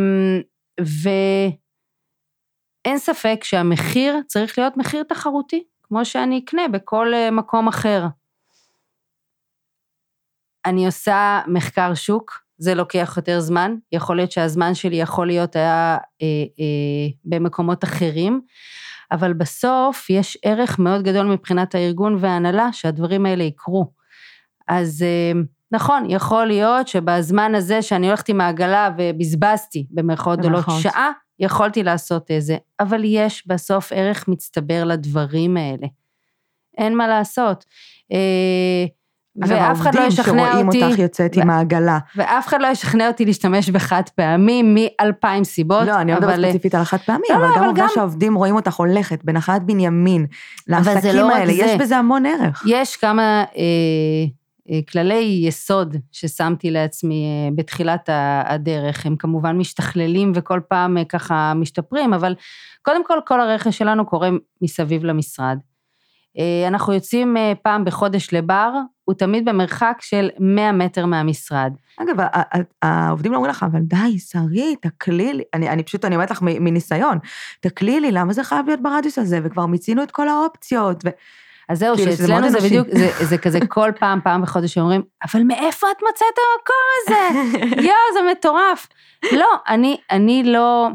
ואין 0.81 1.59
ספק 2.99 3.41
שהמחיר 3.45 4.17
צריך 4.27 4.59
להיות 4.59 4.77
מחיר 4.77 5.03
תחרותי, 5.03 5.65
כמו 5.83 6.05
שאני 6.05 6.41
אקנה 6.45 6.69
בכל 6.69 7.13
מקום 7.33 7.69
אחר. 7.69 8.05
אני 10.67 10.87
עושה 10.87 11.41
מחקר 11.47 11.95
שוק, 11.95 12.43
זה 12.59 12.75
לוקח 12.75 13.15
יותר 13.17 13.41
זמן, 13.41 13.75
יכול 13.93 14.17
להיות 14.17 14.33
שהזמן 14.33 14.75
שלי 14.75 14.97
יכול 14.97 15.27
להיות 15.27 15.57
היה 15.57 15.97
אה, 16.23 16.27
אה, 16.61 17.09
במקומות 17.25 17.85
אחרים, 17.85 18.41
אבל 19.13 19.33
בסוף 19.33 20.11
יש 20.11 20.39
ערך 20.43 20.79
מאוד 20.79 21.03
גדול 21.03 21.27
מבחינת 21.27 21.75
הארגון 21.75 22.17
וההנהלה 22.21 22.73
שהדברים 22.73 23.27
האלה 23.27 23.45
יקרו. 23.45 23.93
אז 24.69 25.03
אה, 25.03 25.41
נכון, 25.73 26.11
יכול 26.11 26.47
להיות 26.47 26.89
שבזמן 26.89 27.55
הזה 27.55 27.83
שאני 27.83 28.07
הולכת 28.07 28.29
עם 28.29 28.41
העגלה 28.41 28.91
ובזבזתי, 28.99 29.87
במרכאות 29.91 30.39
גדולות, 30.39 30.65
שעה, 30.83 31.11
יכולתי 31.39 31.83
לעשות 31.83 32.31
איזה, 32.31 32.57
אבל 32.81 33.01
יש 33.05 33.47
בסוף 33.47 33.93
ערך 33.93 34.29
מצטבר 34.29 34.85
לדברים 34.85 35.57
האלה. 35.57 35.87
אין 36.79 36.97
מה 36.97 37.09
לעשות. 37.09 37.65
אה, 38.13 38.87
ואף 39.47 39.80
אחד 39.80 39.95
לא 39.95 40.01
ישכנע 40.01 40.43
אותי... 40.43 40.78
שרואים 40.78 40.89
אותך 40.89 40.99
יוצאת 40.99 41.36
ו... 41.36 41.41
עם 41.41 41.51
העגלה. 41.51 41.99
ואף 42.16 42.47
אחד 42.47 42.61
לא 42.61 42.66
ישכנע 42.66 43.09
אותי 43.09 43.24
להשתמש 43.24 43.70
בחד 43.70 44.03
פעמי 44.14 44.62
מאלפיים 44.62 45.45
סיבות. 45.45 45.86
לא, 45.86 46.01
אני 46.01 46.12
לא 46.12 46.18
מדברת 46.18 46.41
ספציפית 46.45 46.74
על 46.74 46.80
החד 46.80 46.99
פעמי, 47.07 47.26
לא, 47.30 47.36
אבל 47.36 47.49
לא, 47.49 47.57
גם 47.57 47.62
העובדה 47.64 47.82
גם... 47.82 47.89
שהעובדים 47.95 48.34
רואים 48.34 48.55
אותך 48.55 48.74
הולכת 48.74 49.24
בנחלת 49.24 49.62
בנימין, 49.62 50.26
לעסקים 50.66 51.14
לא 51.14 51.34
האלה, 51.34 51.53
יש 51.53 51.80
בזה 51.80 51.97
המון 51.97 52.26
ערך. 52.26 52.64
יש 52.66 52.97
כמה 52.97 53.22
אה, 53.57 53.64
אה, 54.70 54.78
כללי 54.91 55.43
יסוד 55.47 55.97
ששמתי 56.12 56.70
לעצמי 56.70 57.24
אה, 57.24 57.51
בתחילת 57.57 58.09
הדרך, 58.45 59.07
הם 59.07 59.16
כמובן 59.16 59.59
משתכללים 59.59 60.32
וכל 60.34 60.61
פעם 60.68 60.99
אה, 60.99 61.05
ככה 61.05 61.53
משתפרים, 61.57 62.14
אבל 62.14 62.34
קודם 62.82 63.07
כל, 63.07 63.18
כל 63.26 63.41
הרכש 63.41 63.78
שלנו 63.78 64.07
קורה 64.07 64.28
מסביב 64.62 65.05
למשרד. 65.05 65.59
אה, 66.39 66.68
אנחנו 66.68 66.93
יוצאים 66.93 67.36
אה, 67.36 67.53
פעם 67.62 67.84
בחודש 67.84 68.34
לבר, 68.34 68.72
הוא 69.09 69.15
תמיד 69.15 69.45
במרחק 69.45 69.97
של 70.01 70.29
100 70.39 70.73
מטר 70.73 71.07
מהמשרד. 71.07 71.73
אגב, 71.97 72.17
העובדים 72.83 73.33
לא 73.33 73.37
אומרים 73.37 73.51
לך, 73.51 73.63
אבל 73.73 73.81
די, 73.81 74.19
שרי, 74.19 74.77
תקלי 74.77 75.33
לי, 75.33 75.43
אני, 75.55 75.69
אני 75.69 75.83
פשוט, 75.83 76.05
אני 76.05 76.15
אומרת 76.15 76.31
לך 76.31 76.43
מניסיון, 76.43 77.19
תקלי 77.61 78.01
לי, 78.01 78.13
למה 78.13 78.33
זה 78.33 78.45
חייב 78.45 78.67
להיות 78.67 78.81
ברדיוס 78.83 79.19
הזה, 79.19 79.41
וכבר 79.43 79.67
מיצינו 79.67 80.03
את 80.03 80.11
כל 80.11 80.29
האופציות. 80.29 81.05
ו... 81.05 81.09
אז 81.69 81.79
זהו, 81.79 81.97
כאילו 81.97 82.13
שאצלנו 82.13 82.51
זה, 82.51 82.61
זה 82.61 82.67
בדיוק, 82.67 82.89
זה, 82.93 83.11
זה 83.25 83.39
כזה 83.39 83.59
כל 83.69 83.91
פעם, 83.99 84.21
פעם 84.25 84.43
בחודש 84.43 84.79
אומרים, 84.79 85.03
אבל 85.25 85.43
מאיפה 85.43 85.87
את 85.91 85.97
מוצאת 86.07 86.27
את 86.35 86.39
המקום 86.45 86.85
הזה? 86.99 87.57
יואו, 87.87 88.13
זה 88.15 88.31
מטורף. 88.31 88.89
לא, 89.33 89.49
אני, 89.69 89.97
אני 90.11 90.43
לא... 90.43 90.89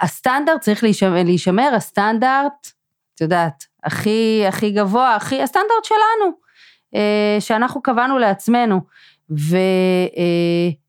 הסטנדרט 0.00 0.60
צריך 0.60 0.82
להישמר, 0.82 1.22
להישמר 1.24 1.70
הסטנדרט, 1.76 2.70
את 3.14 3.20
יודעת, 3.20 3.64
הכי, 3.84 4.44
הכי 4.48 4.70
גבוה, 4.70 5.14
הכי, 5.14 5.42
הסטנדרט 5.42 5.84
שלנו, 5.84 6.43
שאנחנו 7.40 7.82
קבענו 7.82 8.18
לעצמנו. 8.18 8.80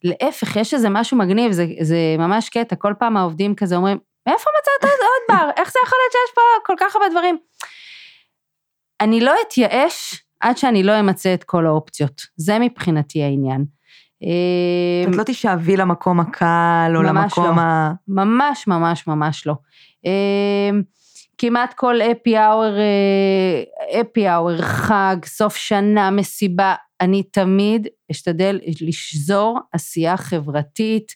ולהפך, 0.03 0.55
יש 0.55 0.73
איזה 0.73 0.89
משהו 0.89 1.17
מגניב, 1.17 1.51
זה, 1.51 1.65
זה 1.81 1.97
ממש 2.17 2.49
קטע, 2.49 2.75
כל 2.75 2.93
פעם 2.99 3.17
העובדים 3.17 3.55
כזה 3.55 3.75
אומרים, 3.75 3.97
מאיפה 4.27 4.49
מצאת 4.59 4.83
עוד 4.91 5.37
בר? 5.37 5.49
איך 5.57 5.71
זה 5.71 5.79
יכול 5.85 5.97
להיות 6.01 6.11
שיש 6.11 6.35
פה 6.35 6.41
כל 6.65 6.73
כך 6.79 6.95
הרבה 6.95 7.09
דברים? 7.09 7.37
אני 9.01 9.21
לא 9.21 9.33
אתייאש 9.47 10.23
עד 10.39 10.57
שאני 10.57 10.83
לא 10.83 10.99
אמצה 10.99 11.33
את 11.33 11.43
כל 11.43 11.65
האופציות. 11.65 12.21
זה 12.37 12.59
מבחינתי 12.59 13.23
העניין. 13.23 13.65
את 14.17 14.23
אה, 15.13 15.17
לא 15.17 15.23
תשאבי 15.23 15.77
למקום 15.77 16.19
הקל, 16.19 16.93
או 16.95 17.01
למקום 17.01 17.57
לא. 17.57 17.61
ה... 17.61 17.91
ממש, 18.07 18.67
ממש, 18.67 19.07
ממש 19.07 19.47
לא. 19.47 19.53
אה, 21.35 21.49
כמעט 21.49 21.73
כל 21.73 22.01
אפי 22.01 22.37
אאואר, 22.37 22.77
אפי 24.01 24.29
אאואר, 24.29 24.61
חג, 24.61 25.17
סוף 25.25 25.55
שנה, 25.55 26.11
מסיבה, 26.11 26.75
אני 27.01 27.23
תמיד 27.23 27.87
אשתדל 28.11 28.59
לשזור 28.81 29.59
עשייה 29.71 30.17
חברתית, 30.17 31.11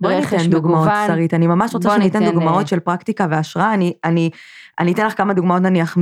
בואי 0.00 0.20
ניתן 0.20 0.50
דוגמאות, 0.50 0.88
שרית, 1.06 1.34
אני 1.34 1.46
ממש 1.46 1.74
רוצה 1.74 1.90
שניתן 1.90 2.18
ניתן 2.18 2.32
דוגמאות 2.32 2.62
אה, 2.62 2.66
של 2.66 2.80
פרקטיקה 2.80 3.26
והשראה, 3.30 3.74
אני, 3.74 3.92
אני, 4.04 4.30
אני 4.78 4.92
אתן 4.92 5.06
לך 5.06 5.16
כמה 5.16 5.34
דוגמאות 5.34 5.62
נניח 5.62 5.98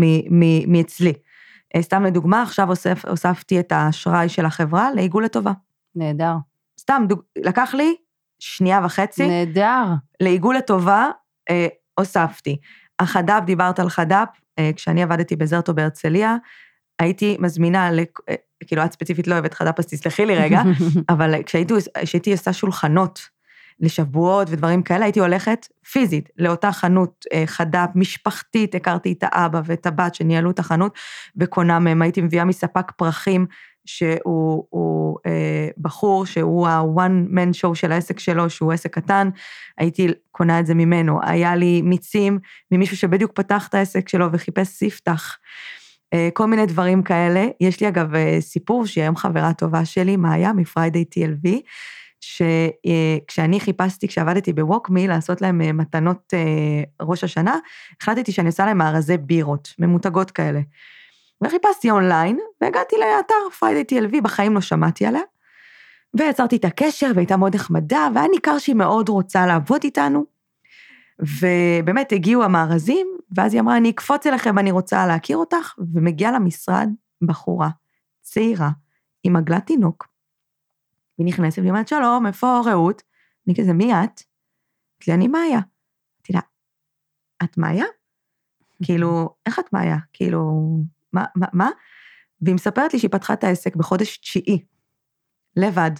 מאצלי. 0.66 1.12
אה, 1.76 1.82
סתם 1.82 2.04
לדוגמה, 2.04 2.42
עכשיו 2.42 2.68
הוסף, 2.68 3.04
הוספתי 3.04 3.60
את 3.60 3.72
האשראי 3.72 4.28
של 4.28 4.46
החברה 4.46 4.90
לעיגול 4.94 5.24
לטובה. 5.24 5.52
נהדר. 5.94 6.34
סתם, 6.80 7.04
דוג, 7.08 7.22
לקח 7.38 7.74
לי 7.74 7.94
שנייה 8.38 8.80
וחצי. 8.84 9.28
נהדר. 9.28 9.84
לעיגול 10.20 10.56
לטובה 10.56 11.08
אה, 11.50 11.66
הוספתי. 11.98 12.56
החד"פ, 12.98 13.44
דיברת 13.44 13.80
על 13.80 13.88
חד"פ, 13.88 14.28
אה, 14.58 14.70
כשאני 14.76 15.02
עבדתי 15.02 15.36
בזרטו 15.36 15.74
בהרצליה, 15.74 16.36
הייתי 16.98 17.36
מזמינה, 17.40 17.90
אה, 18.28 18.34
כאילו 18.66 18.84
את 18.84 18.92
ספציפית 18.92 19.26
לא 19.26 19.34
אוהבת 19.34 19.54
חד"פ, 19.54 19.78
אז 19.78 19.86
תסלחי 19.86 20.26
לי 20.26 20.34
רגע, 20.34 20.62
אבל 21.12 21.42
כשהייתי, 21.42 21.74
כשהייתי 22.04 22.32
עושה 22.32 22.52
שולחנות 22.52 23.28
לשבועות 23.80 24.48
ודברים 24.50 24.82
כאלה, 24.82 25.04
הייתי 25.04 25.20
הולכת 25.20 25.68
פיזית 25.92 26.28
לאותה 26.38 26.72
חנות 26.72 27.24
אה, 27.32 27.42
חד"פ, 27.46 27.88
משפחתית, 27.94 28.74
הכרתי 28.74 29.12
את 29.12 29.22
האבא 29.22 29.60
ואת 29.64 29.86
הבת 29.86 30.14
שניהלו 30.14 30.50
את 30.50 30.58
החנות, 30.58 30.98
וקונה 31.36 31.78
מהם, 31.78 32.02
הייתי 32.02 32.20
מביאה 32.20 32.44
מספק 32.44 32.90
פרחים 32.96 33.46
שהוא 33.84 34.64
הוא, 34.70 35.18
אה, 35.26 35.68
בחור 35.78 36.26
שהוא 36.26 36.68
ה-one 36.68 37.30
man 37.30 37.56
show 37.60 37.74
של 37.74 37.92
העסק 37.92 38.18
שלו, 38.18 38.50
שהוא 38.50 38.72
עסק 38.72 38.94
קטן, 38.94 39.30
הייתי 39.78 40.08
קונה 40.30 40.60
את 40.60 40.66
זה 40.66 40.74
ממנו. 40.74 41.20
היה 41.22 41.56
לי 41.56 41.82
מיצים 41.82 42.38
ממישהו 42.70 42.96
שבדיוק 42.96 43.32
פתח 43.32 43.68
את 43.68 43.74
העסק 43.74 44.08
שלו 44.08 44.32
וחיפש 44.32 44.68
ספתח. 44.68 45.38
אה, 46.14 46.28
כל 46.34 46.46
מיני 46.46 46.66
דברים 46.66 47.02
כאלה. 47.02 47.46
יש 47.60 47.80
לי 47.80 47.88
אגב 47.88 48.14
אה, 48.14 48.36
סיפור 48.40 48.86
שהיא 48.86 49.02
היום 49.02 49.16
חברה 49.16 49.52
טובה 49.54 49.84
שלי, 49.84 50.16
מאיה, 50.16 50.52
מפריידי 50.52 51.04
TLV, 51.14 51.48
שכשאני 52.22 53.60
חיפשתי, 53.60 54.08
כשעבדתי 54.08 54.52
בווקמי, 54.52 55.08
לעשות 55.08 55.40
להם 55.40 55.60
אה, 55.60 55.72
מתנות 55.72 56.34
אה, 56.34 57.06
ראש 57.06 57.24
השנה, 57.24 57.56
החלטתי 58.00 58.32
שאני 58.32 58.46
עושה 58.46 58.66
להם 58.66 58.78
מארזי 58.78 59.16
בירות, 59.16 59.74
ממותגות 59.78 60.30
כאלה. 60.30 60.60
וחיפשתי 61.42 61.90
אונליין, 61.90 62.38
והגעתי 62.60 62.96
לאתר 62.96 63.50
פריידי 63.58 63.96
TLV, 63.96 64.20
בחיים 64.22 64.54
לא 64.54 64.60
שמעתי 64.60 65.06
עליה. 65.06 65.22
ויצרתי 66.14 66.56
את 66.56 66.64
הקשר, 66.64 67.10
והייתה 67.14 67.36
מאוד 67.36 67.54
נחמדה, 67.54 68.08
והיה 68.14 68.28
ניכר 68.28 68.58
שהיא 68.58 68.76
מאוד 68.76 69.08
רוצה 69.08 69.46
לעבוד 69.46 69.80
איתנו. 69.84 70.24
ובאמת 71.18 72.12
הגיעו 72.12 72.42
המארזים, 72.42 73.06
ואז 73.36 73.54
היא 73.54 73.60
אמרה, 73.60 73.76
אני 73.76 73.90
אקפוץ 73.90 74.26
אליכם, 74.26 74.58
אני 74.58 74.70
רוצה 74.70 75.06
להכיר 75.06 75.36
אותך, 75.36 75.74
ומגיעה 75.94 76.32
למשרד 76.32 76.88
בחורה 77.22 77.68
צעירה, 78.20 78.70
עם 79.24 79.36
עגלת 79.36 79.66
תינוק, 79.66 80.08
והיא 81.18 81.28
נכנסת, 81.28 81.58
והיא 81.58 81.70
אומרת, 81.70 81.88
שלום, 81.88 82.26
איפה 82.26 82.60
רעות? 82.64 83.02
אני 83.46 83.54
כזה, 83.54 83.72
מי 83.72 83.92
את? 83.92 83.94
אמרתי 83.94 85.10
לי, 85.10 85.14
אני 85.14 85.28
מאיה. 85.28 85.58
אמרתי 85.58 86.32
לה, 86.32 86.40
את 87.44 87.58
מאיה? 87.58 87.84
כאילו, 88.84 89.34
איך 89.46 89.58
את 89.58 89.72
מאיה? 89.72 89.96
כאילו, 90.12 90.70
מה, 91.12 91.24
מה, 91.36 91.46
מה? 91.52 91.70
והיא 92.40 92.54
מספרת 92.54 92.92
לי 92.92 92.98
שהיא 92.98 93.10
פתחה 93.10 93.32
את 93.32 93.44
העסק 93.44 93.76
בחודש 93.76 94.16
תשיעי, 94.16 94.64
לבד, 95.56 95.90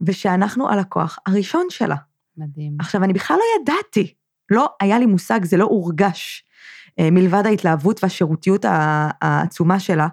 ושאנחנו 0.00 0.70
הלקוח 0.70 1.18
הראשון 1.26 1.66
שלה. 1.70 1.96
מדהים. 2.36 2.76
עכשיו, 2.80 3.04
אני 3.04 3.12
בכלל 3.12 3.36
לא 3.36 3.62
ידעתי, 3.62 4.14
לא 4.50 4.74
היה 4.80 4.98
לי 4.98 5.06
מושג, 5.06 5.44
זה 5.44 5.56
לא 5.56 5.64
הורגש, 5.64 6.44
אה, 6.98 7.10
מלבד 7.10 7.46
ההתלהבות 7.46 8.04
והשירותיות 8.04 8.64
העצומה 9.20 9.80
שלה, 9.80 10.08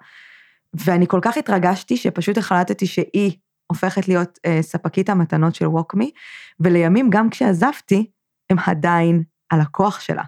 ואני 0.74 1.08
כל 1.08 1.20
כך 1.22 1.38
התרגשתי, 1.38 1.97
שפשוט 1.97 2.38
החלטתי 2.38 2.88
שהיא 2.88 3.32
הופכת 3.68 4.08
להיות 4.08 4.39
אה, 4.45 4.62
ספקית 4.62 5.10
המתנות 5.10 5.56
של 5.56 5.68
ווקמי, 5.68 6.12
ולימים, 6.60 7.10
גם 7.10 7.30
כשעזבתי, 7.30 8.12
הם 8.49 8.58
עדיין 8.68 9.24
הלקוח 9.51 9.99
שלה. 9.99 10.24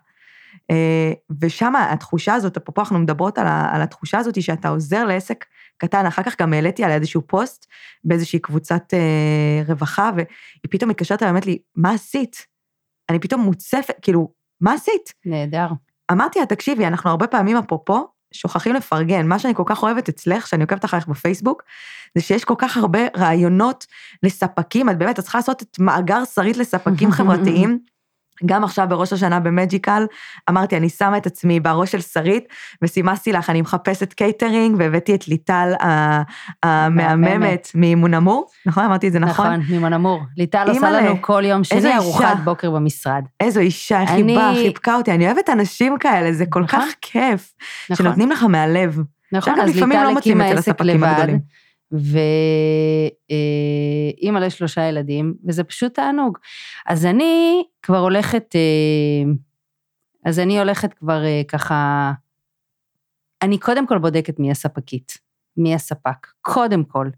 אה, 0.72 1.12
ושם 1.42 1.74
התחושה 1.76 2.34
הזאת, 2.34 2.58
אפרופו 2.58 2.82
אנחנו 2.82 3.00
מדברות 3.00 3.38
על, 3.38 3.48
על 3.48 3.82
התחושה 3.82 4.18
הזאת 4.18 4.42
שאתה 4.42 4.70
עוזר 4.70 5.06
לעסק 5.06 5.46
קטן, 5.78 6.06
אחר 6.06 6.24
כך 6.24 6.42
גם 6.42 6.54
העליתי 6.54 6.84
על 6.84 6.92
איזשהו 6.92 7.22
פוסט 7.28 7.66
באיזושהי 8.04 8.40
קבוצת 8.40 8.94
אה, 8.94 9.64
רווחה, 9.68 10.12
והיא 10.16 10.26
פתאום 10.70 10.90
מתקשרת 10.90 11.22
אליי, 11.22 11.30
אומרת 11.30 11.46
לי, 11.46 11.58
מה 11.76 11.92
עשית? 11.92 12.48
אני 13.10 13.20
פתאום 13.20 13.42
מוצפת, 13.42 13.96
כאילו, 14.02 14.32
מה 14.62 14.74
עשית? 14.74 15.14
נהדר. 15.26 15.68
אמרתי 16.12 16.40
לה, 16.40 16.46
תקשיבי, 16.46 16.88
אנחנו 16.88 17.10
הרבה 17.10 17.28
פעמים, 17.28 17.58
אפרופו, 17.58 18.08
שוכחים 18.34 18.76
לפרגן. 18.76 19.28
מה 19.28 19.40
שאני 19.40 19.56
כל 19.56 19.64
כך 19.66 19.84
אוהבת 19.84 20.10
אצלך, 20.10 20.48
שאני 20.48 20.64
עוקבת 20.64 20.86
אחריך 20.86 21.08
בפייסבוק, 21.08 21.64
זה 22.18 22.24
שיש 22.24 22.46
כל 22.46 22.56
כך 22.58 22.78
הרבה 22.78 23.00
רעיונות 23.18 23.86
לספקים, 24.24 24.90
את 24.90 24.98
באמת, 24.98 25.20
את 25.20 25.24
צריכה 25.24 25.38
לעשות 25.38 25.62
את 25.62 25.80
מאגר 25.80 26.26
שרית 26.26 26.58
לספקים 26.58 27.12
חברתיים. 27.18 27.80
גם 28.46 28.64
עכשיו 28.64 28.86
בראש 28.90 29.14
השנה 29.14 29.40
במג'יקל, 29.40 30.06
אמרתי, 30.50 30.78
אני 30.78 30.90
שמה 30.90 31.18
את 31.18 31.26
עצמי 31.26 31.60
בראש 31.60 31.92
של 31.92 32.02
שרית, 32.02 32.44
וסימסתי 32.82 33.32
לך, 33.32 33.50
אני 33.50 33.62
מחפשת 33.62 34.14
קייטרינג, 34.14 34.76
והבאתי 34.80 35.16
את 35.16 35.28
ליטל 35.28 35.74
המהממת 36.64 37.72
ממונמור, 37.76 38.48
נכון? 38.66 38.84
אמרתי 38.84 39.08
את 39.08 39.12
זה 39.12 39.20
נכון? 39.20 39.54
נכון, 39.54 39.76
ממונמור. 39.76 40.22
ליטל 40.38 40.70
עושה 40.70 40.92
לנו 40.92 41.22
כל 41.22 41.44
יום 41.46 41.64
שני 41.64 41.96
ארוחת 41.98 42.38
בוקר 42.44 42.72
במשרד. 42.72 43.24
איזו 43.40 43.60
אישה, 43.60 44.02
איך 44.02 44.10
היא 44.10 44.36
באה, 44.36 44.54
חיבקה 44.56 44.96
אותי, 44.96 45.12
אני 45.12 45.26
אוהבת 45.26 45.50
אנשים 45.50 45.98
כאלה, 45.98 46.34
זה 46.34 46.46
כל 46.50 46.64
כך 46.68 46.74
נכון. 46.74 46.90
כיף, 47.02 47.54
נכון. 47.90 48.06
שנותנים 48.06 48.32
לך 48.32 48.44
מהלב. 48.44 49.02
נכון, 49.32 49.60
אז 49.60 49.76
ליטל 49.76 50.04
לא 50.04 50.18
הקימה 50.18 50.46
עסק 50.46 50.82
לבד. 50.82 51.28
ואימא 51.92 53.30
לשלושה 54.40 54.82
ילדים, 54.82 55.34
וזה 55.48 55.64
פשוט 55.64 55.94
תענוג. 55.94 56.38
אז 56.86 57.06
אני 57.06 57.64
כבר 57.82 57.98
הולכת, 57.98 58.56
אה, 58.56 59.24
אז 60.26 60.40
אני 60.40 60.60
הולכת 60.60 60.94
כבר 60.94 61.26
אה, 61.26 61.42
ככה, 61.48 62.12
אני 63.42 63.58
קודם 63.58 63.88
כל 63.88 63.98
בודקת 63.98 64.40
מי 64.40 64.52
הספקית, 64.52 65.18
מי 65.58 65.76
הספק, 65.76 66.28
קודם 66.42 66.84
כל. 66.84 67.10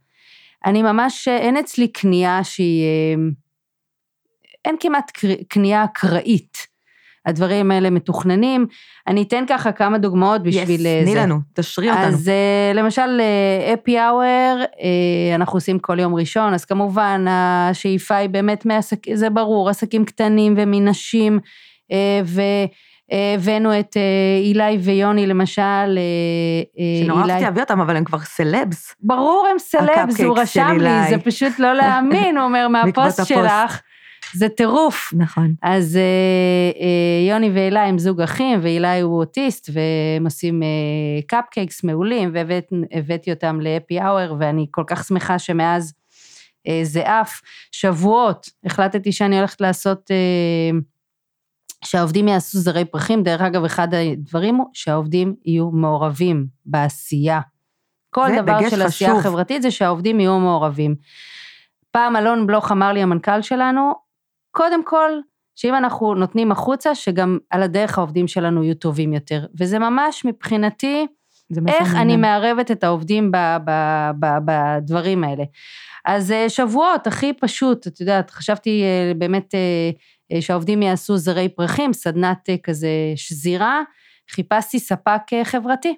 אני 0.66 0.82
ממש, 0.82 1.28
אה, 1.28 1.38
אין 1.38 1.58
אצלי 1.58 1.88
קנייה 1.88 2.44
שהיא, 2.44 3.18
אין 4.66 4.76
כמעט 4.80 5.12
קנייה 5.48 5.84
אקראית. 5.84 6.69
הדברים 7.30 7.72
האלה 7.72 7.90
מתוכננים. 7.90 8.68
אני 9.08 9.22
אתן 9.22 9.44
ככה 9.48 9.72
כמה 9.72 9.98
דוגמאות 9.98 10.44
בשביל 10.44 10.82
yes, 10.82 11.04
תני 11.04 11.14
זה. 11.14 11.20
לנו, 11.20 11.40
תשרי 11.54 11.90
אותנו. 11.90 12.06
אז 12.06 12.28
uh, 12.28 12.78
למשל, 12.78 13.22
אפי 13.74 13.98
האואר, 13.98 14.64
uh, 14.72 15.36
אנחנו 15.36 15.58
עושים 15.58 15.80
כל 15.80 16.00
יום 16.00 16.16
ראשון, 16.16 16.54
אז 16.54 16.66
כמובן 16.66 17.26
השאיפה 17.30 18.16
היא 18.16 18.30
באמת 18.30 18.66
מעסקים, 18.66 19.16
זה 19.16 19.30
ברור, 19.30 19.70
עסקים 19.70 20.06
קטנים 20.06 20.54
ומנשים, 20.58 21.40
uh, 21.92 21.94
והבאנו 23.12 23.80
את 23.80 23.98
אילי 24.44 24.78
ויוני 24.80 25.28
למשל, 25.28 26.00
שנורא 27.04 27.24
רציתי 27.24 27.42
להביא 27.42 27.62
אותם, 27.62 27.82
אבל 27.82 27.96
הם 27.96 28.04
כבר 28.04 28.20
סלבס. 28.20 28.96
ברור, 29.00 29.48
הם 29.52 29.60
סלבס, 29.60 30.22
הוא 30.22 30.38
רשם 30.38 30.78
לי. 30.80 31.10
זה 31.10 31.18
פשוט 31.18 31.60
לא 31.60 31.74
להאמין, 31.74 32.38
הוא 32.38 32.46
אומר, 32.46 32.68
מהפוסט 32.74 33.20
הפוסט. 33.20 33.28
שלך, 33.28 33.82
זה 34.34 34.50
טירוף. 34.50 35.14
נכון. 35.18 35.54
אז 35.62 35.98
אה, 35.98 36.02
אה, 36.82 37.30
יוני 37.30 37.50
ואילי 37.50 37.80
הם 37.80 37.98
זוג 37.98 38.22
אחים, 38.22 38.60
ואילי 38.64 39.00
הוא 39.00 39.20
אוטיסט, 39.20 39.70
והם 39.74 40.26
עושים 40.26 40.62
קפקייקס 41.28 41.84
מעולים, 41.84 42.32
והבאתי 42.34 43.32
אותם 43.32 43.62
לאפי 43.62 44.00
האואר, 44.00 44.36
ואני 44.40 44.68
כל 44.72 44.84
כך 44.88 45.04
שמחה 45.04 45.40
שמאז 45.40 45.94
אה, 46.68 46.80
זה 46.84 47.20
עף. 47.20 47.42
שבועות, 47.72 48.50
החלטתי 48.66 49.12
שאני 49.12 49.38
הולכת 49.38 49.62
לעשות, 49.62 50.12
אה, 50.12 50.80
שהעובדים 51.86 52.28
יעשו 52.28 52.60
זרי 52.60 52.86
פרחים, 52.86 53.24
דרך 53.24 53.42
אגב, 53.42 53.64
אחד 53.64 53.94
הדברים 53.94 54.56
הוא 54.56 54.66
שהעובדים 54.74 55.36
יהיו 55.46 55.72
מעורבים 55.72 56.48
בעשייה. 56.66 57.40
כל 58.10 58.28
דבר 58.42 58.70
של 58.70 58.82
עשייה. 58.82 59.22
חברתית 59.22 59.62
זה 59.62 59.72
שהעובדים 59.72 60.20
יהיו 60.20 60.40
מעורבים. 60.40 60.96
פעם 61.92 62.16
אלון 62.16 62.48
בלוך 62.48 62.72
אמר 62.72 62.94
לי, 62.94 63.02
המנכ"ל 63.02 63.42
שלנו, 63.42 63.94
קודם 64.52 64.84
כל, 64.84 65.12
שאם 65.56 65.76
אנחנו 65.76 66.16
נותנים 66.16 66.52
החוצה, 66.52 66.96
שגם 66.96 67.38
על 67.50 67.64
הדרך 67.64 67.98
העובדים 67.98 68.28
שלנו 68.28 68.64
יהיו 68.64 68.76
טובים 68.76 69.14
יותר. 69.14 69.46
וזה 69.60 69.80
ממש 69.80 70.26
מבחינתי, 70.26 71.08
איך 71.68 71.96
אני. 71.96 72.16
מערבת 72.16 72.72
את 72.72 72.84
העובדים 72.84 73.32
בדברים 74.46 75.24
האלה. 75.24 75.44
אז 76.06 76.32
אה, 76.32 76.50
שבועות, 76.50 77.08
הכי 77.08 77.34
פשוט, 77.34 77.88
את 77.88 78.00
יודעת, 78.00 78.32
חשבתי 78.32 78.84
אה, 78.84 79.12
באמת 79.18 79.56
אה, 79.56 80.42
שהעובדים 80.42 80.82
יעשו 80.82 81.18
זרי 81.18 81.50
פרחים, 81.50 81.94
סדנת 81.94 82.50
כזה 82.64 82.90
שזירה, 83.16 83.82
חיפשתי 84.30 84.80
ספק 84.80 85.22
חברתי. 85.44 85.96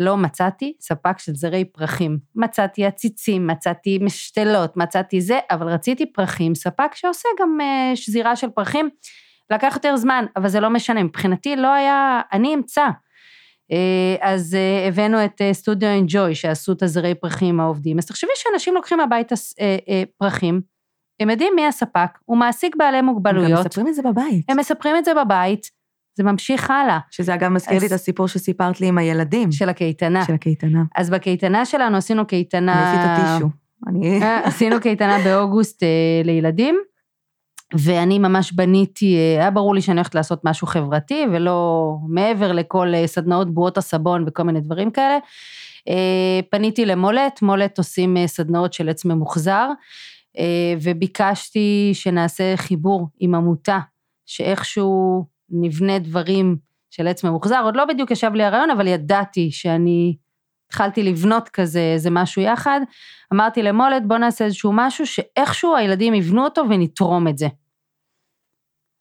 לא 0.00 0.16
מצאתי 0.16 0.72
ספק 0.80 1.18
של 1.18 1.34
זרי 1.34 1.64
פרחים. 1.64 2.18
מצאתי 2.34 2.86
עציצים, 2.86 3.46
מצאתי 3.46 3.98
משתלות, 4.02 4.76
מצאתי 4.76 5.20
זה, 5.20 5.38
אבל 5.50 5.68
רציתי 5.68 6.12
פרחים, 6.12 6.54
ספק 6.54 6.94
שעושה 6.94 7.28
גם 7.40 7.58
אה, 7.60 7.96
שזירה 7.96 8.36
של 8.36 8.50
פרחים. 8.50 8.88
לקח 9.50 9.72
יותר 9.74 9.96
זמן, 9.96 10.24
אבל 10.36 10.48
זה 10.48 10.60
לא 10.60 10.70
משנה, 10.70 11.02
מבחינתי 11.02 11.56
לא 11.56 11.72
היה, 11.72 12.20
אני 12.32 12.54
אמצא. 12.54 12.86
אה, 13.72 14.16
אז 14.20 14.54
אה, 14.54 14.88
הבאנו 14.88 15.24
את 15.24 15.40
סטודיו 15.52 15.88
אנג'וי 15.88 16.34
שעשו 16.34 16.72
את 16.72 16.82
הזרי 16.82 17.14
פרחים 17.14 17.60
העובדים. 17.60 17.98
אז 17.98 18.06
תחשבי 18.06 18.30
שאנשים 18.34 18.74
לוקחים 18.74 19.00
הביתה 19.00 19.34
פרחים, 20.18 20.60
הם 21.20 21.30
יודעים 21.30 21.52
מי 21.56 21.66
הספק, 21.66 22.18
הוא 22.24 22.36
מעסיק 22.36 22.76
בעלי 22.76 22.96
הם 22.96 23.06
גם 23.06 23.12
מוגבלויות, 23.12 23.66
מספרים 23.66 23.88
את 23.88 23.94
זה 23.94 24.02
בבית. 24.02 24.44
הם 24.48 24.58
מספרים 24.58 24.96
את 24.96 25.04
זה 25.04 25.14
בבית, 25.14 25.79
זה 26.20 26.24
ממשיך 26.24 26.70
הלאה, 26.70 26.98
שזה 27.10 27.34
אגב 27.34 27.48
מזכיר 27.48 27.78
לי 27.78 27.86
אז- 27.86 27.92
את 27.92 27.92
הסיפור 27.92 28.28
שסיפרת 28.28 28.80
לי 28.80 28.86
עם 28.86 28.98
הילדים. 28.98 29.52
של 29.52 29.68
הקייטנה. 29.68 30.24
של 30.24 30.34
הקייטנה. 30.34 30.82
אז 30.96 31.10
בקייטנה 31.10 31.64
שלנו 31.64 31.96
עשינו 31.96 32.26
קייטנה... 32.26 32.72
אני 32.72 32.98
עשיתי 32.98 33.22
את 33.22 33.28
הטישו. 33.28 33.48
אני... 33.88 34.22
אה, 34.22 34.40
עשינו 34.44 34.80
קייטנה 34.80 35.18
באוגוסט 35.24 35.82
אה, 35.82 35.88
לילדים, 36.24 36.78
ואני 37.74 38.18
ממש 38.18 38.52
בניתי, 38.52 39.16
אה, 39.16 39.40
היה 39.40 39.50
ברור 39.50 39.74
לי 39.74 39.82
שאני 39.82 39.96
הולכת 39.96 40.14
לעשות 40.14 40.40
משהו 40.44 40.66
חברתי, 40.66 41.24
ולא 41.32 41.96
מעבר 42.08 42.52
לכל 42.52 42.92
סדנאות 43.06 43.54
בועות 43.54 43.78
הסבון 43.78 44.24
וכל 44.26 44.42
מיני 44.42 44.60
דברים 44.60 44.90
כאלה. 44.90 45.18
פניתי 46.50 46.86
למולט, 46.86 47.42
מולט 47.42 47.78
עושים 47.78 48.16
סדנאות 48.26 48.72
של 48.72 48.88
עץ 48.88 49.04
ממוחזר, 49.04 49.68
וביקשתי 50.82 51.90
שנעשה 51.92 52.56
חיבור 52.56 53.08
עם 53.20 53.34
עמותה, 53.34 53.78
שאיכשהו 54.26 55.24
נבנה 55.50 55.98
דברים 55.98 56.56
של 56.90 57.08
עץ 57.08 57.24
ממוחזר, 57.24 57.62
עוד 57.64 57.76
לא 57.76 57.84
בדיוק 57.84 58.10
ישב 58.10 58.30
לי 58.34 58.44
הרעיון, 58.44 58.70
אבל 58.70 58.86
ידעתי 58.86 59.50
שאני 59.52 60.16
התחלתי 60.66 61.02
לבנות 61.02 61.48
כזה 61.48 61.80
איזה 61.94 62.10
משהו 62.10 62.42
יחד. 62.42 62.80
אמרתי 63.32 63.62
למולד, 63.62 64.02
בוא 64.06 64.18
נעשה 64.18 64.44
איזשהו 64.44 64.72
משהו 64.74 65.06
שאיכשהו 65.06 65.76
הילדים 65.76 66.14
יבנו 66.14 66.44
אותו 66.44 66.62
ונתרום 66.70 67.28
את 67.28 67.38
זה. 67.38 67.48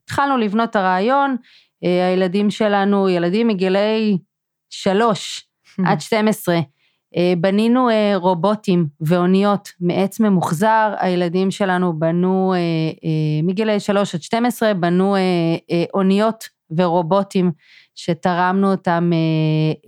התחלנו 0.04 0.38
לבנות 0.38 0.70
את 0.70 0.76
הרעיון, 0.76 1.36
אה, 1.84 2.08
הילדים 2.08 2.50
שלנו, 2.50 3.10
ילדים 3.10 3.48
מגילאי 3.48 4.18
שלוש 4.70 5.48
עד 5.88 6.02
12, 6.02 6.56
אה, 6.56 6.62
בנינו 7.38 7.90
אה, 7.90 8.14
רובוטים 8.16 8.88
ואוניות 9.02 9.70
מעץ 9.82 10.20
ממוחזר, 10.20 10.94
הילדים 11.00 11.52
שלנו 11.52 12.00
בנו, 12.00 12.54
אה, 12.54 12.58
אה, 12.58 13.42
מגילאי 13.44 13.80
3 13.80 14.16
עד 14.16 14.22
12, 14.22 14.74
בנו 14.74 15.16
אה, 15.16 15.22
אה, 15.72 15.84
אוניות 15.94 16.50
ורובוטים 16.78 17.52
שתרמנו 17.96 18.72
אותם 18.72 19.10
אה, 19.14 19.18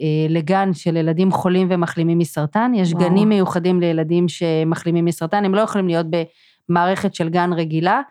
אה, 0.04 0.28
לגן 0.30 0.74
של 0.74 0.96
ילדים 0.98 1.32
חולים 1.32 1.68
ומחלימים 1.72 2.18
מסרטן. 2.18 2.72
יש 2.76 2.94
וואו. 2.94 3.10
גנים 3.10 3.30
מיוחדים 3.30 3.80
לילדים 3.80 4.30
שמחלימים 4.30 5.06
מסרטן, 5.06 5.46
הם 5.46 5.56
לא 5.56 5.62
יכולים 5.62 5.88
להיות 5.88 6.06
במערכת 6.70 7.16
של 7.16 7.30
גן 7.30 7.54
רגילה. 7.54 8.02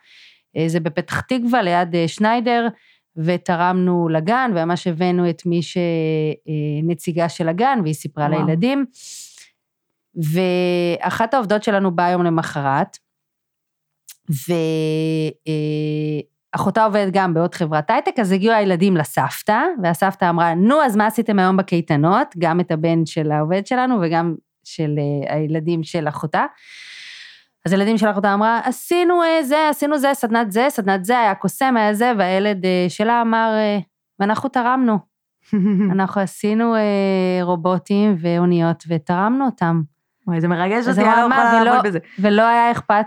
אה, 0.56 0.68
זה 0.68 0.80
בפתח 0.80 1.20
תקווה, 1.20 1.62
ליד 1.62 1.94
אה, 1.94 2.08
שניידר, 2.08 2.68
ותרמנו 3.16 4.08
לגן, 4.08 4.50
וממש 4.54 4.86
הבאנו 4.86 5.30
את 5.30 5.42
מי 5.46 5.60
שנציגה 5.62 7.28
של 7.28 7.48
הגן, 7.48 7.78
והיא 7.82 7.94
סיפרה 7.94 8.26
וואו. 8.26 8.46
לילדים. 8.46 8.84
ואחת 10.14 11.34
העובדות 11.34 11.62
שלנו 11.62 11.96
באה 11.96 12.10
יום 12.10 12.22
למחרת, 12.24 12.98
ואחותה 16.54 16.84
עובדת 16.84 17.12
גם 17.12 17.34
בעוד 17.34 17.54
חברת 17.54 17.90
הייטק, 17.90 18.18
אז 18.20 18.32
הגיעו 18.32 18.54
הילדים 18.54 18.96
לסבתא, 18.96 19.60
והסבתא 19.82 20.30
אמרה, 20.30 20.54
נו, 20.54 20.82
אז 20.82 20.96
מה 20.96 21.06
עשיתם 21.06 21.38
היום 21.38 21.56
בקייטנות? 21.56 22.34
גם 22.38 22.60
את 22.60 22.70
הבן 22.70 23.06
של 23.06 23.30
העובד 23.30 23.66
שלנו 23.66 23.98
וגם 24.02 24.34
של 24.64 24.94
אה, 24.98 25.34
הילדים 25.34 25.82
של 25.82 26.08
אחותה. 26.08 26.44
אז 27.66 27.72
הילדים 27.72 27.98
של 27.98 28.10
אחותה 28.10 28.34
אמרה, 28.34 28.60
עשינו 28.64 29.22
אה, 29.22 29.42
זה, 29.42 29.68
עשינו 29.70 29.98
זה, 29.98 30.10
סדנת 30.12 30.52
זה, 30.52 30.66
סדנת 30.68 31.04
זה, 31.04 31.18
היה 31.20 31.34
קוסם, 31.34 31.74
היה 31.76 31.94
זה, 31.94 32.12
והילד 32.18 32.64
אה, 32.64 32.86
שלה 32.88 33.22
אמר, 33.22 33.50
אה, 33.54 33.78
ואנחנו 34.20 34.48
תרמנו. 34.48 34.98
אנחנו 35.92 36.20
עשינו 36.20 36.74
רובוטים 37.42 38.16
ואוניות 38.20 38.84
ותרמנו 38.88 39.46
אותם. 39.46 39.82
וואי, 40.26 40.40
זה 40.40 40.48
מרגש 40.48 40.88
אותי, 40.88 41.00
אני 41.00 41.08
לא 41.08 41.34
יכולה 41.34 41.52
ולא- 41.54 41.64
לעבוד 41.64 41.86
בזה. 41.86 41.98
ולא 42.18 42.42
היה 42.42 42.70
אכפת, 42.70 43.06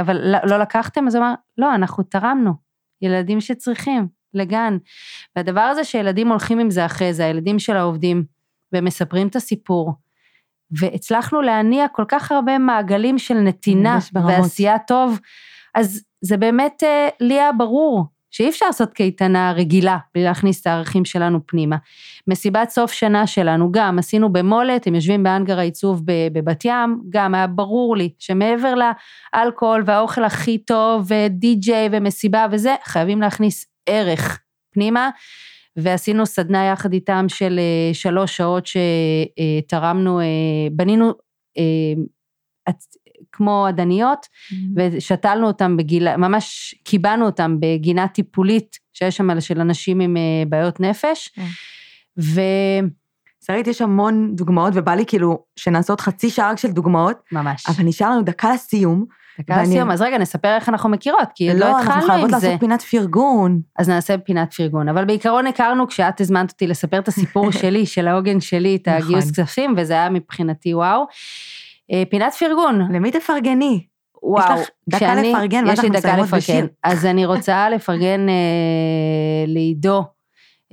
אבל 0.00 0.16
לא, 0.32 0.38
לא 0.44 0.58
לקחתם? 0.58 1.06
אז 1.06 1.14
הוא 1.14 1.24
אמר, 1.24 1.34
לא, 1.58 1.74
אנחנו 1.74 2.02
תרמנו. 2.04 2.52
ילדים 3.02 3.40
שצריכים, 3.40 4.08
לגן. 4.34 4.76
והדבר 5.36 5.60
הזה 5.60 5.84
שילדים 5.84 6.28
הולכים 6.28 6.58
עם 6.58 6.70
זה 6.70 6.86
אחרי 6.86 7.14
זה, 7.14 7.24
הילדים 7.24 7.58
של 7.58 7.76
העובדים, 7.76 8.24
והם 8.72 8.84
מספרים 8.84 9.28
את 9.28 9.36
הסיפור. 9.36 9.92
והצלחנו 10.70 11.40
להניע 11.40 11.88
כל 11.88 12.04
כך 12.08 12.32
הרבה 12.32 12.58
מעגלים 12.58 13.18
של 13.18 13.34
נתינה. 13.34 13.98
ועשייה 14.38 14.78
טוב, 14.78 15.20
אז 15.74 16.02
זה 16.20 16.36
באמת, 16.36 16.82
אה, 16.82 17.08
לי 17.20 17.34
היה 17.34 17.52
ברור 17.52 18.04
שאי 18.30 18.48
אפשר 18.48 18.66
לעשות 18.66 18.92
קייטנה 18.92 19.52
רגילה 19.52 19.98
בלי 20.14 20.24
להכניס 20.24 20.60
את 20.60 20.66
הערכים 20.66 21.04
שלנו 21.04 21.40
פנימה. 21.46 21.76
מסיבת 22.28 22.70
סוף 22.70 22.92
שנה 22.92 23.26
שלנו 23.26 23.72
גם 23.72 23.98
עשינו 23.98 24.32
במולת, 24.32 24.86
הם 24.86 24.94
יושבים 24.94 25.22
באנגר 25.22 25.58
העיצוב 25.58 26.02
בבת 26.32 26.64
ים, 26.64 27.00
גם 27.10 27.34
היה 27.34 27.46
ברור 27.46 27.96
לי 27.96 28.12
שמעבר 28.18 28.74
לאלכוהול 29.34 29.82
והאוכל 29.86 30.24
הכי 30.24 30.58
טוב 30.58 31.06
ודי-ג'יי 31.08 31.88
ומסיבה 31.92 32.46
וזה, 32.50 32.74
חייבים 32.84 33.20
להכניס 33.20 33.66
ערך 33.86 34.40
פנימה. 34.72 35.10
ועשינו 35.76 36.26
סדנה 36.26 36.64
יחד 36.64 36.92
איתם 36.92 37.24
של 37.28 37.58
אה, 37.58 37.94
שלוש 37.94 38.36
שעות 38.36 38.66
שתרמנו, 38.66 40.20
אה, 40.20 40.24
בנינו 40.72 41.12
אה, 41.58 42.72
כמו 43.32 43.66
עדניות, 43.66 44.26
ושתלנו 44.76 45.46
אותם 45.46 45.76
בגיל, 45.76 46.16
ממש 46.16 46.74
קיבענו 46.84 47.26
אותם 47.26 47.56
בגינה 47.60 48.08
טיפולית 48.08 48.78
שיש 48.92 49.16
שם 49.16 49.40
של 49.40 49.60
אנשים 49.60 50.00
עם 50.00 50.16
בעיות 50.48 50.80
נפש, 50.80 51.28
כן. 51.28 51.42
שרית, 53.46 53.66
יש 53.66 53.82
המון 53.82 54.36
דוגמאות, 54.36 54.72
ובא 54.76 54.94
לי 54.94 55.06
כאילו 55.06 55.44
שנעשה 55.56 55.92
עוד 55.92 56.00
חצי 56.00 56.30
שעה 56.30 56.50
רק 56.50 56.58
של 56.58 56.70
דוגמאות, 56.70 57.16
ממש. 57.32 57.64
אבל 57.68 57.84
נשאר 57.84 58.10
לנו 58.10 58.22
דקה 58.22 58.54
לסיום. 58.54 59.04
דקה 59.40 59.54
ואני- 59.56 59.68
לסיום, 59.68 59.90
אז 59.90 60.02
רגע, 60.02 60.18
נספר 60.18 60.54
איך 60.56 60.68
אנחנו 60.68 60.88
מכירות, 60.90 61.28
כי 61.34 61.54
לא 61.54 61.66
אנחנו 61.66 61.78
התחלנו 61.80 62.06
חייבות 62.06 62.32
עם 62.34 62.40
זה. 62.40 62.46
לעשות 62.46 62.60
פינת 62.60 62.82
פרגון. 62.82 63.60
אז 63.78 63.88
נעשה 63.88 64.18
פינת 64.18 64.52
פרגון. 64.54 64.88
אבל 64.88 65.04
בעיקרון 65.04 65.46
הכרנו 65.46 65.88
כשאת 65.88 66.20
הזמנת 66.20 66.50
אותי 66.50 66.66
לספר 66.66 66.98
את 66.98 67.08
הסיפור 67.08 67.50
שלי, 67.60 67.86
של 67.86 68.08
העוגן 68.08 68.40
שלי, 68.40 68.76
את 68.76 68.88
נכון. 68.88 69.02
הגיוס 69.02 69.30
כספים, 69.30 69.74
וזה 69.76 69.92
היה 69.92 70.10
מבחינתי 70.10 70.74
וואו. 70.74 71.04
אה, 71.92 72.02
פינת 72.10 72.32
פרגון, 72.34 72.92
למי 72.94 73.10
תפרגני? 73.10 73.84
וואו. 74.22 74.54
לך 74.60 74.68
דקה 74.88 74.96
כשאני- 74.96 75.32
לפרגן, 75.32 75.64
יש 75.66 75.78
לי 75.80 75.88
אנחנו 75.88 75.88
דקה 76.00 76.16
לפרגן. 76.16 76.36
בשיר. 76.36 76.66
אז 76.84 77.06
אני 77.06 77.26
רוצה 77.26 77.68
לפרגן 77.74 78.28
אה, 78.28 78.34
לעידו, 79.46 80.04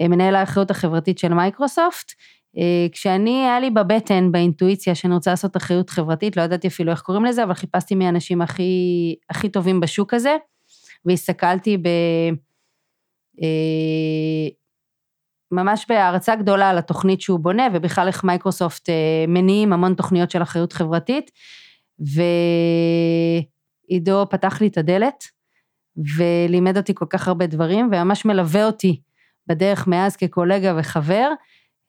אה, 0.01 0.07
מנהל 0.07 0.35
האחריות 0.35 0.71
החברתית 0.71 1.17
של 1.19 1.33
מייקרוסופט. 1.33 2.11
אה, 2.57 2.87
כשאני, 2.91 3.43
היה 3.43 3.59
לי 3.59 3.69
בבטן, 3.69 4.31
באינטואיציה, 4.31 4.95
שאני 4.95 5.13
רוצה 5.13 5.31
לעשות 5.31 5.57
אחריות 5.57 5.89
חברתית, 5.89 6.37
לא 6.37 6.41
ידעתי 6.41 6.67
אפילו 6.67 6.91
איך 6.91 7.01
קוראים 7.01 7.25
לזה, 7.25 7.43
אבל 7.43 7.53
חיפשתי 7.53 7.95
מי 7.95 8.05
האנשים 8.05 8.41
הכי, 8.41 9.15
הכי 9.29 9.49
טובים 9.49 9.79
בשוק 9.79 10.13
הזה, 10.13 10.35
והסתכלתי 11.05 11.77
ב... 11.77 11.87
אה, 13.41 14.47
ממש 15.51 15.85
בהערצה 15.89 16.35
גדולה 16.35 16.69
על 16.69 16.77
התוכנית 16.77 17.21
שהוא 17.21 17.39
בונה, 17.39 17.67
ובכלל 17.73 18.07
איך 18.07 18.23
מייקרוסופט 18.23 18.89
אה, 18.89 19.25
מניעים 19.27 19.73
המון 19.73 19.93
תוכניות 19.93 20.31
של 20.31 20.41
אחריות 20.41 20.73
חברתית. 20.73 21.31
ועידו 23.89 24.25
פתח 24.29 24.61
לי 24.61 24.67
את 24.67 24.77
הדלת, 24.77 25.23
ולימד 26.17 26.77
אותי 26.77 26.95
כל 26.95 27.05
כך 27.09 27.27
הרבה 27.27 27.47
דברים, 27.47 27.85
וממש 27.87 28.25
מלווה 28.25 28.65
אותי 28.65 29.01
בדרך 29.47 29.87
מאז 29.87 30.15
כקולגה 30.15 30.73
וחבר. 30.79 31.29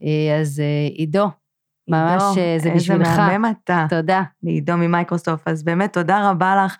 אה, 0.04 0.40
אז 0.40 0.60
אה, 0.60 0.88
עידו, 0.94 1.26
ממש 1.92 2.22
אה, 2.38 2.54
זה 2.58 2.70
בשבילך. 2.74 3.08
איזה 3.08 3.22
מהמם 3.22 3.52
אתה. 3.64 3.86
תודה. 3.88 4.22
לעידו 4.42 4.76
ממייקרוסופט, 4.76 5.48
אז 5.48 5.62
באמת 5.62 5.92
תודה 5.92 6.30
רבה 6.30 6.64
לך. 6.64 6.76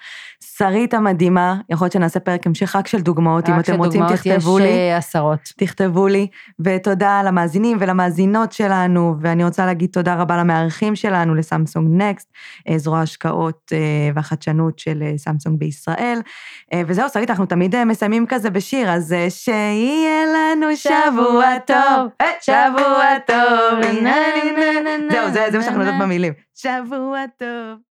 שרית 0.57 0.95
המדהימה, 0.95 1.57
יכול 1.69 1.85
להיות 1.85 1.93
שנעשה 1.93 2.21
פרק 2.21 2.47
המשך 2.47 2.77
רק 2.77 2.87
של 2.87 3.01
דוגמאות, 3.01 3.49
אם 3.49 3.55
רק 3.55 3.61
אתם 3.61 3.79
רוצים 3.79 4.03
תכתבו 4.09 4.59
יש 4.61 4.65
לי. 4.65 4.71
אה, 4.71 4.97
עשרות. 4.97 5.41
תכתבו 5.57 6.09
לי, 6.09 6.27
ותודה 6.61 7.23
למאזינים 7.23 7.77
ולמאזינות 7.81 8.53
שלנו, 8.53 9.15
ואני 9.21 9.45
רוצה 9.45 9.67
להגיד 9.67 9.91
תודה 9.93 10.15
רבה 10.15 10.37
למארחים 10.37 10.97
שלנו, 10.97 11.35
לסמסונג 11.35 12.03
נקסט, 12.03 12.33
אה, 12.69 12.79
זרוע 12.79 12.99
ההשקעות 12.99 13.73
אה, 13.73 13.79
והחדשנות 14.15 14.79
של 14.79 15.03
סמסונג 15.17 15.59
בישראל. 15.59 16.19
וזהו, 16.87 17.09
שרית, 17.09 17.31
אנחנו 17.31 17.47
תמיד 17.47 17.85
מסיימים 17.85 18.27
כזה 18.27 18.51
בשיר, 18.51 18.91
אז 18.91 19.15
שיהיה 19.29 20.25
לנו 20.35 20.67
שבוע 20.77 21.59
טוב, 21.67 22.09
שבוע 22.41 23.19
טוב, 23.27 24.03
נה, 24.03 24.17
נה, 24.59 24.81
נה. 24.99 25.02
זהו, 25.11 25.33
זה 25.51 25.59
מה 25.59 25.65
שאנחנו 25.65 25.81
יודעות 25.81 26.01
במילים. 26.01 26.33
שבוע 26.55 27.21
טוב. 27.39 27.92